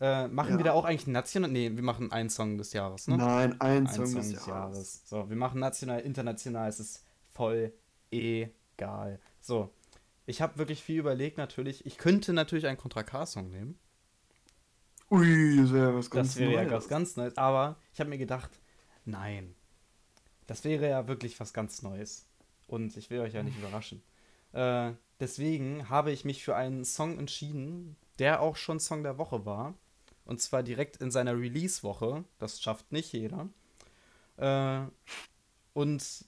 Äh, 0.01 0.27
machen 0.27 0.51
Ja. 0.53 0.57
wir 0.57 0.63
da 0.65 0.73
auch 0.73 0.83
eigentlich 0.83 1.07
national? 1.07 1.49
Nee, 1.49 1.71
wir 1.73 1.83
machen 1.83 2.11
einen 2.11 2.29
Song 2.29 2.57
des 2.57 2.73
Jahres, 2.73 3.07
ne? 3.07 3.17
Nein, 3.17 3.61
ein 3.61 3.87
Ein 3.87 3.93
Song, 3.93 4.13
des 4.13 4.45
Jahres. 4.45 5.01
So, 5.05 5.29
wir 5.29 5.37
machen 5.37 5.59
national, 5.61 6.01
international, 6.01 6.67
es 6.67 6.79
ist 6.81 7.03
voll 7.31 7.71
egal. 8.11 9.19
So, 9.39 9.69
ich 10.25 10.41
habe 10.41 10.57
wirklich 10.57 10.83
viel 10.83 10.99
überlegt 10.99 11.37
natürlich. 11.37 11.85
Ich 11.85 11.97
könnte 11.97 12.33
natürlich 12.33 12.67
einen 12.67 12.77
Contra 12.77 13.03
K-Song 13.03 13.49
nehmen. 13.49 13.79
Ui, 15.13 15.57
das 15.57 15.71
wäre 15.71 15.95
was 15.95 16.09
ganz 16.09 16.29
Das 16.29 16.37
wäre 16.39 16.53
ja 16.53 16.63
Neues. 16.63 16.71
was 16.71 16.87
ganz 16.87 17.15
Neues. 17.17 17.37
Aber 17.37 17.77
ich 17.93 17.99
habe 17.99 18.09
mir 18.09 18.17
gedacht, 18.17 18.49
nein. 19.05 19.53
Das 20.47 20.63
wäre 20.63 20.89
ja 20.89 21.07
wirklich 21.07 21.39
was 21.39 21.53
ganz 21.53 21.83
Neues. 21.83 22.25
Und 22.67 22.97
ich 22.97 23.11
will 23.11 23.19
euch 23.19 23.33
ja 23.35 23.43
nicht 23.43 23.57
überraschen. 23.57 24.01
Äh, 24.53 24.93
deswegen 25.19 25.87
habe 25.89 26.11
ich 26.11 26.25
mich 26.25 26.43
für 26.43 26.55
einen 26.55 26.83
Song 26.83 27.19
entschieden, 27.19 27.95
der 28.17 28.41
auch 28.41 28.55
schon 28.55 28.79
Song 28.79 29.03
der 29.03 29.19
Woche 29.19 29.45
war. 29.45 29.75
Und 30.25 30.41
zwar 30.41 30.63
direkt 30.63 30.97
in 30.97 31.11
seiner 31.11 31.37
Release-Woche. 31.37 32.23
Das 32.39 32.59
schafft 32.59 32.91
nicht 32.91 33.13
jeder. 33.13 33.49
Äh, 34.37 34.81
und 35.73 36.25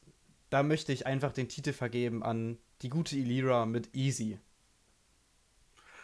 da 0.51 0.61
möchte 0.61 0.93
ich 0.93 1.07
einfach 1.07 1.33
den 1.33 1.49
Titel 1.49 1.73
vergeben 1.73 2.21
an 2.21 2.59
die 2.83 2.89
gute 2.89 3.15
Elira 3.15 3.65
mit 3.65 3.95
Easy. 3.95 4.37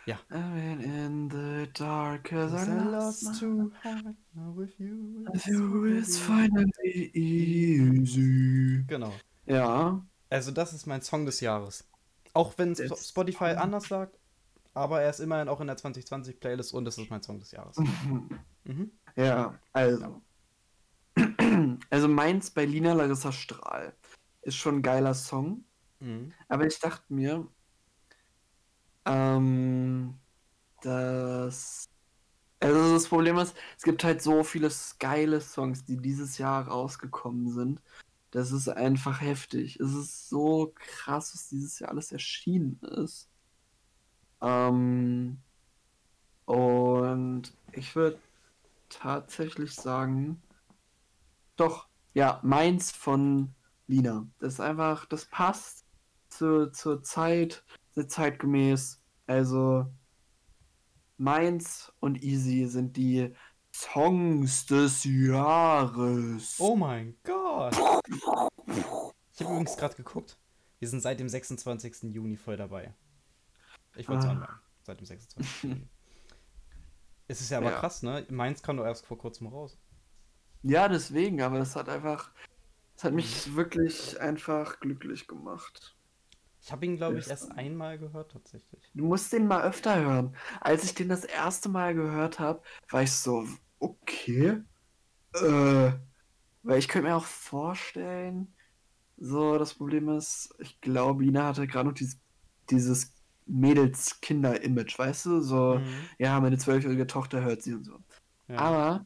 I've 0.08 0.28
been 0.30 0.82
in 0.82 1.30
the 1.30 1.68
dark 1.74 2.30
'cause 2.30 2.54
I 2.68 2.72
I 2.72 2.84
lost 2.90 3.40
too 3.40 3.72
hard, 3.84 4.16
now 4.34 4.54
with 4.56 4.78
you 4.80 5.26
With 5.28 5.36
it's 5.36 5.48
you 5.48 5.86
it's 5.86 6.18
finally 6.18 7.12
easy. 7.14 8.84
Genau. 8.88 9.14
Ja, 9.46 10.06
Also 10.30 10.52
das 10.52 10.74
ist 10.74 10.86
mein 10.88 11.02
Song 11.02 11.26
des 11.26 11.40
Jahres. 11.42 11.88
Auch 12.34 12.58
wenn 12.58 12.74
Sp- 12.74 12.96
Spotify 12.98 13.56
anders 13.58 13.88
sagt, 13.90 14.18
aber 14.74 15.02
er 15.02 15.10
ist 15.10 15.20
immerhin 15.20 15.50
auch 15.50 15.60
in 15.62 15.68
der 15.68 15.78
2020 15.78 16.40
Playlist 16.40 16.74
und 16.74 16.88
es 16.88 16.98
ist 16.98 17.10
mein 17.10 17.22
Song 17.22 17.40
des 17.40 17.52
Jahres. 17.52 17.78
Mhm. 18.64 18.92
ja, 19.16 19.60
also. 19.74 20.22
Also 21.90 22.08
meins 22.08 22.52
bei 22.52 22.64
Lina 22.66 22.94
Larissa 22.94 23.32
Strahl 23.32 23.94
ist 24.44 24.56
schon 24.56 24.76
ein 24.78 24.82
geiler 24.82 25.14
Song, 25.16 25.66
Mhm. 26.00 26.32
aber 26.48 26.66
ich 26.68 26.80
dachte 26.80 27.12
mir, 27.14 27.48
ähm, 29.06 30.16
dass. 30.82 31.86
Also 32.60 32.94
das 32.94 33.08
Problem 33.08 33.38
ist, 33.40 33.56
es 33.76 33.84
gibt 33.84 34.04
halt 34.04 34.22
so 34.22 34.44
viele 34.44 34.70
geile 35.00 35.42
Songs, 35.42 35.84
die 35.84 35.98
dieses 35.98 36.38
Jahr 36.38 36.68
rausgekommen 36.68 37.50
sind. 37.50 37.82
Das 38.30 38.52
ist 38.52 38.70
einfach 38.70 39.20
heftig. 39.20 39.80
Es 39.80 39.94
ist 39.94 40.30
so 40.30 40.72
krass, 40.76 41.34
was 41.34 41.50
dieses 41.50 41.80
Jahr 41.80 41.90
alles 41.90 42.12
erschienen 42.12 42.80
ist. 42.82 43.28
Ähm, 44.42 45.40
und 46.46 47.54
ich 47.74 47.96
würde 47.96 48.20
tatsächlich 48.90 49.74
sagen, 49.74 50.42
doch, 51.56 51.88
ja, 52.14 52.40
meins 52.44 52.92
von 52.92 53.54
Lina. 53.88 54.28
Das 54.40 54.54
ist 54.54 54.60
einfach, 54.60 55.06
das 55.06 55.26
passt 55.26 55.86
zu, 56.30 56.72
zur 56.72 57.04
Zeit, 57.04 57.64
sehr 57.92 58.08
zeitgemäß. 58.08 59.01
Also, 59.32 59.86
meins 61.16 61.90
und 62.02 62.22
Easy 62.22 62.66
sind 62.68 62.98
die 62.98 63.34
Songs 63.74 64.66
des 64.66 65.06
Jahres. 65.06 66.58
Oh 66.60 66.76
mein 66.76 67.16
Gott! 67.24 67.74
Ich 68.04 68.26
habe 68.28 68.52
übrigens 69.40 69.78
gerade 69.78 69.96
geguckt. 69.96 70.38
Wir 70.80 70.90
sind 70.90 71.00
seit 71.00 71.22
dem 71.22 71.30
26. 71.30 72.12
Juni 72.14 72.36
voll 72.36 72.58
dabei. 72.58 72.94
Ich 73.96 74.10
wollte 74.10 74.20
es 74.20 74.26
Ah. 74.26 74.32
anmerken. 74.32 74.60
Seit 74.84 75.00
dem 75.00 75.06
26. 75.06 75.64
Juni. 75.64 75.88
Es 77.30 77.40
ist 77.40 77.50
ja 77.52 77.60
aber 77.60 77.72
Ja. 77.72 77.80
krass, 77.80 78.04
ne? 78.04 78.26
Meins 78.30 78.62
kam 78.62 78.76
doch 78.76 78.84
erst 78.84 79.06
vor 79.06 79.18
kurzem 79.18 79.48
raus. 79.48 79.78
Ja, 80.64 80.90
deswegen, 80.90 81.42
aber 81.42 81.60
es 81.60 81.78
hat 81.78 81.88
einfach, 81.88 82.34
es 82.98 83.06
hat 83.06 83.14
mich 83.14 83.56
wirklich 83.56 84.20
einfach 84.20 84.82
glücklich 84.82 85.26
gemacht. 85.30 85.96
Ich 86.64 86.72
habe 86.72 86.86
ihn, 86.86 86.96
glaube 86.96 87.18
ich, 87.18 87.28
erst 87.28 87.52
einmal 87.52 87.98
gehört, 87.98 88.32
tatsächlich. 88.32 88.92
Du 88.94 89.06
musst 89.06 89.34
den 89.34 89.48
mal 89.48 89.64
öfter 89.64 90.00
hören. 90.00 90.36
Als 90.60 90.84
ich 90.84 90.94
den 90.94 91.10
das 91.10 91.26
erste 91.26 91.70
Mal 91.70 91.96
gehört 91.96 92.40
habe, 92.40 92.62
war 92.90 93.02
ich 93.02 93.12
so, 93.12 93.48
okay. 93.80 94.62
Äh, 95.34 95.92
weil 96.64 96.78
ich 96.78 96.88
könnte 96.88 97.08
mir 97.08 97.16
auch 97.16 97.26
vorstellen, 97.26 98.54
so 99.18 99.58
das 99.58 99.74
Problem 99.74 100.10
ist, 100.10 100.54
ich 100.60 100.80
glaube, 100.82 101.26
Ina 101.26 101.48
hatte 101.48 101.68
gerade 101.68 101.90
noch 101.90 101.96
dieses, 101.96 102.20
dieses 102.70 103.14
Mädels-Kinder-Image, 103.48 104.98
weißt 105.00 105.26
du? 105.26 105.42
So, 105.42 105.80
Mhm. 105.80 106.10
ja, 106.20 106.40
meine 106.40 106.58
zwölfjährige 106.58 107.08
Tochter 107.08 107.42
hört 107.42 107.64
sie 107.64 107.74
und 107.74 107.84
so. 107.86 107.98
Ja. 108.48 108.58
Aber 108.58 109.06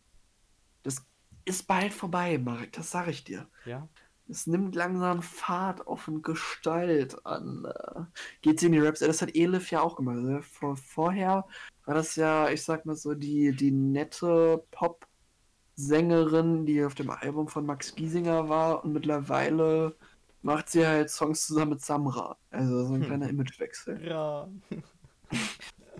das 0.83 1.05
ist 1.45 1.67
bald 1.67 1.93
vorbei, 1.93 2.37
Marek, 2.37 2.73
das 2.73 2.91
sag 2.91 3.07
ich 3.07 3.23
dir. 3.23 3.49
ja. 3.65 3.87
Es 4.27 4.47
nimmt 4.47 4.73
langsam 4.75 5.21
Fahrt 5.21 5.85
auf 5.87 6.07
und 6.07 6.23
Gestalt 6.23 7.25
an. 7.25 7.65
Äh, 7.65 8.01
geht 8.41 8.59
sie 8.59 8.65
in 8.67 8.71
die 8.71 8.79
Raps? 8.79 8.99
Das 8.99 9.21
hat 9.21 9.35
Elif 9.35 9.69
ja 9.71 9.81
auch 9.81 9.95
gemacht. 9.95 10.17
Ne? 10.17 10.41
Vor, 10.41 10.75
vorher 10.77 11.45
war 11.85 11.93
das 11.95 12.15
ja, 12.15 12.49
ich 12.49 12.63
sag 12.63 12.85
mal 12.85 12.95
so, 12.95 13.13
die, 13.13 13.51
die 13.55 13.69
nette 13.71 14.63
Pop-Sängerin, 14.71 16.65
die 16.65 16.83
auf 16.83 16.95
dem 16.95 17.11
Album 17.11 17.47
von 17.47 17.65
Max 17.65 17.93
Giesinger 17.95 18.49
war 18.49 18.83
und 18.83 18.93
mittlerweile 18.93 19.95
macht 20.41 20.69
sie 20.69 20.85
halt 20.85 21.09
Songs 21.09 21.45
zusammen 21.45 21.71
mit 21.71 21.81
Samra. 21.81 22.37
Also 22.49 22.85
so 22.87 22.93
ein 22.93 23.01
Hm. 23.01 23.07
kleiner 23.07 23.29
Imagewechsel. 23.29 24.03
Ja. 24.07 24.47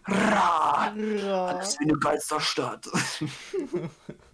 Ra! 0.08 0.94
ja. 0.96 1.46
Alles 1.48 1.80
wie 1.80 1.84
eine 1.90 2.00
Geisterstadt. 2.00 2.88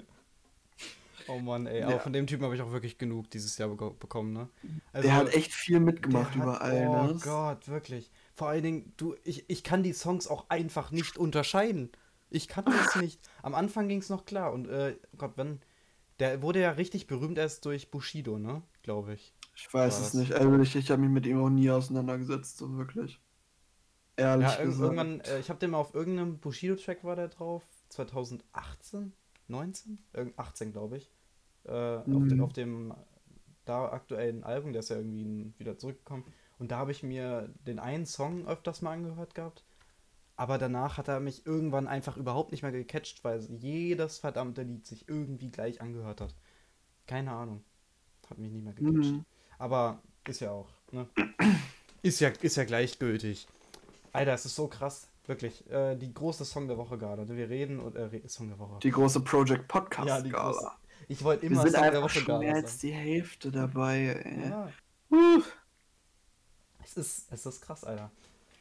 Oh 1.27 1.39
Mann, 1.39 1.65
ey. 1.67 1.81
Ja. 1.81 1.87
Aber 1.87 1.99
von 1.99 2.13
dem 2.13 2.27
Typen 2.27 2.43
habe 2.43 2.55
ich 2.55 2.61
auch 2.61 2.71
wirklich 2.71 2.97
genug 2.97 3.29
dieses 3.29 3.57
Jahr 3.57 3.69
beko- 3.69 3.97
bekommen, 3.97 4.33
ne? 4.33 4.49
Also, 4.93 5.07
Der 5.07 5.15
hat 5.17 5.33
echt 5.33 5.53
viel 5.53 5.79
mitgemacht 5.79 6.29
hat- 6.31 6.35
überall. 6.35 6.87
Oh 6.87 7.03
ne? 7.07 7.13
Das- 7.13 7.21
Gott, 7.23 7.67
wirklich. 7.67 8.11
Vor 8.33 8.49
allen 8.49 8.63
Dingen, 8.63 8.93
du, 8.97 9.15
ich, 9.23 9.49
ich 9.49 9.63
kann 9.63 9.83
die 9.83 9.93
Songs 9.93 10.27
auch 10.27 10.49
einfach 10.49 10.91
nicht 10.91 11.17
unterscheiden. 11.17 11.91
Ich 12.29 12.47
kann 12.47 12.65
das 12.65 12.95
nicht. 12.95 13.19
Am 13.43 13.53
Anfang 13.55 13.87
ging 13.87 13.99
es 13.99 14.09
noch 14.09 14.25
klar. 14.25 14.53
Und 14.53 14.67
äh, 14.67 14.95
Gott, 15.17 15.33
wenn. 15.35 15.59
Der 16.19 16.41
wurde 16.43 16.61
ja 16.61 16.71
richtig 16.71 17.07
berühmt 17.07 17.37
erst 17.39 17.65
durch 17.65 17.89
Bushido, 17.89 18.37
ne? 18.37 18.61
Glaube 18.83 19.13
ich. 19.15 19.33
Ich 19.55 19.73
weiß 19.73 19.99
es 19.99 20.13
nicht. 20.13 20.33
Also 20.33 20.55
ich, 20.59 20.91
habe 20.91 21.01
mich 21.01 21.09
mit 21.09 21.25
ihm 21.25 21.41
auch 21.41 21.49
nie 21.49 21.69
auseinandergesetzt, 21.71 22.57
so 22.57 22.77
wirklich. 22.77 23.19
Ehrlich 24.17 24.47
Ja, 24.49 24.63
gesagt. 24.63 24.81
irgendwann, 24.81 25.21
äh, 25.21 25.39
ich 25.39 25.49
habe 25.49 25.59
den 25.59 25.71
mal 25.71 25.79
auf 25.79 25.95
irgendeinem 25.95 26.37
Bushido-Track 26.37 27.03
war 27.03 27.15
der 27.15 27.29
drauf. 27.29 27.63
2018? 27.89 29.13
19? 29.51 29.99
Irgend 30.13 30.39
18, 30.39 30.71
glaube 30.71 30.97
ich. 30.97 31.11
Äh, 31.65 31.71
auf, 31.71 32.07
Mhm. 32.07 32.29
dem, 32.29 32.41
auf 32.41 32.53
dem 32.53 32.93
da 33.65 33.89
aktuellen 33.91 34.43
Album, 34.43 34.73
der 34.73 34.79
ist 34.81 34.89
ja 34.89 34.97
irgendwie 34.97 35.21
n- 35.21 35.53
wieder 35.59 35.77
zurückgekommen. 35.77 36.25
Und 36.59 36.71
da 36.71 36.77
habe 36.77 36.91
ich 36.91 37.03
mir 37.03 37.53
den 37.67 37.79
einen 37.79 38.05
Song 38.05 38.47
öfters 38.47 38.81
mal 38.81 38.93
angehört 38.93 39.35
gehabt. 39.35 39.63
Aber 40.35 40.57
danach 40.57 40.97
hat 40.97 41.07
er 41.07 41.19
mich 41.19 41.45
irgendwann 41.45 41.87
einfach 41.87 42.17
überhaupt 42.17 42.51
nicht 42.51 42.63
mehr 42.63 42.71
gecatcht, 42.71 43.23
weil 43.23 43.41
jedes 43.59 44.17
verdammte 44.19 44.63
Lied 44.63 44.87
sich 44.87 45.07
irgendwie 45.07 45.51
gleich 45.51 45.81
angehört 45.81 46.21
hat. 46.21 46.33
Keine 47.07 47.31
Ahnung. 47.31 47.63
Hat 48.29 48.39
mich 48.39 48.51
nicht 48.51 48.63
mehr 48.63 48.73
gecatcht. 48.73 49.11
Mhm. 49.11 49.25
Aber 49.59 50.01
ist 50.27 50.39
ja 50.39 50.51
auch, 50.51 50.69
ne? 50.91 51.07
Ist 52.01 52.19
ja, 52.19 52.29
ist 52.29 52.55
ja 52.55 52.63
gleichgültig. 52.63 53.47
Alter, 54.13 54.33
es 54.33 54.45
ist 54.45 54.55
so 54.55 54.67
krass. 54.67 55.10
Wirklich. 55.31 55.69
Äh, 55.71 55.95
die 55.95 56.13
große 56.13 56.43
Song 56.43 56.67
der 56.67 56.77
Woche 56.77 56.97
gerade. 56.97 57.25
Wir 57.29 57.49
reden 57.49 57.79
und 57.79 57.95
äh, 57.95 58.27
Song 58.27 58.49
der 58.49 58.59
Woche. 58.59 58.79
Die 58.83 58.91
große 58.91 59.21
Project 59.21 59.65
Podcast 59.69 60.07
ja, 60.09 60.21
die 60.21 60.29
Gala. 60.29 60.51
große. 60.51 60.71
Ich 61.07 61.23
wollte 61.23 61.43
Wir 61.43 61.51
immer 61.51 61.61
sind 61.61 61.75
Song 61.75 61.89
der 61.91 62.01
Woche 62.01 62.09
schon 62.09 62.25
Gala 62.25 62.39
mehr 62.39 62.55
als 62.55 62.77
die 62.79 62.91
Hälfte 62.91 63.49
dabei. 63.51 64.21
Ey. 64.25 64.49
Ja, 64.49 64.69
Uh, 65.09 65.41
es 66.83 66.95
ist, 66.97 67.31
es 67.31 67.45
ist 67.45 67.61
krass, 67.61 67.83
Alter. 67.83 68.11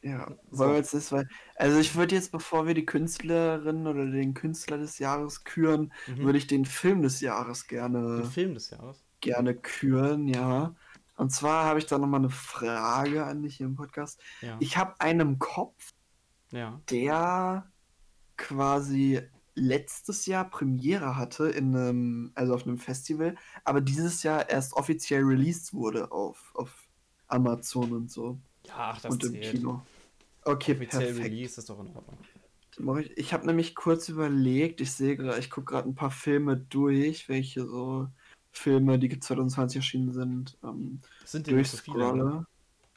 ja. 0.01 0.27
So. 0.51 0.67
Wir 0.69 0.75
jetzt 0.77 0.93
das, 0.93 1.11
weil, 1.11 1.27
also 1.55 1.77
ich 1.79 1.95
würde 1.95 2.15
jetzt, 2.15 2.31
bevor 2.31 2.67
wir 2.67 2.73
die 2.73 2.85
Künstlerin 2.85 3.85
oder 3.87 4.05
den 4.05 4.33
Künstler 4.33 4.77
des 4.77 4.99
Jahres 4.99 5.43
küren, 5.43 5.91
Mhm. 6.07 6.23
würde 6.23 6.37
ich 6.37 6.47
den 6.47 6.65
Film 6.65 7.01
des 7.01 7.19
Jahres 7.21 7.67
gerne, 7.67 8.21
Den 8.21 8.31
Film 8.31 8.53
des 8.53 8.69
Jahres. 8.69 9.03
gerne 9.21 9.55
küren, 9.55 10.27
ja. 10.27 10.73
Und 11.17 11.31
zwar 11.31 11.65
habe 11.65 11.79
ich 11.79 11.85
da 11.85 11.97
nochmal 11.97 12.21
eine 12.21 12.29
Frage 12.29 13.25
an 13.25 13.43
dich 13.43 13.57
hier 13.57 13.65
im 13.67 13.75
Podcast. 13.75 14.19
Ja. 14.41 14.57
Ich 14.59 14.77
habe 14.77 14.95
einen 14.99 15.19
im 15.21 15.39
Kopf, 15.39 15.91
ja. 16.51 16.81
der 16.89 17.71
quasi 18.37 19.21
letztes 19.55 20.25
Jahr 20.25 20.49
Premiere 20.49 21.17
hatte 21.17 21.49
in 21.49 21.75
einem, 21.75 22.31
also 22.35 22.53
auf 22.53 22.65
einem 22.65 22.77
Festival, 22.77 23.35
aber 23.63 23.81
dieses 23.81 24.23
Jahr 24.23 24.49
erst 24.49 24.73
offiziell 24.73 25.23
released 25.23 25.73
wurde 25.73 26.11
auf, 26.11 26.51
auf 26.55 26.87
Amazon 27.27 27.91
und 27.91 28.11
so 28.11 28.39
Ja, 28.67 28.73
ach, 28.77 29.01
das 29.01 29.13
und 29.13 29.23
im 29.23 29.31
zählt. 29.33 29.51
Kino. 29.51 29.81
Okay, 30.43 30.73
Offiziell 30.73 31.13
perfekt. 31.13 31.25
Release 31.25 31.59
ist 31.59 31.69
doch 31.69 31.79
in 31.79 31.95
Ordnung. 31.95 32.17
Ich, 33.01 33.17
ich 33.17 33.33
habe 33.33 33.45
nämlich 33.45 33.75
kurz 33.75 34.09
überlegt, 34.09 34.81
ich 34.81 34.91
sehe 34.91 35.17
gerade, 35.17 35.39
ich 35.39 35.49
gucke 35.49 35.73
gerade 35.73 35.89
ein 35.89 35.95
paar 35.95 36.11
Filme 36.11 36.57
durch, 36.57 37.27
welche 37.29 37.65
so 37.65 38.07
Filme, 38.51 38.97
die 38.97 39.19
2020 39.19 39.77
erschienen 39.77 40.13
sind, 40.13 40.57
ähm, 40.63 40.99
Sind 41.25 41.47
nicht 41.47 41.69
so 41.69 41.77
viele? 41.77 42.15
ne? 42.15 42.45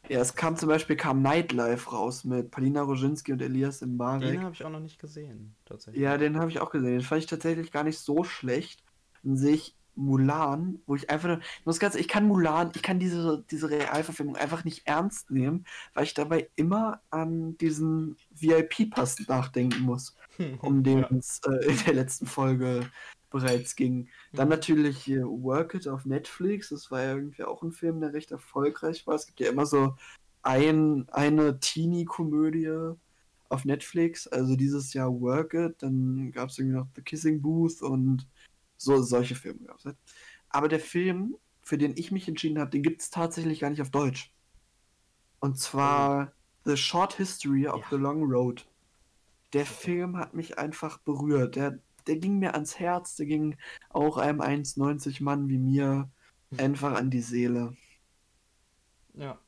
Ja, 0.08 0.20
es 0.20 0.34
kam 0.34 0.56
zum 0.56 0.68
Beispiel 0.68 0.96
kam 0.96 1.22
Nightlife 1.22 1.90
raus 1.90 2.24
mit 2.24 2.50
Palina 2.50 2.82
Roginski 2.82 3.32
und 3.32 3.40
Elias 3.40 3.78
Den 3.80 3.94
Mbarek. 3.94 4.40
habe 4.40 4.54
ich 4.54 4.64
auch 4.64 4.70
noch 4.70 4.80
nicht 4.80 4.98
gesehen, 4.98 5.54
tatsächlich. 5.64 6.02
Ja, 6.02 6.18
den 6.18 6.38
habe 6.38 6.50
ich 6.50 6.60
auch 6.60 6.70
gesehen. 6.70 6.92
Den 6.92 7.00
fand 7.00 7.20
ich 7.22 7.26
tatsächlich 7.26 7.72
gar 7.72 7.84
nicht 7.84 7.98
so 7.98 8.22
schlecht. 8.24 8.82
Dann 9.22 9.36
sehe 9.36 9.54
ich 9.54 9.74
Mulan, 9.96 10.80
wo 10.86 10.96
ich 10.96 11.08
einfach 11.08 11.28
nur, 11.28 11.38
ich 11.38 11.66
muss 11.66 11.78
ganz, 11.78 11.94
ich 11.94 12.08
kann 12.08 12.26
Mulan, 12.26 12.72
ich 12.74 12.82
kann 12.82 12.98
diese, 12.98 13.44
diese 13.50 13.70
Realverfilmung 13.70 14.36
einfach 14.36 14.64
nicht 14.64 14.86
ernst 14.86 15.30
nehmen, 15.30 15.64
weil 15.94 16.04
ich 16.04 16.14
dabei 16.14 16.50
immer 16.56 17.00
an 17.10 17.56
diesen 17.58 18.16
VIP-Pass 18.34 19.20
nachdenken 19.28 19.82
muss, 19.82 20.16
um 20.60 20.82
den 20.82 20.98
Ja. 21.00 21.08
es 21.16 21.40
äh, 21.46 21.70
in 21.70 21.78
der 21.86 21.94
letzten 21.94 22.26
Folge 22.26 22.90
bereits 23.34 23.74
ging. 23.76 24.08
Dann 24.32 24.46
Mhm. 24.48 24.54
natürlich 24.54 24.98
hier 24.98 25.24
Work 25.26 25.74
It 25.74 25.88
auf 25.88 26.04
Netflix, 26.06 26.68
das 26.70 26.90
war 26.90 27.02
ja 27.02 27.14
irgendwie 27.14 27.42
auch 27.44 27.62
ein 27.62 27.72
Film, 27.72 28.00
der 28.00 28.12
recht 28.14 28.30
erfolgreich 28.30 29.06
war. 29.06 29.16
Es 29.16 29.26
gibt 29.26 29.40
ja 29.40 29.50
immer 29.50 29.66
so 29.66 29.96
ein, 30.42 31.08
eine 31.10 31.58
Teenie-Komödie 31.58 32.94
auf 33.48 33.64
Netflix, 33.64 34.26
also 34.28 34.56
dieses 34.56 34.92
Jahr 34.94 35.10
Work 35.20 35.54
It, 35.54 35.82
dann 35.82 36.30
gab 36.32 36.48
es 36.50 36.58
irgendwie 36.58 36.76
noch 36.78 36.86
The 36.94 37.02
Kissing 37.02 37.42
Booth 37.42 37.82
und 37.82 38.26
so 38.76 39.02
solche 39.02 39.34
Filme 39.34 39.60
gab 39.66 39.78
es 39.78 39.84
halt. 39.84 39.96
Aber 40.48 40.68
der 40.68 40.80
Film, 40.80 41.36
für 41.62 41.76
den 41.78 41.96
ich 41.96 42.12
mich 42.12 42.28
entschieden 42.28 42.58
habe, 42.60 42.70
den 42.70 42.82
gibt 42.82 43.02
es 43.02 43.10
tatsächlich 43.10 43.60
gar 43.60 43.70
nicht 43.70 43.82
auf 43.82 43.90
Deutsch. 43.90 44.32
Und 45.40 45.58
zwar 45.58 46.32
The 46.64 46.76
Short 46.76 47.14
History 47.14 47.66
of 47.66 47.80
Ja. 47.80 47.86
the 47.90 47.96
Long 47.96 48.22
Road. 48.22 48.66
Der 49.52 49.66
Film 49.66 50.16
hat 50.16 50.34
mich 50.34 50.58
einfach 50.58 50.98
berührt. 50.98 51.56
Der, 51.56 51.78
der 52.06 52.16
ging 52.16 52.38
mir 52.38 52.54
ans 52.54 52.78
Herz, 52.78 53.16
der 53.16 53.26
ging 53.26 53.56
auch 53.90 54.16
einem 54.18 54.40
1,90 54.40 55.22
Mann 55.22 55.48
wie 55.48 55.58
mir 55.58 56.10
einfach 56.56 56.94
an 56.94 57.10
die 57.10 57.20
Seele. 57.22 57.76
Ja. 59.14 59.38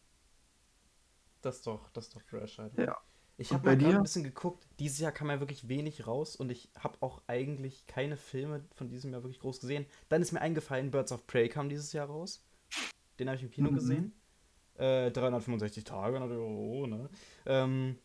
Das 1.42 1.56
ist 1.56 1.66
doch, 1.66 1.88
das 1.90 2.06
ist 2.06 2.16
doch 2.16 2.22
fresh, 2.22 2.58
Alter. 2.58 2.84
Ja. 2.84 2.96
Ich 3.38 3.52
habe 3.52 3.62
bei 3.64 3.76
mal 3.76 3.76
dir? 3.76 3.96
ein 3.96 4.02
bisschen 4.02 4.24
geguckt. 4.24 4.66
Dieses 4.78 4.98
Jahr 4.98 5.12
kam 5.12 5.28
ja 5.28 5.40
wirklich 5.40 5.68
wenig 5.68 6.06
raus 6.06 6.36
und 6.36 6.50
ich 6.50 6.70
habe 6.78 6.96
auch 7.00 7.22
eigentlich 7.26 7.86
keine 7.86 8.16
Filme 8.16 8.64
von 8.74 8.88
diesem 8.88 9.12
Jahr 9.12 9.22
wirklich 9.22 9.40
groß 9.40 9.60
gesehen. 9.60 9.84
Dann 10.08 10.22
ist 10.22 10.32
mir 10.32 10.40
eingefallen, 10.40 10.90
Birds 10.90 11.12
of 11.12 11.26
Prey 11.26 11.48
kam 11.48 11.68
dieses 11.68 11.92
Jahr 11.92 12.06
raus. 12.06 12.42
Den 13.18 13.28
habe 13.28 13.36
ich 13.36 13.42
im 13.42 13.50
Kino 13.50 13.70
Mhm. 13.70 13.74
gesehen. 13.74 14.12
Äh, 14.76 15.10
365 15.10 15.84
Tage, 15.84 16.18
natürlich, 16.18 16.42
oh, 16.42 16.86
ne? 16.86 17.08
Ähm, 17.46 17.98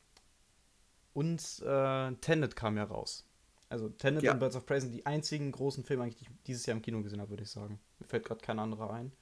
und 1.13 1.41
äh, 1.65 2.11
Tenet 2.15 2.55
kam 2.55 2.77
ja 2.77 2.83
raus. 2.83 3.25
Also 3.71 3.87
Tenet 3.89 4.23
Ja. 4.23 4.33
und 4.33 4.39
Birds 4.39 4.55
of 4.57 4.65
Prey 4.65 4.81
sind 4.81 4.91
die 4.91 5.05
einzigen 5.05 5.51
großen 5.51 5.83
Filme, 5.85 6.03
eigentlich, 6.03 6.17
die 6.17 6.23
ich 6.25 6.29
dieses 6.45 6.65
Jahr 6.65 6.75
im 6.75 6.81
Kino 6.83 7.01
gesehen 7.01 7.21
habe, 7.21 7.29
würde 7.31 7.43
ich 7.43 7.49
sagen. 7.49 7.79
Mir 7.99 8.05
fällt 8.05 8.25
gerade 8.25 8.41
kein 8.41 8.59
anderer 8.59 8.91
ein. 8.91 9.13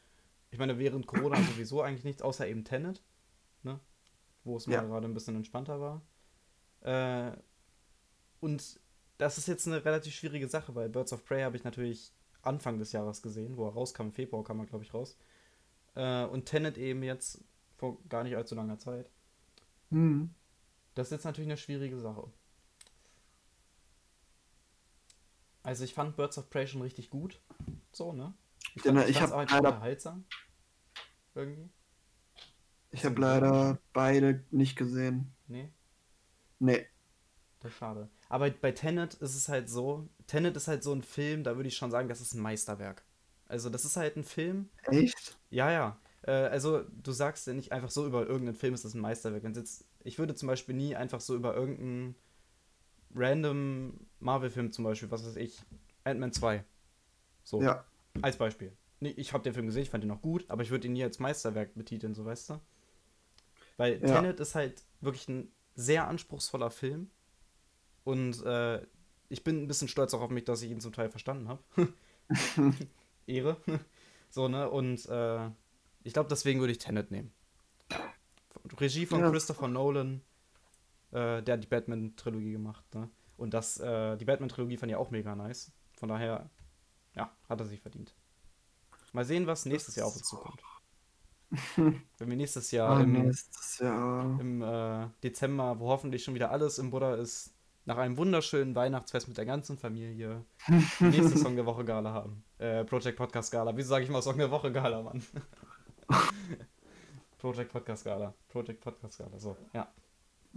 Ich 0.50 0.58
meine, 0.58 0.80
während 0.80 1.06
Corona 1.06 1.38
sowieso 1.56 1.82
eigentlich 1.84 2.04
nichts, 2.04 2.22
außer 2.24 2.48
eben 2.48 2.64
Tenet, 2.64 3.04
ne? 3.62 3.80
Wo 4.44 4.58
es 4.58 4.66
mal 4.66 4.74
Ja. 4.74 4.82
gerade 4.84 5.08
ein 5.08 5.14
bisschen 5.14 5.36
entspannter 5.36 5.80
war. 5.80 6.02
Äh, 6.82 7.38
und 8.40 8.80
das 9.20 9.38
ist 9.38 9.48
jetzt 9.48 9.68
eine 9.68 9.86
relativ 9.86 10.14
schwierige 10.16 10.48
Sache, 10.48 10.74
weil 10.74 10.90
Birds 10.90 11.14
of 11.14 11.24
Prey 11.26 11.44
habe 11.44 11.56
ich 11.56 11.64
natürlich 11.64 12.12
Anfang 12.42 12.80
des 12.80 12.92
Jahres 12.94 13.22
gesehen, 13.22 13.56
wo 13.58 13.68
er 13.68 13.74
rauskam, 13.74 14.04
im 14.04 14.12
Februar 14.14 14.44
kam 14.44 14.60
er, 14.60 14.66
glaube 14.66 14.84
ich, 14.84 14.94
raus. 14.94 15.18
Äh, 15.96 16.26
und 16.26 16.46
Tenet 16.46 16.78
eben 16.78 17.04
jetzt 17.04 17.44
vor 17.78 18.00
gar 18.10 18.24
nicht 18.24 18.36
allzu 18.36 18.56
langer 18.56 18.80
Zeit. 18.80 19.12
Hm. 19.92 20.34
Das 20.96 21.08
ist 21.08 21.12
jetzt 21.12 21.24
natürlich 21.26 21.50
eine 21.50 21.58
schwierige 21.58 22.00
Sache. 22.00 22.32
Also 25.64 25.84
ich 25.84 25.94
fand 25.94 26.16
Birds 26.16 26.38
of 26.38 26.50
Prey 26.50 26.68
schon 26.68 26.82
richtig 26.82 27.10
gut. 27.10 27.40
So, 27.92 28.14
ne? 28.14 28.34
Ich 28.76 28.84
Ja, 28.86 28.94
fand, 28.94 28.96
ne, 29.06 29.10
ich 29.10 29.18
auch 29.18 29.32
einfach 29.32 29.56
leider- 29.56 29.70
unterhaltsam. 29.70 30.26
Irgendwie. 31.36 31.70
Ich 32.92 33.06
habe 33.06 33.20
leider 33.22 33.78
beide 33.94 34.44
nicht 34.52 34.76
gesehen. 34.76 35.32
Nee, 35.48 35.72
Nee. 36.60 36.86
das 37.60 37.72
ist 37.72 37.78
schade. 37.78 38.10
Aber 38.30 38.50
bei 38.50 38.72
Tenet 38.72 39.16
ist 39.16 39.36
es 39.36 39.48
halt 39.50 39.70
so, 39.70 40.08
Tenet 40.28 40.56
ist 40.58 40.68
halt 40.68 40.84
so 40.84 40.94
ein 40.94 41.04
Film, 41.04 41.44
da 41.44 41.56
würde 41.56 41.68
ich 41.70 41.78
schon 41.78 41.92
sagen, 41.92 42.10
das 42.10 42.22
ist 42.22 42.34
ein 42.34 42.42
Meisterwerk. 42.42 43.04
Also 43.48 43.70
das 43.70 43.86
ist 43.86 43.98
halt 43.98 44.16
ein 44.16 44.24
Film, 44.24 44.70
Echt? 44.84 45.38
ja, 45.50 45.72
ja. 45.72 46.00
Äh, 46.24 46.32
also, 46.32 46.84
du 46.84 47.12
sagst 47.12 47.48
ja 47.48 47.54
nicht 47.54 47.72
einfach 47.72 47.90
so 47.90 48.06
über 48.06 48.22
irgendeinen 48.28 48.56
Film, 48.58 48.74
ist 48.74 48.86
das 48.86 48.94
ein 48.94 49.02
Meisterwerk. 49.02 49.44
Wenn's 49.44 49.58
jetzt, 49.58 49.86
ich 50.04 50.20
würde 50.20 50.36
zum 50.36 50.48
Beispiel 50.48 50.76
nie 50.76 50.96
einfach 50.96 51.22
so 51.22 51.36
über 51.36 51.56
irgendeinen 51.56 52.16
random 53.16 54.00
Marvel-Film 54.20 54.72
zum 54.72 54.84
Beispiel, 54.86 55.10
was 55.12 55.26
weiß 55.26 55.36
ich, 55.38 55.62
Ant-Man 56.04 56.32
2. 56.34 56.64
So, 57.44 57.62
Ja. 57.62 57.84
als 58.22 58.38
Beispiel. 58.38 58.76
Nee, 59.00 59.12
ich 59.16 59.34
habe 59.34 59.44
den 59.44 59.54
Film 59.54 59.66
gesehen, 59.68 59.84
ich 59.84 59.90
fand 59.90 60.04
ihn 60.04 60.12
auch 60.12 60.22
gut, 60.22 60.46
aber 60.50 60.62
ich 60.64 60.72
würde 60.72 60.88
ihn 60.88 60.94
nie 60.94 61.04
als 61.04 61.20
Meisterwerk 61.20 61.74
betiteln, 61.76 62.14
so 62.14 62.26
weißt 62.26 62.50
du? 62.52 62.60
Weil 63.78 64.02
Ja. 64.02 64.16
Tenet 64.20 64.40
ist 64.40 64.56
halt 64.56 64.84
wirklich 65.02 65.28
ein 65.30 65.52
sehr 65.76 66.08
anspruchsvoller 66.08 66.70
Film. 66.70 67.10
Und 68.04 68.44
äh, 68.44 68.86
ich 69.30 69.44
bin 69.44 69.64
ein 69.64 69.68
bisschen 69.68 69.88
stolz 69.88 70.14
auch 70.14 70.22
auf 70.22 70.32
mich, 70.32 70.44
dass 70.44 70.62
ich 70.62 70.72
ihn 70.72 70.82
zum 70.82 70.92
Teil 70.92 71.10
verstanden 71.10 71.48
habe. 71.48 71.64
Ehre. 73.28 73.58
so, 74.30 74.48
ne? 74.48 74.70
Und 74.70 75.06
äh, 75.08 75.50
ich 76.04 76.14
glaube, 76.14 76.30
deswegen 76.30 76.60
würde 76.60 76.72
ich 76.72 76.80
Tenet 76.80 77.12
nehmen. 77.12 77.32
Regie 78.80 79.06
von 79.06 79.20
Ja. 79.20 79.30
Christopher 79.32 79.68
Nolan, 79.68 80.22
äh, 81.12 81.42
der 81.42 81.54
hat 81.54 81.64
die 81.64 81.68
Batman-Trilogie 81.68 82.52
gemacht, 82.52 82.84
ne? 82.96 83.10
Und 83.38 83.54
das, 83.54 83.80
äh, 83.80 84.18
die 84.18 84.26
Batman-Trilogie 84.26 84.78
fand 84.78 84.92
ich 84.92 84.98
auch 84.98 85.12
mega 85.12 85.36
nice. 85.36 85.72
Von 85.94 86.10
daher, 86.10 86.50
ja, 87.16 87.32
hat 87.48 87.60
er 87.60 87.66
sich 87.66 87.80
verdient. 87.82 88.14
Mal 89.14 89.26
sehen, 89.26 89.48
was 89.48 89.66
nächstes 89.66 89.96
Jahr 89.96 90.08
auf 90.08 90.16
uns 90.16 90.28
zukommt. 90.28 90.62
Wenn 91.78 92.30
wir 92.30 92.36
nächstes 92.38 92.70
Jahr 92.72 92.98
Ah, 92.98 93.02
im, 93.02 93.14
nächstes 93.14 93.80
Jahr. 93.80 94.40
im 94.40 94.62
äh, 94.62 95.08
Dezember, 95.24 95.80
wo 95.80 95.88
hoffentlich 95.90 96.24
schon 96.24 96.36
wieder 96.36 96.52
alles 96.52 96.78
im 96.78 96.92
Buddha 96.92 97.16
ist, 97.16 97.56
nach 97.86 97.98
einem 97.98 98.18
wunderschönen 98.18 98.76
Weihnachtsfest 98.76 99.28
mit 99.28 99.38
der 99.38 99.46
ganzen 99.46 99.78
Familie, 99.80 100.46
die 100.68 101.06
nächste 101.06 101.38
Song 101.40 101.56
der 101.56 101.66
Woche 101.66 101.84
Gala 101.86 102.14
haben. 102.14 102.44
Äh, 102.60 102.84
Project 102.86 103.18
Podcast 103.18 103.52
Gala. 103.52 103.76
Wieso 103.76 103.90
sage 103.90 104.04
ich 104.04 104.12
mal 104.12 104.22
Song 104.22 104.38
der 104.38 104.52
Woche 104.52 104.72
Gala, 104.72 105.02
Mann? 105.02 105.24
Project 107.40 107.72
Podcast 107.72 108.04
Gala. 108.04 108.34
Project 108.48 108.82
Podcast 108.82 109.18
Gala. 109.18 109.40
So, 109.40 109.56
ja. 109.74 109.88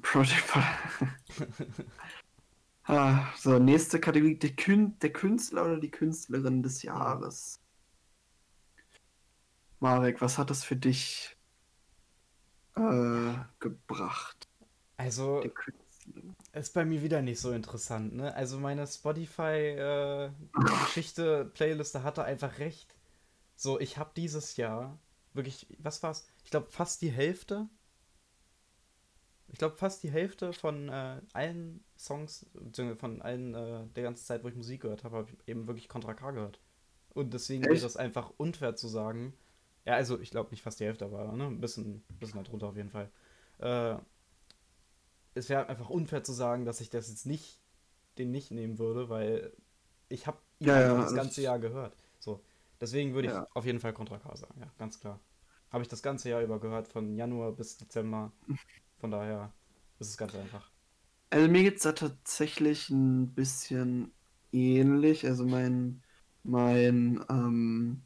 Project 0.01 0.53
ah, 2.85 3.33
So, 3.37 3.59
nächste 3.59 4.01
Kategorie. 4.01 4.39
Der, 4.39 4.51
Kün 4.51 4.99
der 5.01 5.13
Künstler 5.13 5.65
oder 5.65 5.79
die 5.79 5.91
Künstlerin 5.91 6.63
des 6.63 6.83
Jahres. 6.83 7.61
Marek, 9.81 10.21
was 10.21 10.39
hat 10.39 10.51
das 10.51 10.65
für 10.65 10.77
dich 10.77 11.37
äh, 12.77 13.35
gebracht? 13.59 14.49
Also, 14.97 15.43
ist 16.53 16.75
bei 16.75 16.85
mir 16.85 17.03
wieder 17.03 17.23
nicht 17.23 17.41
so 17.41 17.51
interessant, 17.53 18.15
ne? 18.15 18.35
Also, 18.35 18.59
meine 18.59 18.87
Spotify-Geschichte, 18.87 21.45
Playliste 21.55 22.03
hatte 22.05 22.25
einfach 22.25 22.59
recht. 22.59 22.95
So, 23.57 23.81
ich 23.81 23.99
habe 23.99 24.13
dieses 24.17 24.57
Jahr 24.57 24.99
wirklich, 25.35 25.67
was 25.79 26.03
war's? 26.03 26.27
Ich 26.45 26.51
glaube, 26.51 26.69
fast 26.71 27.03
die 27.03 27.11
Hälfte. 27.11 27.69
Ich 29.53 29.59
glaube, 29.59 29.77
fast 29.77 30.03
die 30.03 30.11
Hälfte 30.11 30.53
von 30.53 30.89
äh, 30.89 31.21
allen 31.35 31.85
Songs, 31.99 32.47
beziehungsweise 32.55 32.99
von 32.99 33.23
allen 33.23 33.55
äh, 33.55 33.87
der 33.95 34.03
ganzen 34.05 34.25
Zeit, 34.25 34.43
wo 34.43 34.49
ich 34.49 34.57
Musik 34.57 34.83
gehört 34.83 35.05
habe, 35.05 35.17
habe 35.17 35.31
ich 35.31 35.49
eben 35.49 35.67
wirklich 35.67 35.89
Contra 35.89 36.15
K 36.15 36.31
gehört. 36.33 36.59
Und 37.11 37.35
deswegen 37.35 37.63
Echt? 37.65 37.73
wäre 37.83 37.87
es 37.87 37.97
einfach 37.97 38.33
unfair 38.39 38.77
zu 38.77 38.89
sagen. 38.89 39.35
Ja, 39.85 39.95
also 39.95 40.19
ich 40.21 40.31
glaube 40.31 40.51
nicht 40.51 40.63
fast 40.63 40.81
die 40.81 40.85
Hälfte, 40.85 41.05
aber 41.05 41.33
ne, 41.33 41.47
ein 41.47 41.61
bisschen, 41.61 42.03
bisschen 42.19 42.43
darunter 42.45 42.69
auf 42.69 42.77
jeden 42.77 42.91
Fall. 42.91 43.11
Äh, 43.59 43.97
es 45.35 45.49
wäre 45.49 45.69
einfach 45.69 45.91
unfair 45.91 46.23
zu 46.25 46.33
sagen, 46.33 46.65
dass 46.65 46.81
ich 46.81 46.91
das 46.91 47.09
jetzt 47.09 47.27
nicht, 47.27 47.61
den 48.19 48.31
nicht 48.31 48.51
nehmen 48.51 48.79
würde, 48.79 49.09
weil 49.09 49.53
ich 50.09 50.27
habe 50.27 50.39
ihn 50.59 50.69
Ja, 50.69 50.81
ja, 50.81 50.95
das 50.95 51.07
das- 51.07 51.15
ganze 51.15 51.43
Jahr 51.43 51.59
gehört. 51.59 51.97
So, 52.19 52.43
deswegen 52.81 53.15
würde 53.15 53.29
ich 53.29 53.35
Ja. 53.35 53.47
auf 53.55 53.65
jeden 53.65 53.81
Fall 53.81 53.93
Contra 53.93 54.19
K 54.19 54.37
sagen, 54.37 54.61
ja, 54.61 54.71
ganz 54.79 55.01
klar. 55.01 55.21
Habe 55.71 55.83
ich 55.83 55.89
das 55.89 56.03
ganze 56.03 56.29
Jahr 56.29 56.43
über 56.43 56.61
gehört, 56.61 56.89
von 56.89 57.17
Januar 57.17 57.53
bis 57.53 57.79
Dezember. 57.79 58.33
Von 59.03 59.11
daher 59.11 59.53
ist 59.99 60.09
es 60.09 60.17
ganz 60.17 60.35
einfach. 60.35 60.71
Also 61.31 61.49
mir 61.49 61.63
geht 61.63 61.77
es 61.77 61.83
da 61.83 61.93
tatsächlich 61.93 62.91
ein 62.91 63.35
bisschen 63.35 64.15
ähnlich. 64.53 65.27
Also 65.27 65.47
mein, 65.47 66.03
mein 66.43 67.25
ähm, 67.31 68.03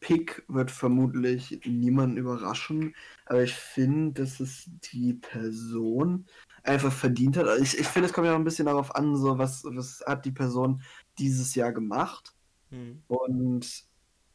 Pick 0.00 0.44
wird 0.48 0.70
vermutlich 0.70 1.60
niemanden 1.66 2.16
überraschen, 2.16 2.94
aber 3.26 3.42
ich 3.44 3.54
finde, 3.54 4.22
dass 4.22 4.40
es 4.40 4.70
die 4.92 5.14
Person 5.14 6.26
einfach 6.62 6.92
verdient 6.92 7.36
hat. 7.36 7.46
Also 7.46 7.62
ich, 7.62 7.78
ich 7.78 7.86
finde, 7.88 8.08
es 8.08 8.12
kommt 8.14 8.26
ja 8.26 8.32
auch 8.34 8.38
ein 8.38 8.44
bisschen 8.44 8.66
darauf 8.66 8.94
an, 8.94 9.16
so 9.16 9.38
was, 9.38 9.64
was 9.64 10.02
hat 10.06 10.24
die 10.24 10.32
Person 10.32 10.82
dieses 11.18 11.54
Jahr 11.54 11.72
gemacht 11.72 12.34
Hm. 12.70 13.02
und 13.08 13.84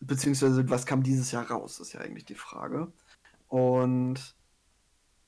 beziehungsweise 0.01 0.69
was 0.69 0.85
kam 0.85 1.03
dieses 1.03 1.31
Jahr 1.31 1.49
raus, 1.49 1.79
ist 1.79 1.93
ja 1.93 2.01
eigentlich 2.01 2.25
die 2.25 2.35
Frage. 2.35 2.93
Und 3.47 4.35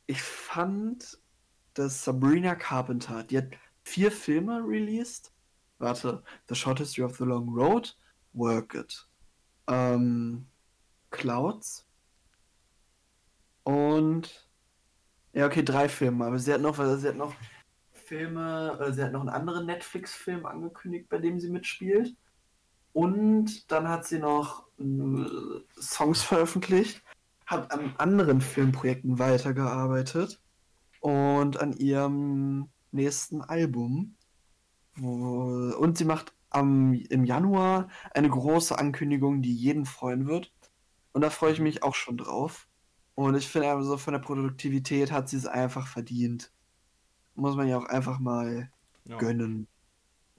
ich 0.07 0.21
fand, 0.21 1.19
dass 1.73 2.03
Sabrina 2.03 2.55
Carpenter, 2.55 3.23
die 3.23 3.37
hat 3.37 3.49
vier 3.83 4.11
Filme 4.11 4.61
released. 4.65 5.31
Warte, 5.77 6.23
The 6.49 6.55
Short 6.55 6.79
History 6.79 7.03
of 7.03 7.17
the 7.17 7.23
Long 7.23 7.49
Road, 7.53 7.95
Work 8.33 8.73
It, 8.73 9.07
ähm, 9.67 10.47
Clouds 11.11 11.87
und 13.67 14.49
ja, 15.33 15.45
okay, 15.45 15.61
drei 15.61 15.89
Filme, 15.89 16.25
aber 16.25 16.39
sie 16.39 16.53
hat 16.53 16.61
noch, 16.61 16.77
sie 16.77 17.07
hat 17.09 17.17
noch 17.17 17.35
Filme, 17.91 18.73
oder 18.73 18.93
sie 18.93 19.03
hat 19.03 19.11
noch 19.11 19.19
einen 19.19 19.29
anderen 19.29 19.65
Netflix-Film 19.65 20.45
angekündigt, 20.45 21.09
bei 21.09 21.17
dem 21.17 21.39
sie 21.39 21.49
mitspielt. 21.49 22.15
Und 22.93 23.69
dann 23.69 23.89
hat 23.89 24.07
sie 24.07 24.19
noch 24.19 24.67
äh, 24.79 25.59
Songs 25.79 26.23
veröffentlicht, 26.23 27.03
hat 27.47 27.71
an 27.73 27.95
anderen 27.97 28.41
Filmprojekten 28.41 29.19
weitergearbeitet 29.19 30.41
und 31.01 31.59
an 31.59 31.73
ihrem 31.73 32.69
nächsten 32.91 33.41
Album. 33.41 34.17
Wo, 34.95 35.73
und 35.79 35.97
sie 35.97 36.05
macht 36.05 36.33
am, 36.49 36.93
im 36.93 37.25
Januar 37.25 37.89
eine 38.13 38.29
große 38.29 38.77
Ankündigung, 38.77 39.41
die 39.41 39.53
jeden 39.55 39.85
freuen 39.85 40.27
wird. 40.27 40.53
Und 41.13 41.21
da 41.21 41.29
freue 41.29 41.53
ich 41.53 41.59
mich 41.59 41.83
auch 41.83 41.95
schon 41.95 42.17
drauf. 42.17 42.67
Und 43.15 43.35
ich 43.35 43.47
finde, 43.49 43.71
also 43.71 43.97
von 43.97 44.13
der 44.13 44.19
Produktivität 44.21 45.11
hat 45.11 45.29
sie 45.29 45.37
es 45.37 45.47
einfach 45.47 45.87
verdient. 45.87 46.51
Muss 47.35 47.55
man 47.55 47.67
ja 47.69 47.77
auch 47.79 47.85
einfach 47.85 48.19
mal 48.19 48.71
Ja. 49.05 49.17
gönnen. 49.17 49.67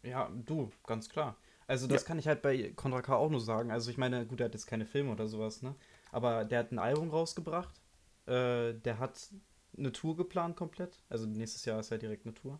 Ja, 0.02 0.30
du, 0.44 0.70
ganz 0.86 1.08
klar. 1.08 1.36
Also 1.66 1.86
das 1.86 2.04
kann 2.04 2.18
ich 2.18 2.26
halt 2.28 2.40
bei 2.42 2.72
Contra 2.76 3.02
K 3.02 3.14
auch 3.16 3.30
nur 3.30 3.40
sagen. 3.40 3.70
Also 3.70 3.90
ich 3.90 3.98
meine, 3.98 4.26
gut, 4.26 4.40
der 4.40 4.46
hat 4.46 4.54
jetzt 4.54 4.66
keine 4.66 4.86
Filme 4.86 5.12
oder 5.12 5.26
sowas, 5.28 5.62
ne? 5.62 5.74
Aber 6.12 6.44
der 6.44 6.60
hat 6.60 6.72
ein 6.72 6.78
Album 6.78 7.10
rausgebracht. 7.10 7.80
Äh, 8.26 8.74
der 8.74 8.98
hat 8.98 9.30
eine 9.76 9.92
Tour 9.92 10.16
geplant 10.16 10.56
komplett. 10.56 11.02
Also 11.08 11.26
nächstes 11.26 11.64
Jahr 11.64 11.80
ist 11.80 11.90
ja 11.90 11.98
direkt 11.98 12.26
eine 12.26 12.34
Tour. 12.34 12.58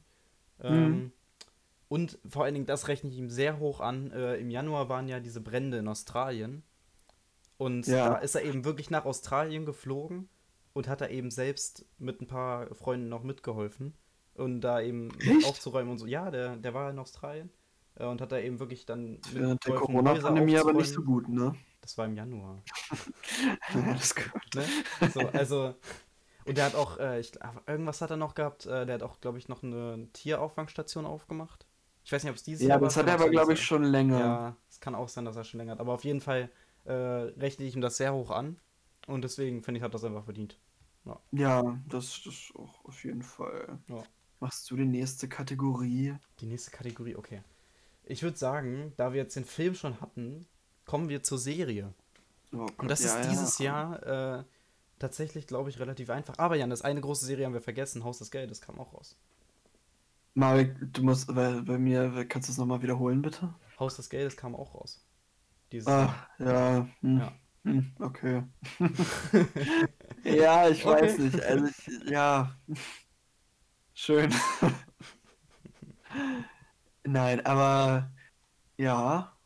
Ähm, 0.60 1.12
und 1.88 2.18
vor 2.28 2.44
allen 2.44 2.54
Dingen, 2.54 2.66
das 2.66 2.88
rechne 2.88 3.10
ich 3.10 3.16
ihm 3.16 3.30
sehr 3.30 3.58
hoch 3.58 3.80
an. 3.80 4.10
Äh, 4.12 4.36
Im 4.36 4.50
Januar 4.50 4.88
waren 4.88 5.08
ja 5.08 5.20
diese 5.20 5.40
Brände 5.40 5.78
in 5.78 5.88
Australien. 5.88 6.62
Und 7.56 7.86
Ja. 7.86 8.10
da 8.10 8.16
ist 8.16 8.34
er 8.34 8.44
eben 8.44 8.64
wirklich 8.64 8.90
nach 8.90 9.04
Australien 9.04 9.66
geflogen 9.66 10.28
und 10.74 10.86
hat 10.86 11.00
da 11.00 11.08
eben 11.08 11.30
selbst 11.30 11.86
mit 11.98 12.20
ein 12.20 12.28
paar 12.28 12.72
Freunden 12.74 13.08
noch 13.08 13.22
mitgeholfen. 13.22 13.94
Und 14.34 14.60
da 14.60 14.80
eben 14.80 15.10
Echt? 15.18 15.46
aufzuräumen 15.46 15.90
und 15.90 15.98
so. 15.98 16.06
Ja, 16.06 16.30
der, 16.30 16.56
der 16.56 16.72
war 16.72 16.90
in 16.90 16.98
Australien 16.98 17.50
äh, 17.96 18.06
und 18.06 18.20
hat 18.20 18.30
da 18.30 18.38
eben 18.38 18.60
wirklich 18.60 18.86
dann 18.86 19.18
Während 19.32 19.66
der 19.66 19.74
Corona-Pandemie 19.74 20.58
aber 20.58 20.72
nicht 20.74 20.92
so 20.92 21.02
gut, 21.02 21.28
ne? 21.28 21.54
Das 21.88 21.96
war 21.96 22.04
im 22.04 22.16
Januar. 22.16 22.62
Alles 23.72 24.14
gut. 24.14 24.54
Ne? 24.54 24.66
So, 25.10 25.20
also. 25.20 25.74
Und 26.44 26.58
der 26.58 26.66
hat 26.66 26.74
auch, 26.74 26.98
äh, 26.98 27.18
ich, 27.18 27.32
irgendwas 27.66 28.02
hat 28.02 28.10
er 28.10 28.18
noch 28.18 28.34
gehabt. 28.34 28.66
Äh, 28.66 28.84
der 28.84 28.96
hat 28.96 29.02
auch, 29.02 29.22
glaube 29.22 29.38
ich, 29.38 29.48
noch 29.48 29.62
eine 29.62 30.06
Tierauffangstation 30.12 31.06
aufgemacht. 31.06 31.66
Ich 32.04 32.12
weiß 32.12 32.24
nicht, 32.24 32.30
ob 32.30 32.36
es 32.36 32.42
dieses 32.42 32.60
Ja, 32.60 32.68
Jahr 32.68 32.80
war. 32.82 32.88
das 32.88 32.98
hat 32.98 33.06
er 33.06 33.14
aber, 33.14 33.30
glaube 33.30 33.54
ich, 33.54 33.64
schon 33.64 33.84
länger. 33.84 34.20
Ja, 34.20 34.56
es 34.68 34.80
kann 34.80 34.94
auch 34.94 35.08
sein, 35.08 35.24
dass 35.24 35.36
er 35.36 35.44
schon 35.44 35.56
länger 35.56 35.72
hat. 35.72 35.80
Aber 35.80 35.94
auf 35.94 36.04
jeden 36.04 36.20
Fall 36.20 36.50
äh, 36.84 36.92
rechne 36.92 37.64
ich 37.64 37.74
ihm 37.74 37.80
das 37.80 37.96
sehr 37.96 38.12
hoch 38.12 38.32
an. 38.32 38.60
Und 39.06 39.22
deswegen 39.22 39.62
finde 39.62 39.78
ich, 39.78 39.82
hat 39.82 39.94
das 39.94 40.04
einfach 40.04 40.24
verdient. 40.24 40.60
Ja, 41.32 41.80
das 41.88 42.20
ist 42.26 42.52
auch 42.54 42.84
auf 42.84 43.02
jeden 43.02 43.22
Fall. 43.22 43.78
Ja. 43.88 44.02
Machst 44.40 44.70
du 44.70 44.76
die 44.76 44.84
nächste 44.84 45.26
Kategorie? 45.26 46.16
Die 46.40 46.46
nächste 46.46 46.70
Kategorie, 46.70 47.16
okay. 47.16 47.40
Ich 48.04 48.22
würde 48.22 48.36
sagen, 48.36 48.92
da 48.98 49.14
wir 49.14 49.22
jetzt 49.22 49.36
den 49.36 49.46
Film 49.46 49.74
schon 49.74 50.02
hatten, 50.02 50.46
kommen 50.88 51.10
wir 51.10 51.22
zur 51.24 51.38
Serie. 51.38 51.94
Oh 52.52 52.72
Gott, 52.76 52.78
Und 52.78 52.90
das 52.90 53.02
ja, 53.02 53.06
ist 53.18 53.24
ja. 53.24 53.30
dieses 53.30 53.58
Jahr 53.58 54.40
äh, 54.40 54.44
tatsächlich, 54.98 55.46
glaube 55.46 55.70
ich, 55.70 55.78
relativ 55.80 56.10
einfach. 56.10 56.38
Aber 56.38 56.56
Jan, 56.56 56.70
das 56.70 56.82
eine 56.82 57.00
große 57.02 57.26
Serie 57.26 57.46
haben 57.46 57.54
wir 57.54 57.62
vergessen, 57.62 58.04
Haus 58.04 58.18
des 58.18 58.30
Geldes, 58.32 58.62
kam 58.62 58.80
auch 58.80 58.94
raus. 58.94 59.18
Marek, 60.34 60.76
du 60.94 61.02
musst 61.02 61.26
bei, 61.34 61.60
bei 61.60 61.76
mir, 61.78 62.24
kannst 62.26 62.48
du 62.48 62.52
es 62.52 62.58
nochmal 62.58 62.80
wiederholen, 62.82 63.20
bitte? 63.22 63.54
Haus 63.78 63.96
des 63.96 64.10
Geldes 64.10 64.36
kam 64.36 64.54
auch 64.54 64.74
raus. 64.74 65.04
Dieses 65.72 65.96
Jahr. 65.96 66.04
Ah, 66.04 66.28
ja. 66.38 66.88
Hm. 67.00 67.18
Ja. 67.18 67.32
Hm, 67.64 67.92
okay. 68.00 68.42
ja, 70.24 70.68
ich 70.68 70.84
Okay. 70.84 70.86
weiß 70.86 71.18
nicht. 71.18 71.40
Also 71.42 71.66
ich, 71.66 72.10
ja. 72.10 72.56
Schön. 73.94 74.32
Nein, 77.04 77.44
aber 77.46 78.12
ja. 78.78 79.37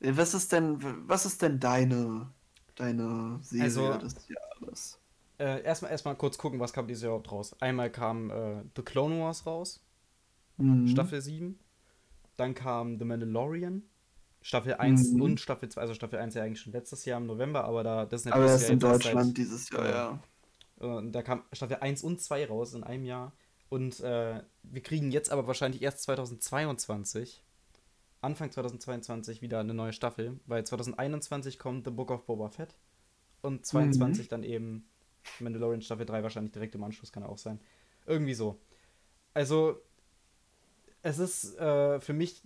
Was 0.00 0.34
ist 0.34 0.52
denn, 0.52 0.78
was 1.08 1.26
ist 1.26 1.42
denn 1.42 1.58
deine 1.60 2.30
deine 2.76 3.38
Serie 3.42 3.64
Also- 3.64 3.98
des 3.98 4.28
Jahres? 4.28 4.98
Äh, 5.38 5.62
erstmal, 5.62 5.90
erstmal 5.92 6.16
kurz 6.16 6.36
gucken, 6.38 6.58
was 6.60 6.72
kam 6.72 6.86
dieses 6.88 7.02
Jahr 7.02 7.10
überhaupt 7.10 7.30
raus. 7.32 7.54
Einmal 7.60 7.90
kam 7.90 8.30
äh, 8.30 8.62
The 8.76 8.82
Clone 8.82 9.20
Wars 9.20 9.46
raus, 9.46 9.80
Mhm. 10.56 10.88
Staffel 10.88 11.20
7. 11.20 11.58
Dann 12.36 12.54
kam 12.54 12.98
The 12.98 13.04
Mandalorian, 13.04 13.82
Staffel 14.42 14.74
1 14.74 15.12
Mhm. 15.12 15.22
und 15.22 15.40
Staffel 15.40 15.68
2. 15.68 15.80
Also 15.80 15.94
Staffel 15.94 16.18
1 16.18 16.34
ja 16.34 16.42
eigentlich 16.44 16.60
schon 16.60 16.72
letztes 16.72 17.04
Jahr 17.04 17.20
im 17.20 17.26
November, 17.26 17.64
aber 17.64 17.82
da 17.84 18.04
Disney 18.06 18.32
Aber 18.32 18.42
Plus 18.42 18.52
erst 18.52 18.62
ja 18.64 18.68
in 18.70 18.74
jetzt 18.80 18.84
erst 18.84 19.04
Deutschland 19.04 19.26
seit- 19.28 19.36
dieses 19.36 19.70
Jahr, 19.70 19.84
Ja. 19.88 20.20
ja. 20.80 20.88
Und 20.88 21.12
da 21.12 21.22
kam 21.22 21.42
Staffel 21.52 21.76
1 21.80 22.02
und 22.04 22.20
2 22.20 22.46
raus 22.46 22.74
in 22.74 22.82
einem 22.84 23.04
Jahr. 23.04 23.32
Und 23.68 24.00
äh, 24.00 24.42
wir 24.62 24.82
kriegen 24.82 25.10
jetzt 25.12 25.30
aber 25.30 25.46
wahrscheinlich 25.46 25.82
erst 25.82 26.02
2022, 26.02 27.44
Anfang 28.20 28.50
2022, 28.50 29.42
wieder 29.42 29.60
eine 29.60 29.74
neue 29.74 29.92
Staffel, 29.92 30.38
weil 30.46 30.64
2021 30.64 31.58
kommt 31.58 31.84
The 31.84 31.90
Book 31.92 32.10
of 32.10 32.26
Boba 32.26 32.48
Fett 32.48 32.76
und 33.42 33.64
22 33.64 34.28
dann 34.28 34.42
eben 34.42 34.88
Mandalorian 35.40 35.82
Staffel 35.82 36.06
3 36.06 36.22
wahrscheinlich 36.22 36.52
direkt 36.52 36.74
im 36.74 36.82
Anschluss, 36.82 37.12
kann 37.12 37.22
auch 37.22 37.38
sein. 37.38 37.60
Irgendwie 38.06 38.34
so. 38.34 38.58
Also, 39.34 39.80
es 41.02 41.18
ist 41.18 41.56
äh, 41.58 42.00
für 42.00 42.12
mich 42.12 42.42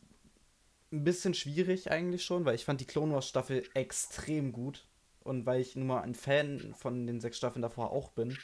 ein 0.93 1.05
bisschen 1.05 1.33
schwierig 1.33 1.91
eigentlich 1.91 2.25
schon, 2.25 2.45
weil 2.45 2.55
ich 2.55 2.67
fand 2.67 2.81
die 2.81 2.87
Clone 2.87 3.15
Wars 3.15 3.27
Staffel 3.29 3.63
extrem 3.73 4.53
gut 4.53 4.87
und 5.21 5.47
weil 5.47 5.61
ich 5.61 5.75
nun 5.75 5.87
mal 5.87 6.03
ein 6.03 6.15
Fan 6.15 6.75
von 6.75 7.07
den 7.07 7.21
sechs 7.21 7.39
Staffeln 7.39 7.63
davor 7.63 7.93
auch 7.93 8.11
bin, 8.11 8.37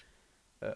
äh, 0.60 0.74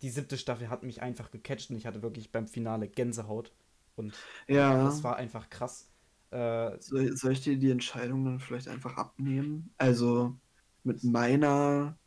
die 0.00 0.10
siebte 0.10 0.36
Staffel 0.36 0.68
hat 0.68 0.82
mich 0.82 1.00
einfach 1.00 1.30
gecatcht 1.30 1.70
und 1.70 1.76
ich 1.76 1.86
hatte 1.86 2.02
wirklich 2.02 2.32
beim 2.32 2.48
Finale 2.48 2.88
Gänsehaut 2.88 3.52
und 3.94 4.14
Ja. 4.48 4.82
das 4.82 5.04
war 5.04 5.14
einfach 5.16 5.48
krass. 5.48 5.91
Äh, 6.32 6.78
Soll, 6.78 7.16
soll 7.16 7.32
ich 7.32 7.40
dir 7.42 7.58
die 7.58 7.70
Entscheidung 7.70 8.24
dann 8.24 8.40
vielleicht 8.40 8.68
einfach 8.68 8.96
abnehmen? 8.96 9.74
Also 9.78 10.38
mit 10.82 11.02
meiner 11.04 11.98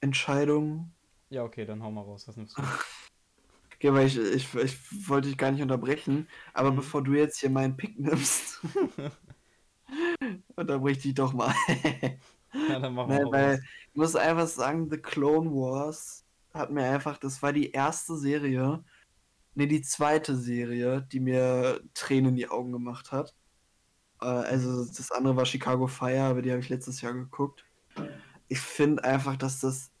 Entscheidung. 0.00 0.94
ja, 1.30 1.44
okay, 1.44 1.66
dann 1.66 1.82
hau 1.82 1.90
mal 1.90 2.02
raus, 2.02 2.26
was 2.28 2.36
nimmst 2.36 2.58
du? 2.58 2.62
Okay, 3.74 3.92
weil 3.92 4.06
ich, 4.06 4.16
ich, 4.18 4.54
ich 4.54 5.08
wollte 5.08 5.28
dich 5.28 5.36
gar 5.38 5.50
nicht 5.50 5.62
unterbrechen, 5.62 6.28
aber 6.54 6.70
Mhm. 6.70 6.72
bevor 6.72 7.02
du 7.02 7.12
jetzt 7.14 7.40
hier 7.40 7.50
meinen 7.50 7.76
Pick 7.76 7.98
nimmst, 7.98 8.60
unterbrich 10.56 10.98
dich 11.00 11.14
doch 11.14 11.32
mal. 11.32 11.54
ja, 12.66 12.78
dann 12.80 12.94
machen 12.94 13.12
wir 13.12 13.18
Nein, 13.18 13.26
auch 13.26 13.32
weil 13.32 13.58
ich 13.92 13.94
muss 13.96 14.16
einfach 14.16 14.46
sagen, 14.48 14.90
The 14.90 14.98
Clone 14.98 15.50
Wars 15.50 16.26
hat 16.52 16.70
mir 16.70 16.84
einfach, 16.84 17.18
das 17.18 17.42
war 17.42 17.52
die 17.52 17.70
erste 17.72 18.16
Serie, 18.16 18.84
ne, 19.54 19.66
die 19.66 19.82
zweite 19.82 20.36
Serie, 20.36 21.06
die 21.12 21.20
mir 21.20 21.80
Tränen 21.94 22.30
in 22.30 22.36
die 22.36 22.48
Augen 22.48 22.72
gemacht 22.72 23.12
hat. 23.12 23.34
Äh, 24.20 24.26
also 24.26 24.84
das 24.84 25.10
andere 25.12 25.36
war 25.36 25.46
Chicago 25.46 25.86
Fire, 25.86 26.22
aber 26.22 26.42
die 26.42 26.50
habe 26.50 26.60
ich 26.60 26.68
letztes 26.68 27.00
Jahr 27.00 27.14
geguckt. 27.14 27.64
Ich 28.48 28.60
finde 28.60 29.04
einfach, 29.04 29.36
dass 29.36 29.60
das, 29.60 29.92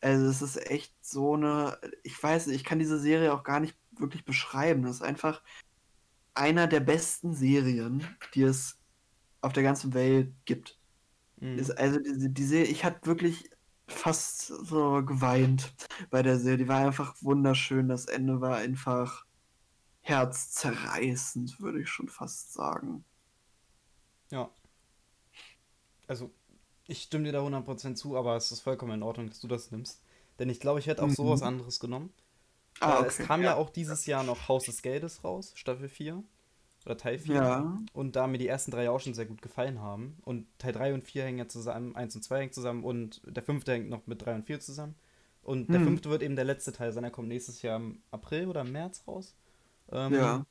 also 0.00 0.26
es 0.26 0.42
ist 0.42 0.70
echt 0.70 0.94
so 1.00 1.34
eine, 1.34 1.78
ich 2.02 2.20
weiß 2.20 2.46
nicht, 2.46 2.56
ich 2.56 2.64
kann 2.64 2.78
diese 2.78 2.98
Serie 2.98 3.32
auch 3.32 3.44
gar 3.44 3.60
nicht 3.60 3.76
wirklich 3.98 4.24
beschreiben. 4.24 4.82
Das 4.82 4.96
ist 4.96 5.02
einfach 5.02 5.42
einer 6.34 6.66
der 6.66 6.80
besten 6.80 7.34
Serien, 7.34 8.06
die 8.34 8.42
es 8.42 8.78
auf 9.42 9.52
der 9.52 9.62
ganzen 9.62 9.92
Welt 9.94 10.32
gibt. 10.44 10.78
Mhm. 11.40 11.58
Ist 11.58 11.70
also 11.70 11.98
diese, 11.98 12.30
diese, 12.30 12.58
ich 12.58 12.84
hatte 12.84 13.06
wirklich 13.06 13.50
fast 13.92 14.46
so 14.46 15.04
geweint 15.04 15.72
bei 16.10 16.22
der 16.22 16.38
Serie. 16.38 16.58
Die 16.58 16.68
war 16.68 16.84
einfach 16.84 17.14
wunderschön. 17.20 17.88
Das 17.88 18.06
Ende 18.06 18.40
war 18.40 18.56
einfach 18.56 19.26
herzzerreißend, 20.02 21.60
würde 21.60 21.80
ich 21.82 21.88
schon 21.88 22.08
fast 22.08 22.52
sagen. 22.52 23.04
Ja. 24.30 24.50
Also, 26.08 26.30
ich 26.86 27.02
stimme 27.02 27.24
dir 27.24 27.32
da 27.32 27.40
100% 27.42 27.94
zu, 27.94 28.16
aber 28.16 28.36
es 28.36 28.50
ist 28.50 28.60
vollkommen 28.60 28.92
in 28.92 29.02
Ordnung, 29.02 29.28
dass 29.28 29.40
du 29.40 29.48
das 29.48 29.70
nimmst. 29.70 30.02
Denn 30.38 30.48
ich 30.48 30.60
glaube, 30.60 30.80
ich 30.80 30.86
hätte 30.86 31.02
auch 31.02 31.08
Mhm. 31.08 31.14
sowas 31.14 31.42
anderes 31.42 31.78
genommen. 31.78 32.12
Ah, 32.80 33.00
äh, 33.02 33.06
es 33.06 33.14
okay, 33.14 33.24
kam 33.26 33.42
ja. 33.42 33.50
ja. 33.50 33.56
auch 33.56 33.70
dieses 33.70 34.06
Jahr 34.06 34.24
noch 34.24 34.48
Haus 34.48 34.64
des 34.64 34.82
Geldes 34.82 35.22
raus, 35.24 35.52
Staffel 35.54 35.88
4. 35.88 36.22
Oder 36.84 36.96
Teil 36.96 37.18
4. 37.18 37.34
Ja, 37.34 37.78
Und 37.92 38.16
da 38.16 38.26
mir 38.26 38.38
die 38.38 38.48
ersten 38.48 38.70
drei 38.70 38.90
auch 38.90 39.00
schon 39.00 39.14
sehr 39.14 39.26
gut 39.26 39.40
gefallen 39.42 39.80
haben. 39.80 40.18
Und 40.22 40.46
Teil 40.58 40.72
3 40.72 40.94
und 40.94 41.04
4 41.04 41.24
hängen 41.24 41.38
ja 41.38 41.48
zusammen, 41.48 41.94
1 41.94 42.16
und 42.16 42.22
2 42.22 42.38
hängen 42.40 42.52
zusammen 42.52 42.84
und 42.84 43.20
der 43.24 43.42
fünfte 43.42 43.72
hängt 43.72 43.88
noch 43.88 44.06
mit 44.06 44.24
3 44.24 44.34
und 44.36 44.46
4 44.46 44.60
zusammen. 44.60 44.94
Und 45.42 45.68
der 45.70 45.80
Hm. 45.80 45.86
fünfte 45.88 46.10
wird 46.10 46.22
eben 46.22 46.36
der 46.36 46.44
letzte 46.44 46.72
Teil 46.72 46.92
sein, 46.92 47.02
der 47.02 47.12
kommt 47.12 47.28
nächstes 47.28 47.62
Jahr 47.62 47.76
im 47.76 48.00
April 48.10 48.48
oder 48.48 48.60
im 48.62 48.72
März 48.72 49.02
raus. 49.06 49.34
Ähm, 49.90 50.14
ja. 50.14 50.46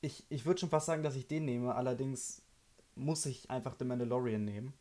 Ich, 0.00 0.24
ich 0.28 0.46
würde 0.46 0.60
schon 0.60 0.70
fast 0.70 0.86
sagen, 0.86 1.02
dass 1.02 1.16
ich 1.16 1.26
den 1.26 1.44
nehme, 1.44 1.74
allerdings 1.74 2.42
muss 2.94 3.26
ich 3.26 3.50
einfach 3.50 3.74
The 3.78 3.84
Mandalorian 3.84 4.44
nehmen. 4.44 4.72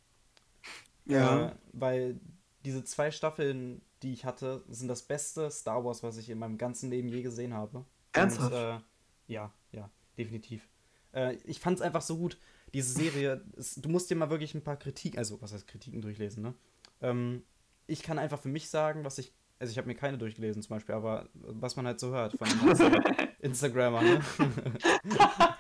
Ja. 1.06 1.48
Äh, 1.48 1.56
weil 1.74 2.20
diese 2.64 2.84
zwei 2.84 3.12
Staffeln, 3.12 3.82
die 4.02 4.14
ich 4.14 4.26
hatte, 4.26 4.64
sind 4.70 4.88
das 4.88 5.04
beste 5.04 5.50
Star 5.52 5.84
Wars, 5.84 6.04
was 6.04 6.18
ich 6.18 6.30
in 6.30 6.40
meinem 6.40 6.58
ganzen 6.58 6.90
Leben 6.90 7.08
je 7.10 7.22
gesehen 7.22 7.54
habe. 7.54 7.86
Ernsthaft? 8.14 8.54
Und, 8.54 8.60
äh, 8.60 8.80
ja, 9.28 9.54
ja, 9.72 9.90
definitiv. 10.18 10.68
Äh, 11.14 11.36
ich 11.46 11.60
fand 11.60 11.78
es 11.78 11.82
einfach 11.82 12.02
so 12.02 12.18
gut. 12.18 12.38
Diese 12.74 12.94
Serie, 12.94 13.44
es, 13.58 13.76
du 13.76 13.90
musst 13.90 14.10
dir 14.10 14.16
mal 14.16 14.30
wirklich 14.30 14.54
ein 14.56 14.64
paar 14.64 14.78
Kritiken, 14.78 15.18
also 15.20 15.42
was 15.42 15.54
heißt 15.54 15.68
Kritiken 15.68 16.02
durchlesen, 16.02 16.44
ne? 16.44 16.54
Ähm, 17.02 17.44
ich 17.88 18.04
kann 18.04 18.20
einfach 18.20 18.40
für 18.40 18.50
mich 18.50 18.70
sagen, 18.70 19.04
was 19.04 19.18
ich, 19.18 19.34
also 19.60 19.72
ich 19.72 19.78
habe 19.78 19.88
mir 19.88 19.96
keine 19.96 20.18
durchgelesen 20.18 20.62
zum 20.62 20.76
Beispiel, 20.76 20.96
aber 20.96 21.30
was 21.34 21.76
man 21.76 21.86
halt 21.86 22.00
so 22.00 22.12
hört 22.12 22.34
von 22.38 22.48
Instagramern, 23.40 24.06
ne? 24.06 24.22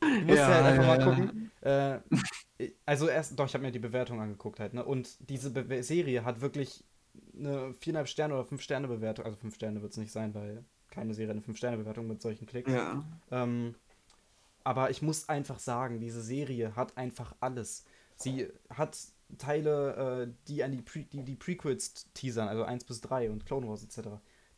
du 0.00 0.24
musst 0.24 0.38
Ja, 0.38 0.46
halt 0.48 0.64
einfach 0.66 0.84
ja, 0.84 0.86
mal 0.86 0.98
ja. 0.98 1.04
gucken. 1.04 1.50
Äh, 1.60 2.00
also 2.86 3.08
erst, 3.08 3.38
doch, 3.38 3.46
ich 3.46 3.54
habe 3.54 3.64
mir 3.64 3.72
die 3.72 3.78
Bewertung 3.78 4.20
angeguckt 4.20 4.60
halt, 4.60 4.74
ne? 4.74 4.84
Und 4.84 5.16
diese 5.30 5.50
Be 5.50 5.82
Serie 5.82 6.24
hat 6.24 6.40
wirklich 6.40 6.84
eine 7.36 7.72
4,5 7.74 8.06
Sterne 8.06 8.34
oder 8.34 8.44
5 8.44 8.62
Sterne 8.62 8.88
Bewertung, 8.88 9.24
also 9.24 9.36
5 9.36 9.54
Sterne 9.54 9.82
wird 9.82 9.92
es 9.92 9.98
nicht 9.98 10.12
sein, 10.12 10.34
weil 10.34 10.64
keine 10.96 11.14
Serie 11.14 11.32
eine 11.32 11.42
5 11.42 11.56
Sterne 11.56 11.76
Bewertung 11.76 12.08
mit 12.08 12.20
solchen 12.22 12.46
Klicks. 12.46 12.72
Ja. 12.72 13.04
Ähm, 13.30 13.74
aber 14.64 14.90
ich 14.90 15.02
muss 15.02 15.28
einfach 15.28 15.58
sagen, 15.58 16.00
diese 16.00 16.22
Serie 16.22 16.74
hat 16.74 16.96
einfach 16.96 17.36
alles. 17.40 17.84
Sie 18.16 18.48
hat 18.70 18.98
Teile, 19.38 20.26
äh, 20.26 20.32
die 20.48 20.64
an 20.64 20.72
die, 20.72 20.80
Pre 20.82 21.00
die, 21.04 21.22
die 21.22 21.36
Prequels 21.36 22.10
teasern, 22.14 22.48
also 22.48 22.64
1 22.64 22.84
bis 22.84 23.00
3 23.02 23.30
und 23.30 23.44
Clone 23.44 23.68
Wars 23.68 23.84
etc. 23.84 24.08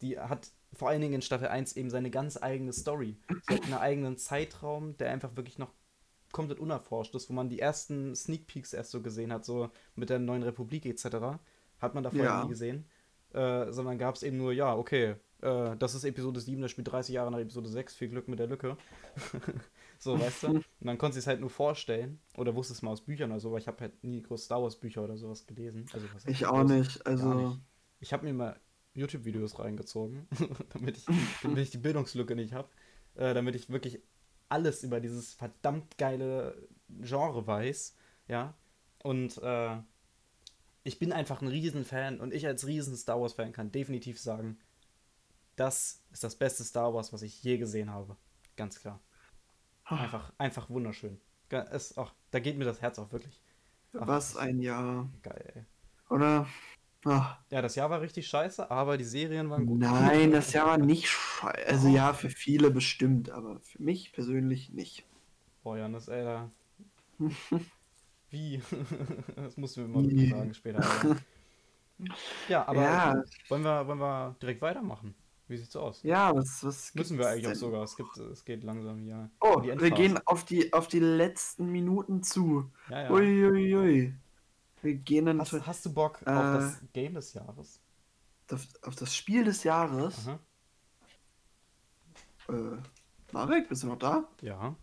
Die 0.01 0.19
hat 0.19 0.49
vor 0.73 0.89
allen 0.89 1.01
Dingen 1.01 1.15
in 1.15 1.23
Staffel 1.23 1.49
1 1.49 1.77
eben 1.77 1.91
seine 1.91 2.11
ganz 2.11 2.41
eigene 2.41 2.73
Story. 2.73 3.17
Sie 3.49 3.55
hat 3.55 3.65
einen 3.65 3.75
eigenen 3.75 4.17
Zeitraum, 4.17 4.97
der 4.99 5.11
einfach 5.11 5.35
wirklich 5.37 5.59
noch 5.59 5.73
komplett 6.31 6.61
unerforscht 6.61 7.15
ist, 7.17 7.29
wo 7.29 7.33
man 7.33 7.49
die 7.49 7.59
ersten 7.59 8.15
Sneak 8.15 8.47
Peeks 8.47 8.75
erst 8.75 8.93
so 8.93 9.03
gesehen 9.03 9.33
hat, 9.33 9.45
so 9.45 9.71
mit 9.97 10.09
der 10.11 10.21
neuen 10.21 10.43
Republik 10.45 10.87
etc. 10.87 11.41
Hat 11.81 11.95
man 11.95 12.05
davor 12.05 12.23
Ja. 12.25 12.43
nie 12.45 12.51
gesehen. 12.51 12.85
Äh, 13.33 13.73
sondern 13.73 13.99
gab 13.99 14.15
es 14.15 14.23
eben 14.23 14.39
nur, 14.39 14.53
ja, 14.53 14.75
okay, 14.75 15.17
äh, 15.43 15.77
das 15.77 15.95
ist 15.95 16.05
Episode 16.05 16.41
7, 16.41 16.61
das 16.63 16.71
spielt 16.71 16.91
30 16.91 17.15
Jahre 17.15 17.31
nach 17.31 17.39
Episode 17.39 17.69
6, 17.69 17.95
viel 17.95 18.09
Glück 18.09 18.29
mit 18.29 18.39
der 18.39 18.47
Lücke. 18.47 18.77
so, 19.99 20.19
weißt 20.19 20.45
du? 20.45 20.47
Und 20.57 20.65
dann 20.81 20.99
konnte 20.99 21.15
sie 21.15 21.21
es 21.21 21.27
halt 21.27 21.41
nur 21.41 21.51
vorstellen 21.51 22.21
oder 22.37 22.55
wusste 22.55 22.73
es 22.73 22.83
mal 22.83 22.91
aus 22.91 23.05
Büchern 23.05 23.31
oder 23.31 23.41
so, 23.41 23.49
aber 23.49 23.59
ich 23.59 23.67
habe 23.67 23.81
halt 23.81 24.03
nie 24.05 24.23
groß 24.23 24.45
Star 24.45 24.63
Wars 24.63 24.77
Bücher 24.77 25.05
oder 25.05 25.17
sowas 25.17 25.47
gelesen. 25.47 25.87
Also, 25.93 26.07
Ich 26.27 26.41
groß? 26.41 26.49
auch 26.49 26.65
nicht. 26.65 27.05
Gar 27.05 27.13
Also. 27.13 27.35
nicht. 27.35 27.61
Ich 28.01 28.13
habe 28.13 28.25
mir 28.27 28.33
mal 28.35 28.61
YouTube-Videos 28.95 29.59
reingezogen, 29.59 30.27
damit, 30.73 30.97
ich, 30.97 31.07
damit 31.43 31.59
ich 31.59 31.71
die 31.71 31.79
Bildungslücke 31.79 32.35
nicht 32.35 32.53
habe. 32.53 32.69
Äh, 33.15 33.35
damit 33.35 33.55
ich 33.55 33.69
wirklich 33.71 34.01
alles 34.49 34.83
über 34.83 35.01
dieses 35.01 35.35
verdammt 35.35 35.99
geile 35.99 36.69
Genre 37.01 37.47
weiß. 37.47 37.95
Ja. 38.29 38.55
Und 39.03 39.39
äh, 39.43 39.77
ich 40.85 40.99
bin 40.99 41.13
einfach 41.13 41.43
ein 41.43 41.49
Riesenfan 41.49 42.21
und 42.21 42.33
ich 42.33 42.47
als 42.47 42.67
riesen 42.67 42.97
Star 42.97 43.21
Wars-Fan 43.21 43.53
kann 43.53 43.71
definitiv 43.73 44.19
sagen, 44.19 44.59
das 45.59 46.03
ist 46.13 46.25
das 46.25 46.37
beste 46.37 46.65
Star 46.65 46.93
Wars, 46.95 47.13
was 47.13 47.23
ich 47.23 47.43
je 47.43 47.59
gesehen 47.59 47.91
habe. 47.91 48.17
Ganz 48.57 48.81
klar. 48.81 49.01
Einfach, 49.85 50.33
einfach 50.39 50.69
wunderschön. 50.71 51.21
Es, 51.51 51.97
ach, 51.97 52.13
da 52.31 52.41
geht 52.41 52.59
mir 52.59 52.65
das 52.65 52.83
Herz 52.83 52.99
auch 52.99 53.11
wirklich. 53.13 53.41
Ach, 53.99 54.07
Was 54.07 54.37
ein 54.37 54.61
Jahr. 54.61 55.09
Geil, 55.23 55.53
ey. 55.55 55.65
Oder? 56.15 56.47
Ach, 57.05 57.39
Ja, 57.51 57.63
das 57.63 57.75
Jahr 57.75 57.89
war 57.91 58.01
richtig 58.01 58.27
scheiße, 58.27 58.71
aber 58.71 58.99
die 58.99 59.05
Serien 59.05 59.49
waren 59.51 59.67
gut. 59.67 59.79
nein, 59.81 60.31
das 60.33 60.53
Jahr 60.53 60.67
war 60.67 60.79
nicht 60.79 61.09
scheiße. 61.09 61.67
Also 61.69 61.89
ja, 61.89 62.13
für 62.13 62.29
viele 62.29 62.71
bestimmt, 62.71 63.31
aber 63.31 63.61
für 63.61 63.83
mich 63.83 64.13
persönlich 64.13 64.71
nicht. 64.71 65.07
Boah, 65.63 65.79
Janis, 65.79 66.09
ey, 66.09 66.25
da. 66.25 66.51
Wie? 68.31 68.63
das 69.37 69.57
musst 69.57 69.77
du 69.77 69.83
mir 69.83 69.89
mal 69.89 70.09
Wie? 70.11 70.29
sagen 70.29 70.53
später. 70.55 70.85
Aber. 70.85 71.17
Ja, 72.49 72.67
aber 72.69 72.83
ja, 72.83 73.23
wollen, 73.49 73.63
wir, 73.65 73.87
wollen 73.87 73.99
wir 73.99 74.37
direkt 74.41 74.63
weitermachen? 74.63 75.15
Wie 75.49 75.57
sieht's 75.57 75.75
aus? 75.77 76.03
ja, 76.03 76.35
was, 76.35 76.63
was 76.63 76.95
Müssen 76.95 77.19
wir 77.19 77.29
eigentlich 77.29 77.47
auch 77.47 77.51
denn? 77.53 77.59
sogar. 77.59 77.83
Es, 77.83 77.97
gibt, 77.97 78.17
es 78.19 78.45
geht 78.45 78.63
langsam 78.65 78.99
hier. 78.99 79.31
Oh, 79.41 79.63
wir 79.63 79.91
gehen 79.91 80.19
auf 80.27 80.45
die, 80.45 80.73
auf 80.73 80.89
die 80.89 81.01
letzten 81.01 81.73
Minuten 81.73 82.23
zu. 82.23 82.71
Ja, 82.91 83.05
ja. 83.05 83.11
Uiuiui. 83.11 83.75
Ui, 83.75 83.77
ui. 83.77 84.15
Wir 84.83 84.95
gehen 84.95 85.27
dann 85.27 85.41
Hast, 85.41 85.67
hast 85.67 85.87
du 85.87 85.93
Bock 85.93 86.21
Äh. 86.25 86.31
auf 86.31 86.55
das 86.55 86.83
Game 86.93 87.15
des 87.15 87.35
Jahres? 87.35 87.81
auf 88.83 88.95
das 88.95 89.15
Spiel 89.15 89.45
des 89.45 89.63
Jahres. 89.65 90.27
Aha. 90.27 90.39
Äh, 92.49 92.77
Marek, 93.33 93.69
bist 93.69 93.83
du 93.83 93.89
noch 93.89 93.99
da? 93.99 94.27
Ja. 94.41 94.75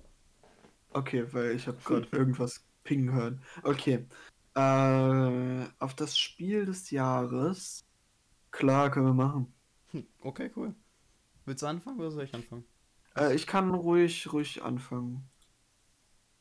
Okay, 0.93 1.25
weil 1.33 1.51
ich 1.55 1.67
habe 1.67 1.77
gerade 1.83 2.07
irgendwas 2.11 2.63
pingen 2.83 3.11
hören. 3.11 3.41
Okay. 3.63 4.05
Äh, 4.55 5.65
auf 5.79 5.95
das 5.95 6.17
Spiel 6.17 6.65
des 6.65 6.91
Jahres. 6.91 7.85
Klar, 8.51 8.91
können 8.91 9.07
wir 9.07 9.13
machen. 9.13 9.54
Hm, 9.95 10.05
Okay, 10.23 10.51
cool. 10.57 10.75
Willst 11.45 11.63
du 11.63 11.67
anfangen 11.67 11.99
oder 11.99 12.11
soll 12.11 12.25
ich 12.25 12.33
anfangen? 12.33 12.65
Äh, 13.15 13.33
ich 13.33 13.47
kann 13.47 13.73
ruhig, 13.73 14.31
ruhig 14.33 14.61
anfangen. 14.61 15.23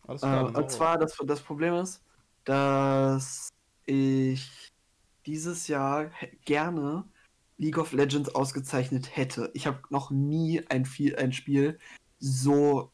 Alles 0.09 0.23
Äh, 0.23 0.27
klar, 0.27 0.53
hau 0.55 0.59
und 0.59 0.71
zwar, 0.71 0.99
das, 0.99 1.17
das 1.25 1.41
Problem 1.41 1.75
ist, 1.75 2.03
dass 2.45 3.49
ich 3.87 4.73
dieses 5.25 5.69
Jahr 5.69 6.11
gerne 6.45 7.05
League 7.59 7.79
of 7.79 7.93
Legends 7.93 8.35
ausgezeichnet 8.35 9.17
hätte. 9.17 9.51
Ich 9.55 9.69
habe 9.69 9.81
noch 9.91 10.11
nie 10.11 10.67
ein, 10.69 10.85
viel, 10.85 11.15
ein 11.17 11.33
Spiel 11.33 11.79
so 12.19 12.91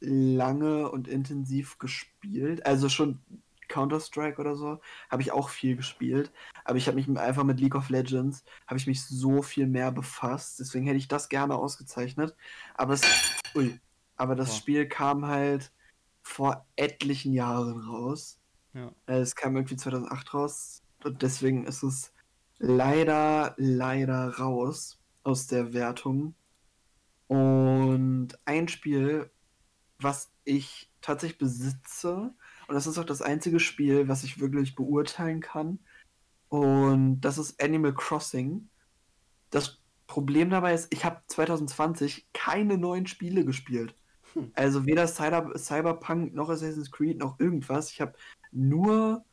lange 0.00 0.90
und 0.90 1.06
intensiv 1.06 1.78
gespielt. 1.78 2.64
Also 2.64 2.88
schon 2.88 3.20
Counter-Strike 3.68 4.40
oder 4.40 4.56
so 4.56 4.80
habe 5.10 5.22
ich 5.22 5.32
auch 5.32 5.48
viel 5.48 5.76
gespielt. 5.76 6.32
Aber 6.64 6.78
ich 6.78 6.86
habe 6.86 6.96
mich 6.96 7.08
einfach 7.18 7.44
mit 7.44 7.60
League 7.60 7.74
of 7.74 7.88
Legends, 7.88 8.44
habe 8.66 8.78
ich 8.78 8.86
mich 8.86 9.04
so 9.04 9.42
viel 9.42 9.66
mehr 9.66 9.92
befasst. 9.92 10.58
Deswegen 10.60 10.86
hätte 10.86 10.98
ich 10.98 11.08
das 11.08 11.28
gerne 11.28 11.54
ausgezeichnet. 11.54 12.34
Aber 12.74 12.94
es, 12.94 13.02
ui, 13.54 13.78
aber 14.16 14.34
das 14.34 14.50
Boah. 14.50 14.56
Spiel 14.56 14.88
kam 14.88 15.26
halt 15.26 15.72
vor 16.22 16.66
etlichen 16.76 17.32
Jahren 17.32 17.80
raus. 17.80 18.38
Ja. 18.74 18.92
Äh, 19.06 19.20
Es 19.20 19.34
kam 19.34 19.56
irgendwie 19.56 19.76
2008 19.76 20.34
raus 20.34 20.82
und 21.04 21.22
deswegen 21.22 21.64
ist 21.64 21.82
es 21.82 22.12
leider, 22.58 23.54
leider 23.56 24.36
raus 24.38 24.98
aus 25.22 25.46
der 25.46 25.72
Wertung. 25.72 26.34
Und 27.28 28.30
ein 28.44 28.68
Spiel, 28.68 29.30
was 29.98 30.30
ich 30.44 30.90
tatsächlich 31.00 31.38
besitze, 31.38 32.34
und 32.68 32.74
das 32.74 32.86
ist 32.86 32.98
auch 32.98 33.04
das 33.04 33.22
einzige 33.22 33.58
Spiel, 33.58 34.08
was 34.08 34.24
ich 34.24 34.40
wirklich 34.40 34.76
beurteilen 34.76 35.40
kann, 35.40 35.80
und 36.48 37.20
das 37.20 37.38
ist 37.38 37.62
Animal 37.62 37.94
Crossing. 37.94 38.68
Das 39.50 39.78
Problem 40.06 40.50
dabei 40.50 40.74
ist, 40.74 40.92
ich 40.92 41.04
habe 41.04 41.20
2020 41.26 42.28
keine 42.32 42.78
neuen 42.78 43.06
Spiele 43.06 43.44
gespielt. 43.44 43.94
Hm. 44.32 44.50
Also 44.54 44.86
weder 44.86 45.06
Cyber, 45.06 45.56
Cyberpunk 45.56 46.34
noch 46.34 46.48
Assassin's 46.48 46.90
Creed 46.90 47.18
noch 47.18 47.38
irgendwas. 47.38 47.92
Ich 47.92 48.00
habe 48.00 48.14
nur 48.50 49.24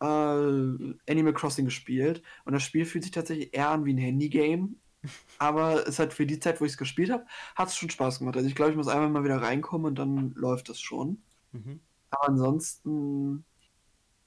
äh, 0.00 0.04
Animal 0.04 1.34
Crossing 1.34 1.64
gespielt 1.64 2.22
und 2.44 2.52
das 2.52 2.62
Spiel 2.62 2.84
fühlt 2.84 3.04
sich 3.04 3.12
tatsächlich 3.12 3.52
eher 3.54 3.70
an 3.70 3.84
wie 3.84 3.92
ein 3.92 3.98
Handygame. 3.98 4.70
Aber 5.38 5.86
es 5.88 5.98
hat 5.98 6.12
für 6.12 6.26
die 6.26 6.38
Zeit, 6.38 6.60
wo 6.60 6.64
ich 6.64 6.72
es 6.72 6.78
gespielt 6.78 7.10
habe, 7.10 7.26
hat 7.56 7.68
es 7.68 7.76
schon 7.76 7.90
Spaß 7.90 8.20
gemacht. 8.20 8.36
Also 8.36 8.48
ich 8.48 8.54
glaube, 8.54 8.70
ich 8.70 8.76
muss 8.76 8.88
einmal 8.88 9.08
mal 9.08 9.24
wieder 9.24 9.42
reinkommen 9.42 9.86
und 9.86 9.98
dann 9.98 10.32
läuft 10.32 10.68
das 10.68 10.80
schon. 10.80 11.22
Mhm. 11.52 11.80
Aber 12.10 12.28
ansonsten, 12.28 13.44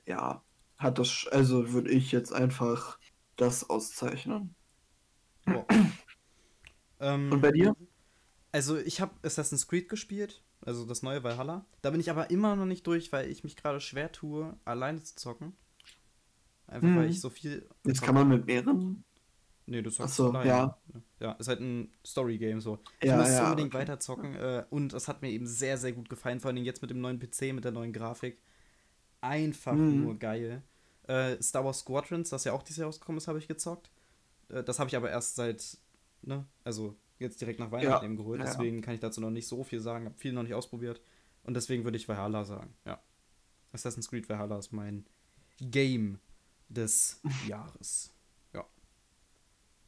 ja, 0.06 0.44
hat 0.78 1.00
das, 1.00 1.28
also 1.32 1.74
würde 1.74 1.92
ich 1.92 2.12
jetzt 2.12 2.34
einfach 2.34 3.00
das 3.38 3.70
auszeichnen. 3.70 4.56
Boah. 5.46 5.66
ähm, 7.00 7.32
Und 7.32 7.42
bei 7.42 7.52
dir? 7.52 7.76
Also 8.52 8.78
ich 8.78 9.02
habe 9.02 9.14
Assassin's 9.24 9.68
Creed 9.68 9.90
gespielt, 9.90 10.44
also 10.62 10.86
das 10.86 11.02
neue 11.02 11.24
Valhalla. 11.24 11.66
Da 11.82 11.90
bin 11.90 12.00
ich 12.00 12.10
aber 12.10 12.30
immer 12.30 12.56
noch 12.56 12.66
nicht 12.66 12.86
durch, 12.88 13.12
weil 13.12 13.30
ich 13.30 13.44
mich 13.44 13.56
gerade 13.56 13.82
schwer 13.82 14.12
tue, 14.12 14.56
alleine 14.66 15.02
zu 15.04 15.16
zocken. 15.16 15.54
Einfach 16.68 16.88
Mhm. 16.88 16.98
weil 16.98 17.10
ich 17.10 17.20
so 17.22 17.30
viel. 17.30 17.68
Jetzt 17.86 18.02
kann 18.02 18.16
man 18.16 18.28
mit 18.30 18.46
mehreren. 18.46 19.04
Nee, 19.66 19.82
du 19.82 19.89
zockst 19.89 20.14
Ach 20.14 20.16
so, 20.16 20.30
alleine. 20.30 20.49
ja. 20.49 20.78
Ja, 21.20 21.32
ist 21.34 21.47
halt 21.47 21.61
ein 21.61 21.91
Story-Game 22.05 22.59
so. 22.59 22.80
Ich 22.99 23.07
Ja, 23.07 23.18
muss 23.18 23.30
ja, 23.30 23.45
unbedingt 23.49 23.74
okay. 23.74 23.82
weiter 23.84 23.99
zocken 23.99 24.36
äh, 24.36 24.66
und 24.70 24.93
es 24.93 25.07
hat 25.07 25.22
mir 25.22 25.30
eben 25.30 25.47
sehr, 25.47 25.78
sehr 25.78 25.93
gut 25.93 26.09
gefallen, 26.09 26.39
vor 26.41 26.51
allem 26.51 26.64
jetzt 26.64 26.82
mit 26.82 26.91
dem 26.91 26.99
neuen 26.99 27.18
PC, 27.20 27.53
mit 27.53 27.64
der 27.64 27.72
neuen 27.72 27.93
Grafik. 27.93 28.38
Einfach 29.22 29.74
Mhm. 29.74 30.01
nur 30.03 30.20
geil. 30.20 30.61
Äh, 31.07 31.41
Star 31.41 31.64
Wars 31.64 31.80
Squadrons, 31.80 32.30
das 32.30 32.43
ja 32.43 32.51
auch 32.53 32.64
dieses 32.64 32.78
Jahr 32.78 32.88
rausgekommen 32.88 33.18
ist, 33.18 33.28
habe 33.28 33.39
ich 33.39 33.47
gezockt. 33.47 33.89
Äh, 34.49 34.64
das 34.64 34.80
habe 34.80 34.89
ich 34.89 34.95
aber 34.97 35.09
erst 35.09 35.36
seit, 35.36 35.78
ne, 36.22 36.45
also 36.66 36.95
jetzt 37.20 37.39
direkt 37.39 37.59
nach 37.59 37.72
Weihnachten 37.72 38.03
Ja, 38.03 38.03
eben 38.03 38.18
geholt, 38.18 38.41
deswegen 38.41 38.82
kann 38.82 38.93
ich 38.95 38.99
dazu 38.99 39.22
noch 39.22 39.30
nicht 39.32 39.47
so 39.47 39.64
viel 39.64 39.80
sagen, 39.80 40.05
habe 40.05 40.18
viel 40.18 40.34
noch 40.34 40.43
nicht 40.43 40.53
ausprobiert 40.55 40.99
und 41.43 41.53
deswegen 41.53 41.86
würde 41.86 41.95
ich 41.97 42.07
Valhalla 42.09 42.43
sagen, 42.43 42.74
ja. 42.86 43.01
Assassin's 43.72 44.09
Creed 44.09 44.28
Valhalla 44.28 44.57
ist 44.59 44.74
mein 44.74 45.05
Game 45.61 46.20
des 46.70 47.22
Jahres. 47.47 48.11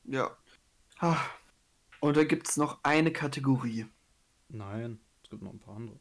Ja. 0.07 0.35
Ah. 0.99 1.17
Und 1.99 2.17
da 2.17 2.23
gibt 2.23 2.47
es 2.47 2.57
noch 2.57 2.79
eine 2.83 3.11
Kategorie. 3.11 3.87
Nein, 4.49 4.99
es 5.23 5.29
gibt 5.29 5.41
noch 5.41 5.53
ein 5.53 5.59
paar 5.59 5.75
andere. 5.75 5.99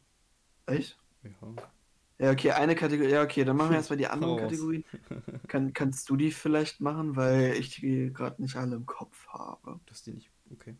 Echt? 0.67 0.97
Ja. 1.23 1.31
Ja, 2.17 2.31
okay, 2.31 2.51
eine 2.51 2.75
Kategorie. 2.75 3.09
Ja, 3.09 3.23
okay, 3.23 3.43
dann 3.43 3.57
machen 3.57 3.71
wir 3.71 3.77
erstmal 3.77 3.97
die 3.97 4.07
anderen. 4.07 4.37
Kategorien. 4.37 4.85
Kann, 5.47 5.73
kannst 5.73 6.09
du 6.09 6.15
die 6.15 6.31
vielleicht 6.31 6.79
machen, 6.79 7.15
weil 7.15 7.53
ich 7.53 7.75
die 7.75 8.13
gerade 8.13 8.41
nicht 8.41 8.55
alle 8.55 8.75
im 8.77 8.85
Kopf 8.85 9.27
habe. 9.27 9.79
Das 9.85 9.97
ist 9.97 10.07
die 10.07 10.13
nicht. 10.13 10.31
Okay. 10.51 10.75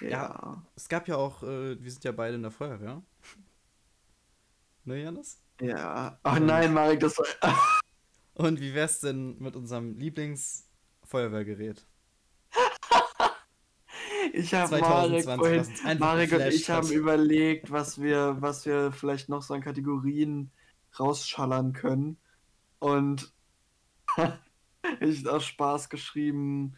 Ja. 0.00 0.08
Ja. 0.08 0.62
Es 0.76 0.88
gab 0.88 1.08
ja 1.08 1.16
auch, 1.16 1.42
äh, 1.42 1.82
wir 1.82 1.90
sind 1.90 2.04
ja 2.04 2.12
beide 2.12 2.36
in 2.36 2.42
der 2.42 2.50
Feuerwehr. 2.50 3.02
Ne, 4.86 5.02
Janis? 5.02 5.40
Ja. 5.62 6.18
Ach 6.22 6.38
nein, 6.38 6.74
Marek, 6.74 7.00
das 7.00 7.16
war. 7.16 7.24
Und 8.34 8.60
wie 8.60 8.74
wär's 8.74 9.00
denn 9.00 9.38
mit 9.38 9.56
unserem 9.56 9.96
Lieblingsfeuerwehrgerät? 9.96 11.86
Ich 14.36 14.52
habe 14.52 14.80
Marek 14.80 15.22
2020, 15.22 15.78
vorhin, 15.78 15.98
Marek 15.98 16.32
und 16.32 16.46
ich 16.48 16.68
haben 16.68 16.90
überlegt, 16.90 17.70
was 17.70 18.00
wir, 18.00 18.36
was 18.40 18.66
wir 18.66 18.90
vielleicht 18.90 19.28
noch 19.28 19.42
so 19.42 19.54
an 19.54 19.60
Kategorien 19.60 20.50
rausschallern 20.98 21.72
können. 21.72 22.16
Und 22.80 23.32
ich 25.00 25.24
habe 25.24 25.36
aus 25.36 25.44
Spaß 25.44 25.88
geschrieben, 25.88 26.74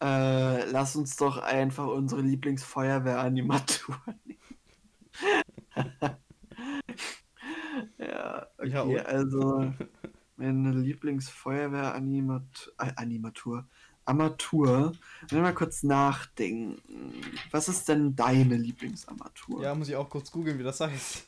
äh, 0.00 0.70
lass 0.70 0.94
uns 0.94 1.16
doch 1.16 1.38
einfach 1.38 1.86
unsere 1.86 2.22
Lieblingsfeuerwehranimatur 2.22 4.00
nehmen. 4.24 4.38
ja, 7.98 8.46
okay, 8.58 8.94
Ja, 8.94 9.02
also 9.02 9.72
meine 10.36 10.70
Lieblingsfeuerwehranimatur, 10.72 12.72
äh, 12.78 12.92
Animatur, 12.96 13.66
Armatur. 14.04 14.92
Wenn 15.28 15.38
wir 15.38 15.42
mal 15.42 15.54
kurz 15.54 15.82
nachdenken. 15.82 16.80
Was 17.50 17.68
ist 17.68 17.88
denn 17.88 18.16
deine 18.16 18.56
Lieblingsarmatur? 18.56 19.62
Ja, 19.62 19.74
muss 19.74 19.88
ich 19.88 19.96
auch 19.96 20.10
kurz 20.10 20.30
googeln, 20.30 20.58
wie 20.58 20.62
das 20.62 20.80
heißt. 20.80 21.26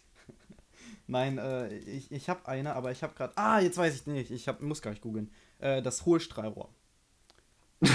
Nein, 1.06 1.38
äh, 1.38 1.74
ich, 1.78 2.10
ich 2.12 2.28
habe 2.28 2.46
eine, 2.48 2.74
aber 2.74 2.92
ich 2.92 3.02
habe 3.02 3.14
gerade. 3.14 3.36
Ah, 3.36 3.60
jetzt 3.60 3.78
weiß 3.78 3.94
ich 3.94 4.06
nicht. 4.06 4.30
Ich 4.30 4.48
hab, 4.48 4.60
muss 4.60 4.82
gar 4.82 4.90
nicht 4.90 5.02
googeln. 5.02 5.30
Äh, 5.58 5.82
das 5.82 6.04
hohe 6.06 6.20
Strahlrohr. 6.20 6.68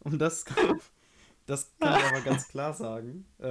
Und 0.00 0.18
das 0.18 0.44
kann, 0.44 0.80
das 1.46 1.70
kann 1.80 1.98
ich 1.98 2.04
aber 2.06 2.20
ganz 2.20 2.48
klar 2.48 2.74
sagen, 2.74 3.24
äh, 3.38 3.46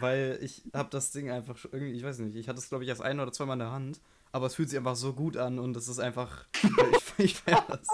weil 0.00 0.38
ich 0.42 0.62
habe 0.72 0.90
das 0.90 1.10
Ding 1.10 1.30
einfach 1.30 1.56
schon 1.56 1.72
irgendwie, 1.72 1.92
ich 1.92 2.04
weiß 2.04 2.18
nicht, 2.20 2.36
ich 2.36 2.48
hatte 2.48 2.58
es 2.58 2.68
glaube 2.68 2.84
ich 2.84 2.90
erst 2.90 3.02
ein 3.02 3.20
oder 3.20 3.32
zweimal 3.32 3.54
in 3.54 3.60
der 3.60 3.72
Hand, 3.72 4.00
aber 4.32 4.46
es 4.46 4.54
fühlt 4.54 4.68
sich 4.70 4.78
einfach 4.78 4.96
so 4.96 5.12
gut 5.12 5.36
an 5.36 5.58
und 5.58 5.76
es 5.76 5.88
ist 5.88 5.98
einfach, 5.98 6.46
ich, 7.18 7.24
ich 7.24 7.34
feier 7.34 7.64
das. 7.68 7.86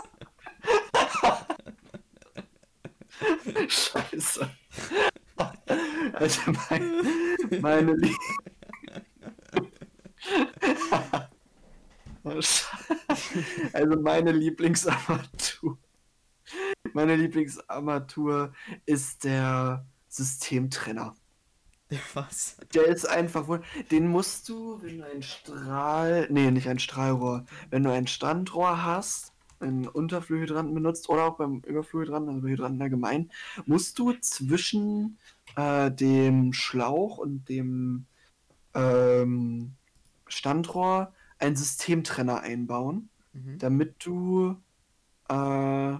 Scheiße. 3.68 4.48
Also 6.14 6.40
mein, 6.70 7.60
meine 7.60 7.94
Lie 7.94 8.16
Oh, 12.24 12.40
Also 13.72 14.00
meine 14.02 14.32
Lieblingsarmatur. 14.32 15.78
Meine 16.92 17.16
Lieblingsarmatur 17.16 18.52
ist 18.86 19.24
der 19.24 19.86
Systemtrenner. 20.08 21.14
Was? 22.12 22.56
Der 22.74 22.86
ist 22.86 23.08
einfach 23.08 23.48
wohl. 23.48 23.62
Den 23.90 24.08
musst 24.08 24.48
du, 24.48 24.82
wenn 24.82 24.98
du 24.98 25.06
ein 25.06 25.22
Strahl. 25.22 26.26
Nee, 26.30 26.50
nicht 26.50 26.68
ein 26.68 26.78
Strahlrohr. 26.78 27.46
Wenn 27.70 27.82
du 27.82 27.90
ein 27.90 28.06
Standrohr 28.06 28.82
hast, 28.82 29.32
einen 29.61 29.88
Unterflühydranten 29.88 30.74
benutzt 30.74 31.09
oder 31.09 31.24
auch 31.24 31.36
beim 31.36 31.61
Überflühydranten, 31.61 32.28
also 32.30 32.42
bei 32.42 32.50
Hydranten 32.50 32.82
allgemein, 32.82 33.30
musst 33.66 33.98
du 33.98 34.12
zwischen 34.20 35.18
äh, 35.56 35.90
dem 35.90 36.52
Schlauch 36.52 37.18
und 37.18 37.48
dem 37.48 38.06
ähm, 38.74 39.76
Standrohr 40.28 41.14
einen 41.38 41.56
Systemtrenner 41.56 42.40
einbauen, 42.40 43.11
Mhm. 43.34 43.59
damit 43.59 44.04
du 44.04 44.56
äh, 45.28 45.98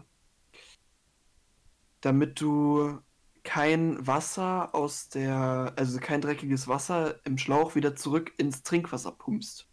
damit 2.01 2.41
du 2.41 2.99
kein 3.45 4.07
Wasser 4.07 4.75
aus 4.75 5.09
der, 5.09 5.73
also 5.77 5.99
kein 6.01 6.21
dreckiges 6.21 6.69
Wasser 6.69 7.25
im 7.25 7.39
Schlauch 7.39 7.75
wieder 7.75 7.97
zurück 7.97 8.33
ins 8.39 8.63
Trinkwasser 8.63 9.13
pumpst. 9.13 9.68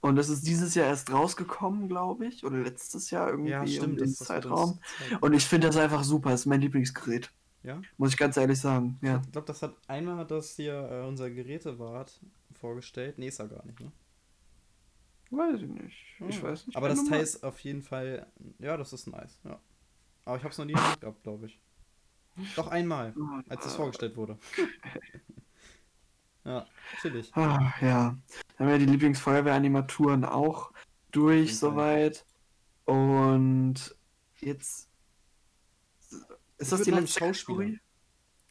Und 0.00 0.16
das 0.16 0.28
ist 0.30 0.46
dieses 0.46 0.74
Jahr 0.74 0.86
erst 0.86 1.12
rausgekommen, 1.12 1.88
glaube 1.88 2.26
ich, 2.26 2.44
oder 2.44 2.58
letztes 2.58 3.10
Jahr 3.10 3.28
irgendwie 3.30 3.50
Ja, 3.50 3.60
um 3.60 3.66
stimmt. 3.66 4.00
den 4.00 4.08
das 4.08 4.20
war 4.20 4.26
Zeitraum. 4.26 4.80
Und 5.20 5.34
ich 5.34 5.44
finde 5.44 5.66
das 5.66 5.76
einfach 5.76 6.04
super, 6.04 6.30
das 6.30 6.40
ist 6.40 6.46
mein 6.46 6.60
Lieblingsgerät. 6.62 7.30
Ja? 7.62 7.82
Muss 7.98 8.10
ich 8.12 8.16
ganz 8.16 8.36
ehrlich 8.38 8.58
sagen. 8.58 8.98
Ja. 9.02 9.20
Ich 9.26 9.32
glaube, 9.32 9.46
das 9.46 9.60
hat 9.62 9.74
einmal 9.86 10.16
hat 10.16 10.30
das 10.30 10.56
hier 10.56 10.72
äh, 10.90 11.06
unser 11.06 11.28
Gerätewart 11.30 12.18
vorgestellt. 12.58 13.18
Nee, 13.18 13.28
ist 13.28 13.38
er 13.40 13.48
gar 13.48 13.64
nicht, 13.66 13.78
ne? 13.80 13.92
Weiß 15.30 15.60
ich 15.60 15.68
nicht. 15.68 15.96
Ich 16.28 16.36
Hm. 16.36 16.42
weiß 16.42 16.66
nicht. 16.66 16.76
Aber 16.76 16.88
wer 16.88 16.94
das 16.94 17.04
Teil 17.04 17.20
ist 17.22 17.44
auf 17.44 17.58
jeden 17.60 17.82
Fall. 17.82 18.26
Ja, 18.58 18.76
das 18.78 18.92
ist 18.94 19.06
nice. 19.06 19.38
Ja. 19.44 19.60
Aber 20.24 20.36
ich 20.38 20.42
habe 20.42 20.52
es 20.52 20.58
noch 20.58 20.64
nie 20.64 20.72
gehabt, 20.72 21.22
glaube 21.22 21.46
ich. 21.46 21.60
Doch 22.56 22.68
einmal, 22.68 23.14
als 23.48 23.66
es 23.66 23.74
vorgestellt 23.74 24.16
wurde. 24.16 24.38
ja, 26.44 26.66
chillig. 27.00 27.30
Ah, 27.34 27.72
ja. 27.80 28.16
Dann 28.60 28.68
haben 28.68 28.78
wir 28.78 28.86
die 28.86 28.92
Lieblingsfeuerwehranimaturen 28.92 30.26
auch 30.26 30.70
durch 31.12 31.48
Fall. 31.48 31.56
soweit. 31.56 32.26
Und 32.84 33.96
jetzt. 34.40 34.90
Ist 36.58 36.70
das 36.70 36.82
die 36.82 36.92
einen 36.92 37.04
letzte 37.06 37.20
Schauspieler. 37.20 37.58
Kategorie? 37.58 37.80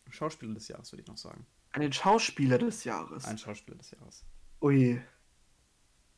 Schauspieler 0.10 0.54
des 0.56 0.68
Jahres, 0.68 0.92
würde 0.92 1.04
ich 1.04 1.08
noch 1.08 1.18
sagen. 1.18 1.46
Den 1.78 1.94
Schauspieler 1.94 2.58
des 2.58 2.86
Jahres. 2.86 3.26
Ein 3.26 3.38
Schauspieler 3.38 3.78
des 3.78 3.92
Jahres. 3.92 4.26
Ui. 4.64 5.00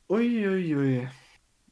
Ui, 0.08 0.48
ui, 0.48 0.76
ui. 0.78 1.10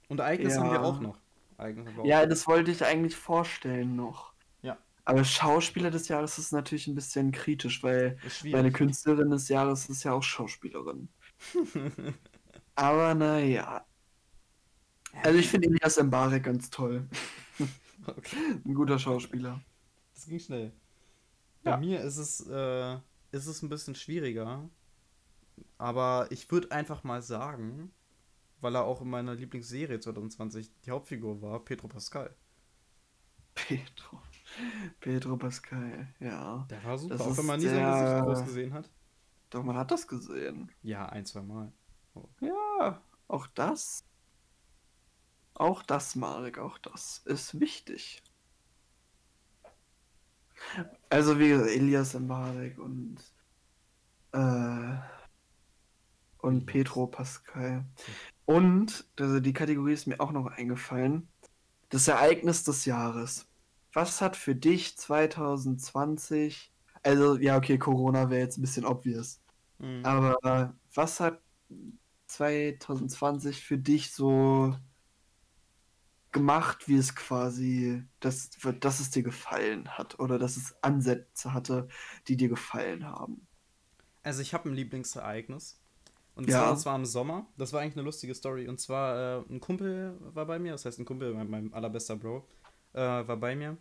Und 0.10 0.20
Ereignis 0.20 0.58
haben 0.58 0.72
wir 0.72 0.74
Ja. 0.76 0.82
auch 0.84 1.00
noch. 1.00 1.18
Wir 1.58 1.66
auch 2.02 2.06
Ja, 2.06 2.22
noch. 2.24 2.30
das 2.30 2.48
wollte 2.48 2.72
ich 2.72 2.84
eigentlich 2.84 3.16
vorstellen 3.16 3.96
noch. 3.96 4.34
Ja. 4.62 4.78
Aber 5.06 5.24
Schauspieler 5.24 5.90
des 5.90 6.10
Jahres 6.10 6.38
ist 6.38 6.52
natürlich 6.52 6.88
ein 6.88 6.96
bisschen 6.96 7.32
kritisch, 7.32 7.82
weil 7.82 8.20
meine. 8.44 8.74
Künstlerin 8.74 9.30
des 9.30 9.48
Jahres 9.48 9.88
ist 9.88 10.04
ja 10.04 10.12
auch 10.12 10.24
Schauspielerin. 10.24 11.08
Aber 12.76 13.16
naja. 13.16 13.86
Also 15.24 15.40
ich 15.40 15.50
finde 15.50 15.68
Elias 15.70 16.02
Mbarek 16.02 16.44
ganz 16.44 16.70
toll. 16.70 17.08
okay, 18.08 18.38
Ein 18.66 18.74
guter 18.74 19.00
Schauspieler. 19.00 19.62
das 20.14 20.26
ging 20.26 20.40
schnell. 20.40 20.72
Bei 21.64 21.72
Ja. 21.72 21.78
mir 21.78 22.02
ist 22.02 22.18
es, 22.18 22.46
äh, 22.48 22.96
ist 23.32 23.48
es 23.48 23.62
ein 23.62 23.70
bisschen 23.70 23.96
schwieriger. 23.96 24.70
Aber 25.78 26.28
ich 26.32 26.50
würde 26.52 26.72
einfach 26.72 27.04
mal 27.04 27.22
sagen, 27.22 27.92
weil 28.62 28.76
er 28.76 28.86
auch 28.86 29.02
in 29.02 29.10
meiner 29.10 29.36
Lieblingsserie 29.36 30.00
2020 30.00 30.72
die 30.86 30.92
Hauptfigur 30.92 31.42
war, 31.42 31.64
Pedro 31.66 31.88
Pascal. 31.88 32.36
Pedro. 33.56 34.22
Pedro 35.00 35.38
Pascal, 35.38 36.08
ja. 36.20 36.66
Der 36.70 36.84
war 36.84 36.98
super, 36.98 37.18
Das 37.18 37.28
auch 37.28 37.38
wenn 37.38 37.46
man 37.46 37.60
nie 37.60 37.68
sein 37.68 37.86
Gesicht 37.86 38.24
groß 38.24 38.46
gesehen 38.46 38.74
hat. 38.74 38.90
Doch, 39.50 39.64
man 39.64 39.78
hat 39.78 39.92
das 39.92 40.08
gesehen. 40.08 40.72
Ja, 40.84 41.08
ein, 41.08 41.26
zwei 41.26 41.42
Mal. 41.42 41.72
Ja, 42.40 43.02
auch 43.28 43.48
das. 43.48 44.04
Auch 45.54 45.84
das, 45.84 46.16
Marek, 46.16 46.58
auch 46.58 46.78
das 46.78 47.22
ist 47.26 47.60
wichtig. 47.60 48.24
Also 51.10 51.40
wie 51.40 51.50
gesagt, 51.50 51.72
Elias 51.72 52.14
Mbarek 52.14 52.78
und 52.78 53.18
äh, 54.32 54.98
und. 56.40 56.66
Pedro 56.66 57.08
Pascal. 57.08 57.86
Und 58.46 59.06
also 59.20 59.40
die 59.40 59.54
Kategorie 59.54 59.94
ist 59.94 60.08
mir 60.08 60.20
auch 60.20 60.32
noch 60.32 60.48
eingefallen. 60.48 61.28
Das 61.90 62.08
Ereignis 62.08 62.64
des 62.64 62.86
Jahres. 62.86 63.48
Was 63.94 64.22
hat 64.22 64.36
für 64.36 64.56
dich 64.56 64.98
2020, 64.98 66.72
also 67.04 67.38
ja, 67.38 67.58
okay, 67.58 67.78
Corona 67.78 68.30
wäre 68.30 68.42
jetzt 68.42 68.58
ein 68.58 68.62
bisschen 68.62 68.86
obvious. 68.86 69.42
Mhm. 69.80 70.04
Aber 70.04 70.76
was 70.94 71.20
hat 71.20 71.42
2020 72.28 73.64
für 73.66 73.78
dich 73.78 74.12
so 74.14 74.76
gemacht, 76.32 76.88
wie 76.88 76.96
es 76.98 77.16
quasi, 77.16 78.04
dass, 78.20 78.50
dass 78.80 79.00
es 79.00 79.10
dir 79.12 79.24
gefallen 79.24 79.90
hat 79.98 80.20
oder 80.20 80.38
dass 80.40 80.58
es 80.58 80.76
Ansätze 80.84 81.54
hatte, 81.54 81.88
die 82.28 82.38
dir 82.38 82.50
gefallen 82.50 83.06
haben? 83.06 83.48
Also 84.24 84.42
ich 84.42 84.54
habe 84.54 84.70
ein 84.70 84.76
Lieblingsereignis. 84.76 85.80
Und 86.36 86.50
Ja. 86.50 86.60
zwar, 86.60 86.72
das 86.72 86.86
war 86.86 86.96
im 86.96 87.06
Sommer. 87.06 87.48
Das 87.58 87.74
war 87.74 87.82
eigentlich 87.82 87.96
eine 87.96 88.04
lustige 88.04 88.36
Story. 88.36 88.68
Und 88.68 88.80
zwar, 88.80 89.42
äh, 89.42 89.54
ein 89.54 89.60
Kumpel 89.60 90.18
war 90.22 90.46
bei 90.46 90.60
mir, 90.60 90.72
das 90.74 90.86
heißt 90.86 91.00
ein 91.00 91.06
Kumpel, 91.06 91.34
mein, 91.34 91.50
mein 91.50 91.74
allerbester 91.74 92.16
Bro, 92.16 92.48
äh, 92.94 93.00
war 93.00 93.38
bei 93.38 93.56
mir. 93.56 93.78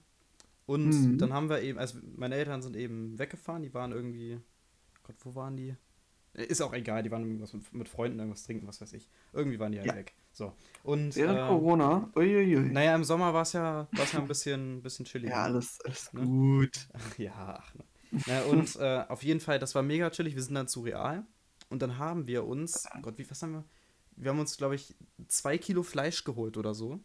Und 0.69 0.85
Mhm. 0.91 1.16
dann 1.16 1.33
haben 1.33 1.49
wir 1.49 1.62
eben, 1.62 1.79
also 1.79 1.99
meine 2.14 2.35
Eltern 2.35 2.61
sind 2.61 2.77
eben 2.77 3.19
weggefahren, 3.19 3.62
die 3.62 3.73
waren 3.73 3.91
irgendwie, 3.91 4.39
Gott, 5.03 5.16
wo 5.21 5.35
waren 5.35 5.57
die? 5.57 5.75
Ist 6.35 6.61
auch 6.61 6.75
egal, 6.75 7.03
die 7.03 7.11
waren 7.11 7.23
irgendwas 7.25 7.55
mit, 7.55 7.73
mit 7.73 7.89
Freunden, 7.89 8.19
irgendwas 8.19 8.45
trinken, 8.45 8.66
was 8.66 8.79
weiß 8.83 8.93
ich. 8.93 9.09
Irgendwie 9.33 9.59
waren 9.59 9.73
die 9.73 9.79
halt 9.79 9.89
Ja. 9.89 9.97
weg. 9.97 10.12
So. 10.31 10.53
Und 10.83 11.16
Während 11.16 11.41
äh, 11.41 11.47
Corona? 11.47 12.11
Uiuiui. 12.14 12.69
naja, 12.71 12.95
im 12.95 13.03
Sommer 13.05 13.33
war 13.33 13.43
es 13.43 13.55
ja, 13.55 13.89
war's 13.93 14.12
ja 14.12 14.19
ein 14.21 14.29
bisschen, 14.29 14.83
bisschen 14.83 15.07
chilliger. 15.07 15.33
Ja, 15.33 15.43
alles, 15.45 15.79
alles 15.87 16.12
Ne? 16.12 16.27
gut. 16.27 16.87
Ach 16.93 17.19
ja, 17.19 17.57
ach, 17.59 17.75
ne. 17.75 17.85
Na, 18.27 18.43
und 18.43 18.77
äh, 18.77 19.05
auf 19.09 19.23
jeden 19.25 19.41
Fall, 19.41 19.59
das 19.59 19.75
war 19.75 19.83
mega 19.83 20.11
chillig. 20.11 20.35
Wir 20.35 20.43
sind 20.43 20.55
dann 20.55 20.69
zu 20.69 20.83
Real 20.83 21.25
und 21.71 21.81
dann 21.81 21.97
haben 21.97 22.27
wir 22.27 22.45
uns, 22.45 22.87
Gott, 23.01 23.16
wie 23.16 23.29
was 23.31 23.41
haben 23.43 23.53
wir? 23.53 23.64
Wir 24.16 24.31
haben 24.33 24.39
uns, 24.39 24.59
glaube 24.59 24.75
ich, 24.75 24.95
zwei 25.29 25.57
Kilo 25.57 25.83
Fleisch 25.83 26.25
geholt 26.25 26.59
oder 26.59 26.75
so. 26.75 27.01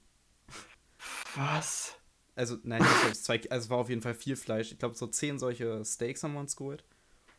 Was? 1.35 1.95
Also, 2.35 2.57
nein, 2.63 2.81
ich 2.81 2.87
glaube, 2.87 3.11
es 3.11 3.23
zwei, 3.23 3.41
also 3.49 3.65
es 3.65 3.69
war 3.69 3.77
auf 3.77 3.89
jeden 3.89 4.01
Fall 4.01 4.15
viel 4.15 4.35
Fleisch. 4.35 4.71
Ich 4.71 4.79
glaube, 4.79 4.95
so 4.95 5.07
zehn 5.07 5.37
solche 5.37 5.83
Steaks 5.85 6.23
haben 6.23 6.33
wir 6.33 6.39
uns 6.39 6.55
geholt. 6.55 6.83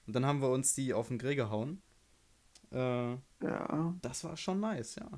Und 0.06 0.14
dann 0.14 0.24
haben 0.26 0.40
wir 0.40 0.50
uns 0.50 0.74
die 0.74 0.94
auf 0.94 1.08
den 1.08 1.18
Grill 1.18 1.34
gehauen. 1.36 1.82
Äh, 2.70 3.12
Ja. 3.42 3.94
das 4.02 4.24
war 4.24 4.36
schon 4.36 4.60
nice, 4.60 4.96
ja. 4.96 5.08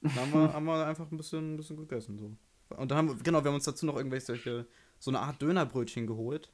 Dann 0.00 0.14
haben 0.14 0.32
wir, 0.32 0.52
haben 0.52 0.64
wir 0.64 0.86
einfach 0.86 1.10
ein 1.10 1.16
bisschen, 1.16 1.54
ein 1.54 1.56
bisschen 1.56 1.76
gegessen. 1.76 2.18
So. 2.18 2.36
Und 2.76 2.90
dann 2.90 2.98
haben 2.98 3.08
wir, 3.08 3.16
genau, 3.22 3.42
wir 3.44 3.48
haben 3.48 3.56
uns 3.56 3.64
dazu 3.64 3.86
noch 3.86 3.96
irgendwelche 3.96 4.26
solche, 4.26 4.66
so 4.98 5.10
eine 5.10 5.20
Art 5.20 5.40
Dönerbrötchen 5.40 6.06
geholt. 6.06 6.52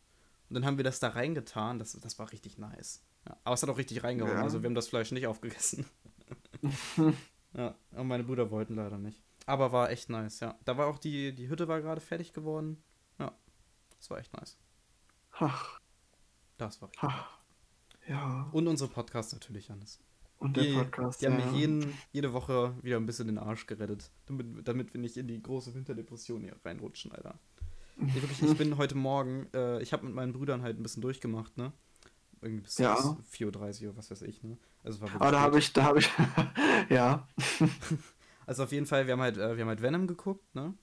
Und 0.48 0.54
dann 0.54 0.66
haben 0.66 0.76
wir 0.76 0.84
das 0.84 1.00
da 1.00 1.08
reingetan. 1.08 1.78
Das, 1.78 1.92
das 1.92 2.18
war 2.18 2.30
richtig 2.32 2.58
nice. 2.58 3.02
Ja, 3.26 3.36
aber 3.44 3.54
es 3.54 3.62
hat 3.62 3.70
auch 3.70 3.78
richtig 3.78 4.02
reingehauen. 4.04 4.36
Ja. 4.36 4.42
Also 4.42 4.62
wir 4.62 4.66
haben 4.68 4.74
das 4.74 4.88
Fleisch 4.88 5.12
nicht 5.12 5.26
aufgegessen. 5.26 5.86
ja, 7.54 7.74
und 7.92 8.08
meine 8.08 8.24
Brüder 8.24 8.50
wollten 8.50 8.74
leider 8.74 8.98
nicht. 8.98 9.22
Aber 9.46 9.72
war 9.72 9.90
echt 9.90 10.08
nice, 10.08 10.40
ja. 10.40 10.56
Da 10.64 10.76
war 10.76 10.86
auch 10.86 10.98
die, 10.98 11.34
die 11.34 11.48
Hütte 11.48 11.68
war 11.68 11.80
gerade 11.80 12.00
fertig 12.00 12.32
geworden. 12.32 12.82
Ja, 13.18 13.32
das 13.98 14.10
war 14.10 14.18
echt 14.18 14.32
nice. 14.34 14.56
Ach, 15.32 15.80
Das 16.58 16.80
war 16.80 16.88
richtig. 16.90 17.08
ach. 17.08 17.38
Ja. 18.08 18.48
Und 18.52 18.66
unsere 18.68 18.90
Podcasts 18.90 19.32
natürlich, 19.32 19.68
Janis. 19.68 20.00
Und 20.38 20.56
Die, 20.56 20.72
der 20.72 20.80
Podcast. 20.84 21.22
die 21.22 21.26
haben 21.26 21.38
ja. 21.38 21.46
mir 21.46 21.56
jeden, 21.58 21.98
jede 22.10 22.32
Woche 22.32 22.74
wieder 22.82 22.96
ein 22.96 23.06
bisschen 23.06 23.28
den 23.28 23.38
Arsch 23.38 23.66
gerettet. 23.66 24.10
Damit, 24.26 24.66
damit 24.66 24.92
wir 24.92 25.00
nicht 25.00 25.16
in 25.16 25.28
die 25.28 25.40
große 25.40 25.72
Winterdepression 25.74 26.42
hier 26.42 26.56
reinrutschen, 26.64 27.12
Alter. 27.12 27.38
Ich, 28.04 28.14
wirklich, 28.14 28.42
ich 28.42 28.56
bin 28.58 28.76
heute 28.76 28.96
Morgen, 28.96 29.46
äh, 29.54 29.80
ich 29.82 29.92
habe 29.92 30.04
mit 30.04 30.14
meinen 30.14 30.32
Brüdern 30.32 30.62
halt 30.62 30.78
ein 30.78 30.82
bisschen 30.82 31.02
durchgemacht, 31.02 31.56
ne? 31.58 31.72
Irgendwie 32.40 32.62
bis, 32.62 32.78
Ja. 32.78 32.94
bis 32.96 33.40
4.30 33.40 33.86
Uhr 33.86 33.96
was 33.96 34.10
weiß 34.10 34.22
ich, 34.22 34.42
ne? 34.42 34.58
Also, 34.82 35.00
war 35.00 35.14
Aber 35.14 35.30
da 35.30 35.40
habe 35.40 35.60
ich, 35.60 35.72
da 35.72 35.84
habe 35.84 36.00
ich, 36.00 36.10
ja. 36.90 37.26
also 38.46 38.64
auf 38.64 38.72
jeden 38.72 38.86
Fall, 38.86 39.06
wir 39.06 39.12
haben 39.14 39.20
halt, 39.20 39.36
äh, 39.38 39.56
wir 39.56 39.62
haben 39.62 39.68
halt 39.68 39.82
Venom 39.82 40.06
geguckt, 40.06 40.54
ne? 40.54 40.74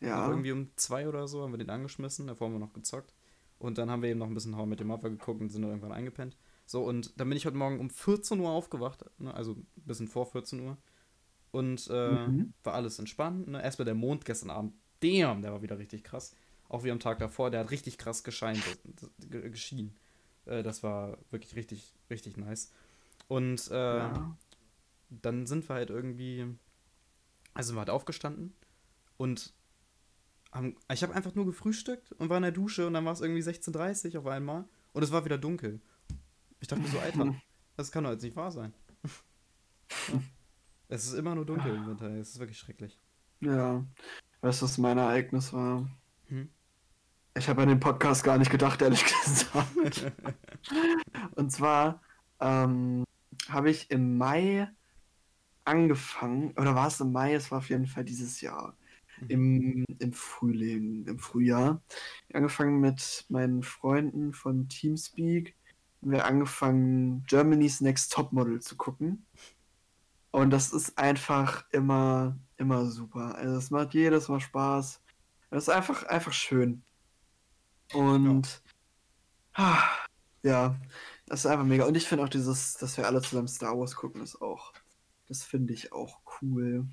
Ja. 0.00 0.28
irgendwie 0.28 0.52
um 0.52 0.70
zwei 0.76 1.08
oder 1.08 1.26
so 1.26 1.42
haben 1.42 1.52
wir 1.52 1.58
den 1.58 1.70
angeschmissen, 1.70 2.28
davor 2.28 2.46
haben 2.46 2.54
wir 2.54 2.60
noch 2.60 2.72
gezockt. 2.72 3.12
Und 3.58 3.78
dann 3.78 3.90
haben 3.90 4.02
wir 4.02 4.10
eben 4.10 4.20
noch 4.20 4.28
ein 4.28 4.34
bisschen 4.34 4.56
I 4.56 4.64
Met 4.64 4.80
Your 4.80 4.86
Mother 4.86 5.10
geguckt 5.10 5.40
und 5.40 5.48
sind 5.50 5.62
dann 5.62 5.72
irgendwann 5.72 5.90
eingepennt. 5.92 6.36
So, 6.66 6.84
und 6.84 7.18
dann 7.18 7.28
bin 7.28 7.36
ich 7.36 7.46
heute 7.46 7.56
Morgen 7.56 7.80
um 7.80 7.90
14 7.90 8.38
Uhr 8.38 8.50
aufgewacht, 8.50 9.04
ne? 9.18 9.34
also 9.34 9.52
ein 9.54 9.66
bisschen 9.76 10.06
vor 10.06 10.26
14 10.26 10.60
Uhr. 10.60 10.76
Und 11.50 11.88
äh, 11.90 12.28
Mhm. 12.28 12.52
war 12.62 12.74
alles 12.74 12.98
entspannt. 13.00 13.48
Ne? 13.48 13.60
Erstmal 13.62 13.86
der 13.86 13.94
Mond 13.94 14.24
gestern 14.24 14.50
Abend, 14.50 14.74
damn, 15.00 15.42
der 15.42 15.50
war 15.52 15.62
wieder 15.62 15.78
richtig 15.78 16.04
krass. 16.04 16.32
Auch 16.68 16.84
wie 16.84 16.90
am 16.92 17.00
Tag 17.00 17.18
davor, 17.18 17.50
der 17.50 17.60
hat 17.60 17.70
richtig 17.72 17.98
krass 17.98 18.22
gescheint, 18.22 18.62
das- 18.84 19.10
ge- 19.30 19.48
geschienen. 19.50 19.96
Äh, 20.44 20.62
das 20.62 20.82
war 20.84 21.18
wirklich 21.30 21.56
richtig, 21.56 21.94
richtig 22.10 22.36
nice. 22.36 22.70
Und 23.26 23.68
äh, 23.72 23.74
ja. 23.98 24.36
dann 25.10 25.46
sind 25.46 25.68
wir 25.68 25.74
halt 25.74 25.90
irgendwie, 25.90 26.46
also 27.58 27.68
sind 27.68 27.76
wir 27.76 27.80
halt 27.80 27.90
aufgestanden 27.90 28.54
und 29.16 29.52
haben, 30.52 30.76
ich 30.92 31.02
habe 31.02 31.12
einfach 31.12 31.34
nur 31.34 31.44
gefrühstückt 31.44 32.12
und 32.12 32.30
war 32.30 32.36
in 32.36 32.44
der 32.44 32.52
Dusche 32.52 32.86
und 32.86 32.94
dann 32.94 33.04
war 33.04 33.12
es 33.12 33.20
irgendwie 33.20 33.42
16.30 33.42 34.14
Uhr 34.14 34.20
auf 34.20 34.26
einmal 34.28 34.64
und 34.92 35.02
es 35.02 35.10
war 35.10 35.24
wieder 35.24 35.38
dunkel. 35.38 35.80
Ich 36.60 36.68
dachte 36.68 36.82
mir 36.82 36.88
so, 36.88 37.00
Alter, 37.00 37.34
das 37.76 37.90
kann 37.90 38.04
doch 38.04 38.12
jetzt 38.12 38.22
nicht 38.22 38.36
wahr 38.36 38.52
sein. 38.52 38.72
ja. 40.08 40.20
Es 40.90 41.04
ist 41.04 41.12
immer 41.12 41.34
nur 41.34 41.44
dunkel 41.44 41.74
im 41.74 41.86
Winter, 41.86 42.08
es 42.12 42.30
ist 42.30 42.38
wirklich 42.38 42.58
schrecklich. 42.58 42.98
Ja. 43.40 43.84
Weißt 44.40 44.62
du, 44.62 44.64
was 44.64 44.78
mein 44.78 44.96
Ereignis 44.96 45.52
war? 45.52 45.86
Hm? 46.28 46.48
Ich 47.36 47.46
habe 47.46 47.60
an 47.60 47.68
den 47.68 47.78
Podcast 47.78 48.24
gar 48.24 48.38
nicht 48.38 48.50
gedacht, 48.50 48.80
ehrlich 48.80 49.04
gesagt. 49.24 50.10
Und 51.32 51.52
zwar 51.52 52.00
ähm, 52.40 53.04
habe 53.50 53.68
ich 53.68 53.90
im 53.90 54.16
Mai 54.16 54.70
angefangen, 55.68 56.52
oder 56.56 56.74
war 56.74 56.88
es 56.88 57.00
im 57.00 57.12
Mai? 57.12 57.34
Es 57.34 57.50
war 57.50 57.58
auf 57.58 57.68
jeden 57.70 57.86
Fall 57.86 58.04
dieses 58.04 58.40
Jahr. 58.40 58.76
Mhm. 59.20 59.28
Im, 59.28 59.84
Im 59.98 60.12
Frühling, 60.12 61.06
im 61.06 61.18
Frühjahr. 61.18 61.82
Angefangen 62.32 62.80
mit 62.80 63.26
meinen 63.28 63.62
Freunden 63.62 64.32
von 64.32 64.68
Teamspeak. 64.68 65.56
Haben 66.02 66.12
wir 66.12 66.24
angefangen, 66.26 67.24
Germany's 67.26 67.80
Next 67.80 68.12
Topmodel 68.12 68.60
zu 68.60 68.76
gucken. 68.76 69.26
Und 70.30 70.50
das 70.50 70.72
ist 70.72 70.98
einfach 70.98 71.64
immer, 71.72 72.38
immer 72.56 72.86
super. 72.86 73.34
Also 73.36 73.56
es 73.56 73.70
macht 73.70 73.94
jedes 73.94 74.28
Mal 74.28 74.40
Spaß. 74.40 75.02
Es 75.50 75.64
ist 75.64 75.68
einfach, 75.70 76.04
einfach 76.04 76.32
schön. 76.32 76.82
Und 77.92 78.62
Ja, 80.42 80.78
das 81.26 81.40
ist 81.40 81.46
einfach 81.46 81.64
mega. 81.64 81.84
Und 81.84 81.96
ich 81.96 82.06
finde 82.08 82.24
auch 82.24 82.28
dieses, 82.28 82.74
dass 82.74 82.96
wir 82.96 83.06
alle 83.06 83.20
zusammen 83.22 83.48
Star 83.48 83.78
Wars 83.78 83.96
gucken, 83.96 84.22
ist 84.22 84.40
auch, 84.40 84.72
das 85.28 85.44
finde 85.44 85.74
ich 85.74 85.92
auch 85.92 86.20
cool. 86.40 86.86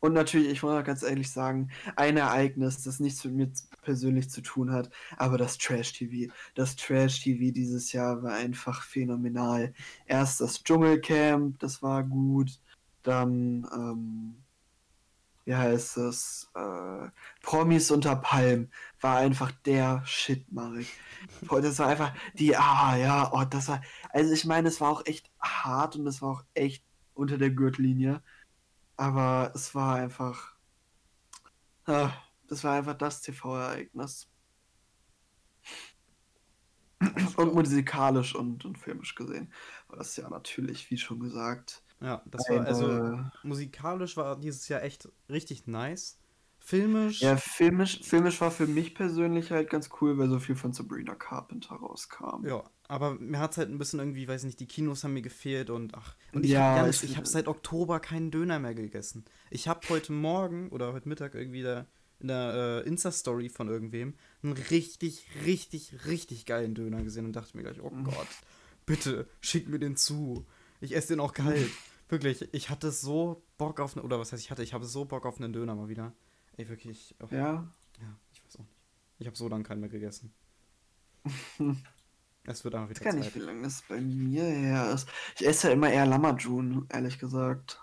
Und 0.00 0.12
natürlich, 0.12 0.48
ich 0.48 0.62
muss 0.62 0.72
auch 0.72 0.84
ganz 0.84 1.02
ehrlich 1.02 1.30
sagen, 1.30 1.70
ein 1.96 2.16
Ereignis, 2.16 2.82
das 2.84 3.00
nichts 3.00 3.24
mit 3.24 3.34
mir 3.34 3.52
persönlich 3.82 4.30
zu 4.30 4.42
tun 4.42 4.72
hat, 4.72 4.90
aber 5.16 5.38
das 5.38 5.58
Trash-TV. 5.58 6.32
Das 6.54 6.76
Trash-TV 6.76 7.52
dieses 7.52 7.92
Jahr 7.92 8.22
war 8.22 8.34
einfach 8.34 8.82
phänomenal. 8.82 9.72
Erst 10.06 10.40
das 10.40 10.62
Dschungelcamp, 10.62 11.58
das 11.58 11.82
war 11.82 12.04
gut. 12.04 12.60
Dann, 13.02 13.66
ähm, 13.74 14.44
wie 15.44 15.54
heißt 15.56 15.96
es? 15.98 16.48
Äh, 16.54 17.08
Promis 17.42 17.90
unter 17.90 18.16
Palm 18.16 18.70
war 19.00 19.18
einfach 19.18 19.50
der 19.64 20.02
Shit, 20.04 20.50
Marek. 20.52 20.86
Das 21.50 21.78
war 21.80 21.88
einfach 21.88 22.14
die, 22.34 22.56
ah 22.56 22.96
ja, 22.96 23.32
oh, 23.32 23.44
das 23.44 23.68
war, 23.68 23.82
also 24.10 24.32
ich 24.32 24.44
meine, 24.44 24.68
es 24.68 24.80
war 24.80 24.90
auch 24.90 25.06
echt 25.06 25.30
hart 25.40 25.96
und 25.96 26.06
es 26.06 26.22
war 26.22 26.30
auch 26.30 26.44
echt 26.54 26.84
unter 27.18 27.36
der 27.36 27.50
Gürtellinie. 27.50 28.22
Aber 28.96 29.52
es 29.54 29.74
war 29.74 29.96
einfach. 29.96 30.56
Ah, 31.86 32.12
das 32.46 32.64
war 32.64 32.74
einfach 32.74 32.94
das 32.94 33.20
TV-Ereignis. 33.22 34.28
Und 37.36 37.54
musikalisch 37.54 38.34
und, 38.34 38.64
und 38.64 38.76
filmisch 38.76 39.14
gesehen. 39.14 39.52
War 39.88 39.98
das 39.98 40.16
ja 40.16 40.28
natürlich, 40.28 40.90
wie 40.90 40.98
schon 40.98 41.20
gesagt. 41.20 41.82
Ja, 42.00 42.22
das 42.26 42.48
war 42.48 42.64
also 42.64 43.20
musikalisch 43.42 44.16
war 44.16 44.38
dieses 44.38 44.68
Jahr 44.68 44.82
echt 44.82 45.08
richtig 45.28 45.66
nice. 45.66 46.18
Filmisch. 46.58 47.22
Ja, 47.22 47.36
filmisch, 47.36 48.00
filmisch 48.02 48.40
war 48.40 48.50
für 48.50 48.66
mich 48.66 48.94
persönlich 48.94 49.52
halt 49.52 49.70
ganz 49.70 49.90
cool, 50.00 50.18
weil 50.18 50.28
so 50.28 50.38
viel 50.38 50.56
von 50.56 50.72
Sabrina 50.72 51.14
Carpenter 51.14 51.76
rauskam. 51.76 52.44
Ja, 52.44 52.64
aber 52.88 53.14
mir 53.16 53.38
hat 53.38 53.52
es 53.52 53.58
halt 53.58 53.68
ein 53.68 53.78
bisschen 53.78 54.00
irgendwie, 54.00 54.26
weiß 54.26 54.44
nicht, 54.44 54.58
die 54.60 54.66
Kinos 54.66 55.04
haben 55.04 55.12
mir 55.12 55.22
gefehlt 55.22 55.68
und 55.68 55.94
ach. 55.94 56.16
Und 56.32 56.44
ich 56.44 56.52
ja, 56.52 56.76
habe 56.76 56.90
hab 56.90 57.26
seit 57.26 57.46
Oktober 57.46 58.00
keinen 58.00 58.30
Döner 58.30 58.58
mehr 58.58 58.74
gegessen. 58.74 59.26
Ich 59.50 59.68
habe 59.68 59.86
heute 59.90 60.12
Morgen 60.12 60.70
oder 60.70 60.94
heute 60.94 61.08
Mittag 61.08 61.34
irgendwie 61.34 61.62
da 61.62 61.86
in 62.18 62.28
der 62.28 62.82
äh, 62.84 62.88
Insta-Story 62.88 63.50
von 63.50 63.68
irgendwem 63.68 64.14
einen 64.42 64.54
richtig, 64.54 65.26
richtig, 65.44 66.06
richtig 66.06 66.46
geilen 66.46 66.74
Döner 66.74 67.02
gesehen 67.02 67.26
und 67.26 67.36
dachte 67.36 67.56
mir 67.56 67.62
gleich, 67.62 67.80
oh 67.80 67.90
Gott, 67.90 68.26
bitte, 68.86 69.28
schick 69.40 69.68
mir 69.68 69.78
den 69.78 69.96
zu. 69.96 70.46
Ich 70.80 70.96
esse 70.96 71.08
den 71.08 71.20
auch 71.20 71.34
kalt. 71.34 71.70
Wirklich, 72.08 72.48
ich 72.52 72.70
hatte 72.70 72.90
so 72.90 73.42
Bock 73.58 73.80
auf, 73.80 73.96
oder 73.96 74.18
was 74.18 74.32
heißt 74.32 74.42
ich 74.42 74.50
hatte, 74.50 74.62
ich 74.62 74.72
habe 74.72 74.86
so 74.86 75.04
Bock 75.04 75.26
auf 75.26 75.38
einen 75.38 75.52
Döner 75.52 75.74
mal 75.74 75.90
wieder. 75.90 76.14
Ey, 76.56 76.68
wirklich. 76.68 77.14
Oh, 77.20 77.28
ja. 77.30 77.70
Ja, 78.00 78.18
ich 78.32 78.42
weiß 78.44 78.56
auch 78.56 78.64
nicht. 78.64 78.80
Ich 79.18 79.26
habe 79.26 79.36
so 79.36 79.46
lange 79.46 79.62
keinen 79.62 79.80
mehr 79.80 79.90
gegessen. 79.90 80.32
Es 82.50 82.64
wird 82.64 82.74
einfach 82.74 82.88
wieder 82.88 83.00
Ich 83.00 83.06
weiß 83.06 83.14
gar 83.14 83.20
nicht, 83.20 83.34
wie 83.34 83.40
lange 83.40 83.62
das 83.62 83.82
bei 83.82 84.00
mir 84.00 84.42
her 84.42 84.90
ist. 84.90 85.08
Ich 85.38 85.46
esse 85.46 85.68
ja 85.68 85.74
immer 85.74 85.90
eher 85.90 86.06
Lamajun, 86.06 86.86
ehrlich 86.88 87.18
gesagt. 87.18 87.80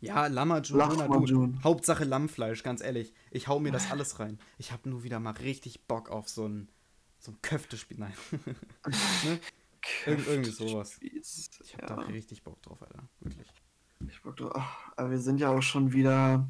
Ja, 0.00 0.26
Lamajun, 0.26 0.78
Lamajun. 0.78 1.60
Hauptsache 1.64 2.04
Lammfleisch, 2.04 2.62
ganz 2.62 2.82
ehrlich. 2.82 3.14
Ich 3.30 3.48
hau 3.48 3.58
mir 3.58 3.72
das 3.72 3.90
alles 3.90 4.18
rein. 4.20 4.38
Ich 4.58 4.70
habe 4.70 4.88
nur 4.88 5.02
wieder 5.02 5.18
mal 5.18 5.30
richtig 5.30 5.86
Bock 5.86 6.10
auf 6.10 6.28
so 6.28 6.46
ein, 6.46 6.68
so 7.20 7.32
ein 7.32 7.38
Köftespiel. 7.40 7.98
Nein. 7.98 8.12
ne? 9.24 9.40
Ir 10.06 10.26
irgendwie 10.28 10.50
sowas. 10.50 10.98
Ich 11.00 11.74
habe 11.74 11.86
ja. 11.86 11.96
da 11.96 12.02
richtig 12.02 12.42
Bock 12.42 12.60
drauf, 12.62 12.82
Alter. 12.82 13.04
Wirklich. 13.20 13.48
Ich 14.08 14.20
Bock 14.22 14.36
drauf. 14.36 14.52
Ach, 14.54 14.92
aber 14.96 15.10
wir 15.12 15.20
sind 15.20 15.40
ja 15.40 15.48
auch 15.48 15.62
schon 15.62 15.92
wieder 15.92 16.46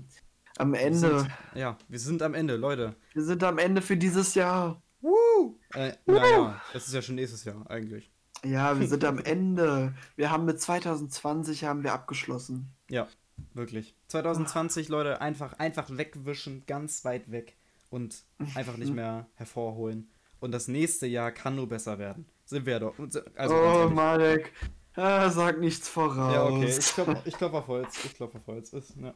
am 0.56 0.74
Ende. 0.74 1.12
Wir 1.12 1.18
sind, 1.20 1.30
ja, 1.54 1.78
wir 1.88 1.98
sind 1.98 2.22
am 2.22 2.34
Ende, 2.34 2.56
Leute. 2.56 2.96
Wir 3.12 3.22
sind 3.22 3.44
am 3.44 3.58
Ende 3.58 3.82
für 3.82 3.96
dieses 3.96 4.34
Jahr. 4.34 4.82
Woo! 5.02 5.58
Äh, 5.74 5.92
naja, 6.06 6.60
es 6.72 6.86
ist 6.86 6.94
ja 6.94 7.02
schon 7.02 7.16
nächstes 7.16 7.44
Jahr 7.44 7.68
eigentlich. 7.70 8.10
Ja, 8.44 8.78
wir 8.78 8.88
sind 8.88 9.04
am 9.04 9.18
Ende. 9.18 9.94
Wir 10.16 10.30
haben 10.30 10.44
mit 10.44 10.60
2020 10.60 11.64
haben 11.64 11.84
wir 11.84 11.92
abgeschlossen. 11.92 12.72
Ja, 12.88 13.06
wirklich. 13.54 13.94
2020, 14.08 14.88
Leute, 14.88 15.20
einfach, 15.20 15.54
einfach 15.54 15.88
wegwischen, 15.90 16.64
ganz 16.66 17.04
weit 17.04 17.30
weg 17.30 17.56
und 17.90 18.24
einfach 18.54 18.76
nicht 18.76 18.92
mehr 18.92 19.26
hervorholen. 19.34 20.10
Und 20.40 20.52
das 20.52 20.66
nächste 20.66 21.06
Jahr 21.06 21.30
kann 21.30 21.54
nur 21.54 21.68
besser 21.68 21.98
werden. 21.98 22.26
Sind 22.44 22.66
wir 22.66 22.80
doch. 22.80 22.94
Also, 23.36 23.54
oh, 23.54 23.88
Marek. 23.88 24.52
Ah, 24.94 25.30
sag 25.30 25.58
nichts 25.58 25.88
voraus. 25.88 26.34
Ja, 26.34 26.44
okay. 26.44 26.66
Ich 26.66 26.92
klopfe 26.92 27.22
ich 27.24 27.34
klopf 27.34 27.54
auf 27.54 27.66
Holz. 27.68 28.04
Ich 28.04 28.14
klopfe 28.14 28.38
auf 28.38 28.46
Holz. 28.46 28.72
Ist, 28.72 28.96
ja. 28.96 29.14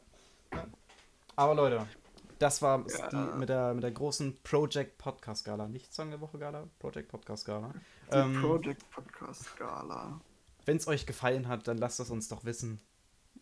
Aber 1.35 1.53
Leute, 1.53 1.85
das 2.39 2.61
war 2.61 2.85
ja. 2.87 3.09
die, 3.09 3.37
mit, 3.37 3.49
der, 3.49 3.73
mit 3.73 3.83
der 3.83 3.91
großen 3.91 4.37
Project 4.43 4.97
Podcast 4.97 5.45
Gala. 5.45 5.67
Nicht 5.67 5.93
Song 5.93 6.09
der 6.09 6.21
Woche 6.21 6.37
Gala, 6.37 6.67
Project 6.79 7.09
Podcast 7.09 7.45
Gala. 7.45 7.73
Die 8.11 8.15
ähm, 8.15 8.41
Project 8.41 8.89
Podcast 8.89 9.57
Gala. 9.57 10.19
Wenn 10.65 10.77
es 10.77 10.87
euch 10.87 11.05
gefallen 11.05 11.47
hat, 11.47 11.67
dann 11.67 11.77
lasst 11.77 11.99
es 11.99 12.09
uns 12.09 12.27
doch 12.27 12.45
wissen. 12.45 12.79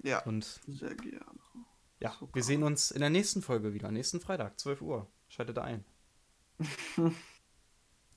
Ja. 0.03 0.23
Und 0.23 0.61
sehr 0.67 0.95
gerne. 0.95 1.25
Ja, 1.99 2.11
Super. 2.19 2.35
wir 2.35 2.43
sehen 2.43 2.63
uns 2.63 2.91
in 2.91 2.99
der 2.99 3.09
nächsten 3.09 3.41
Folge 3.41 3.73
wieder. 3.73 3.91
Nächsten 3.91 4.19
Freitag, 4.19 4.59
12 4.59 4.81
Uhr. 4.81 5.07
Schaltet 5.29 5.57
ein. 5.57 5.83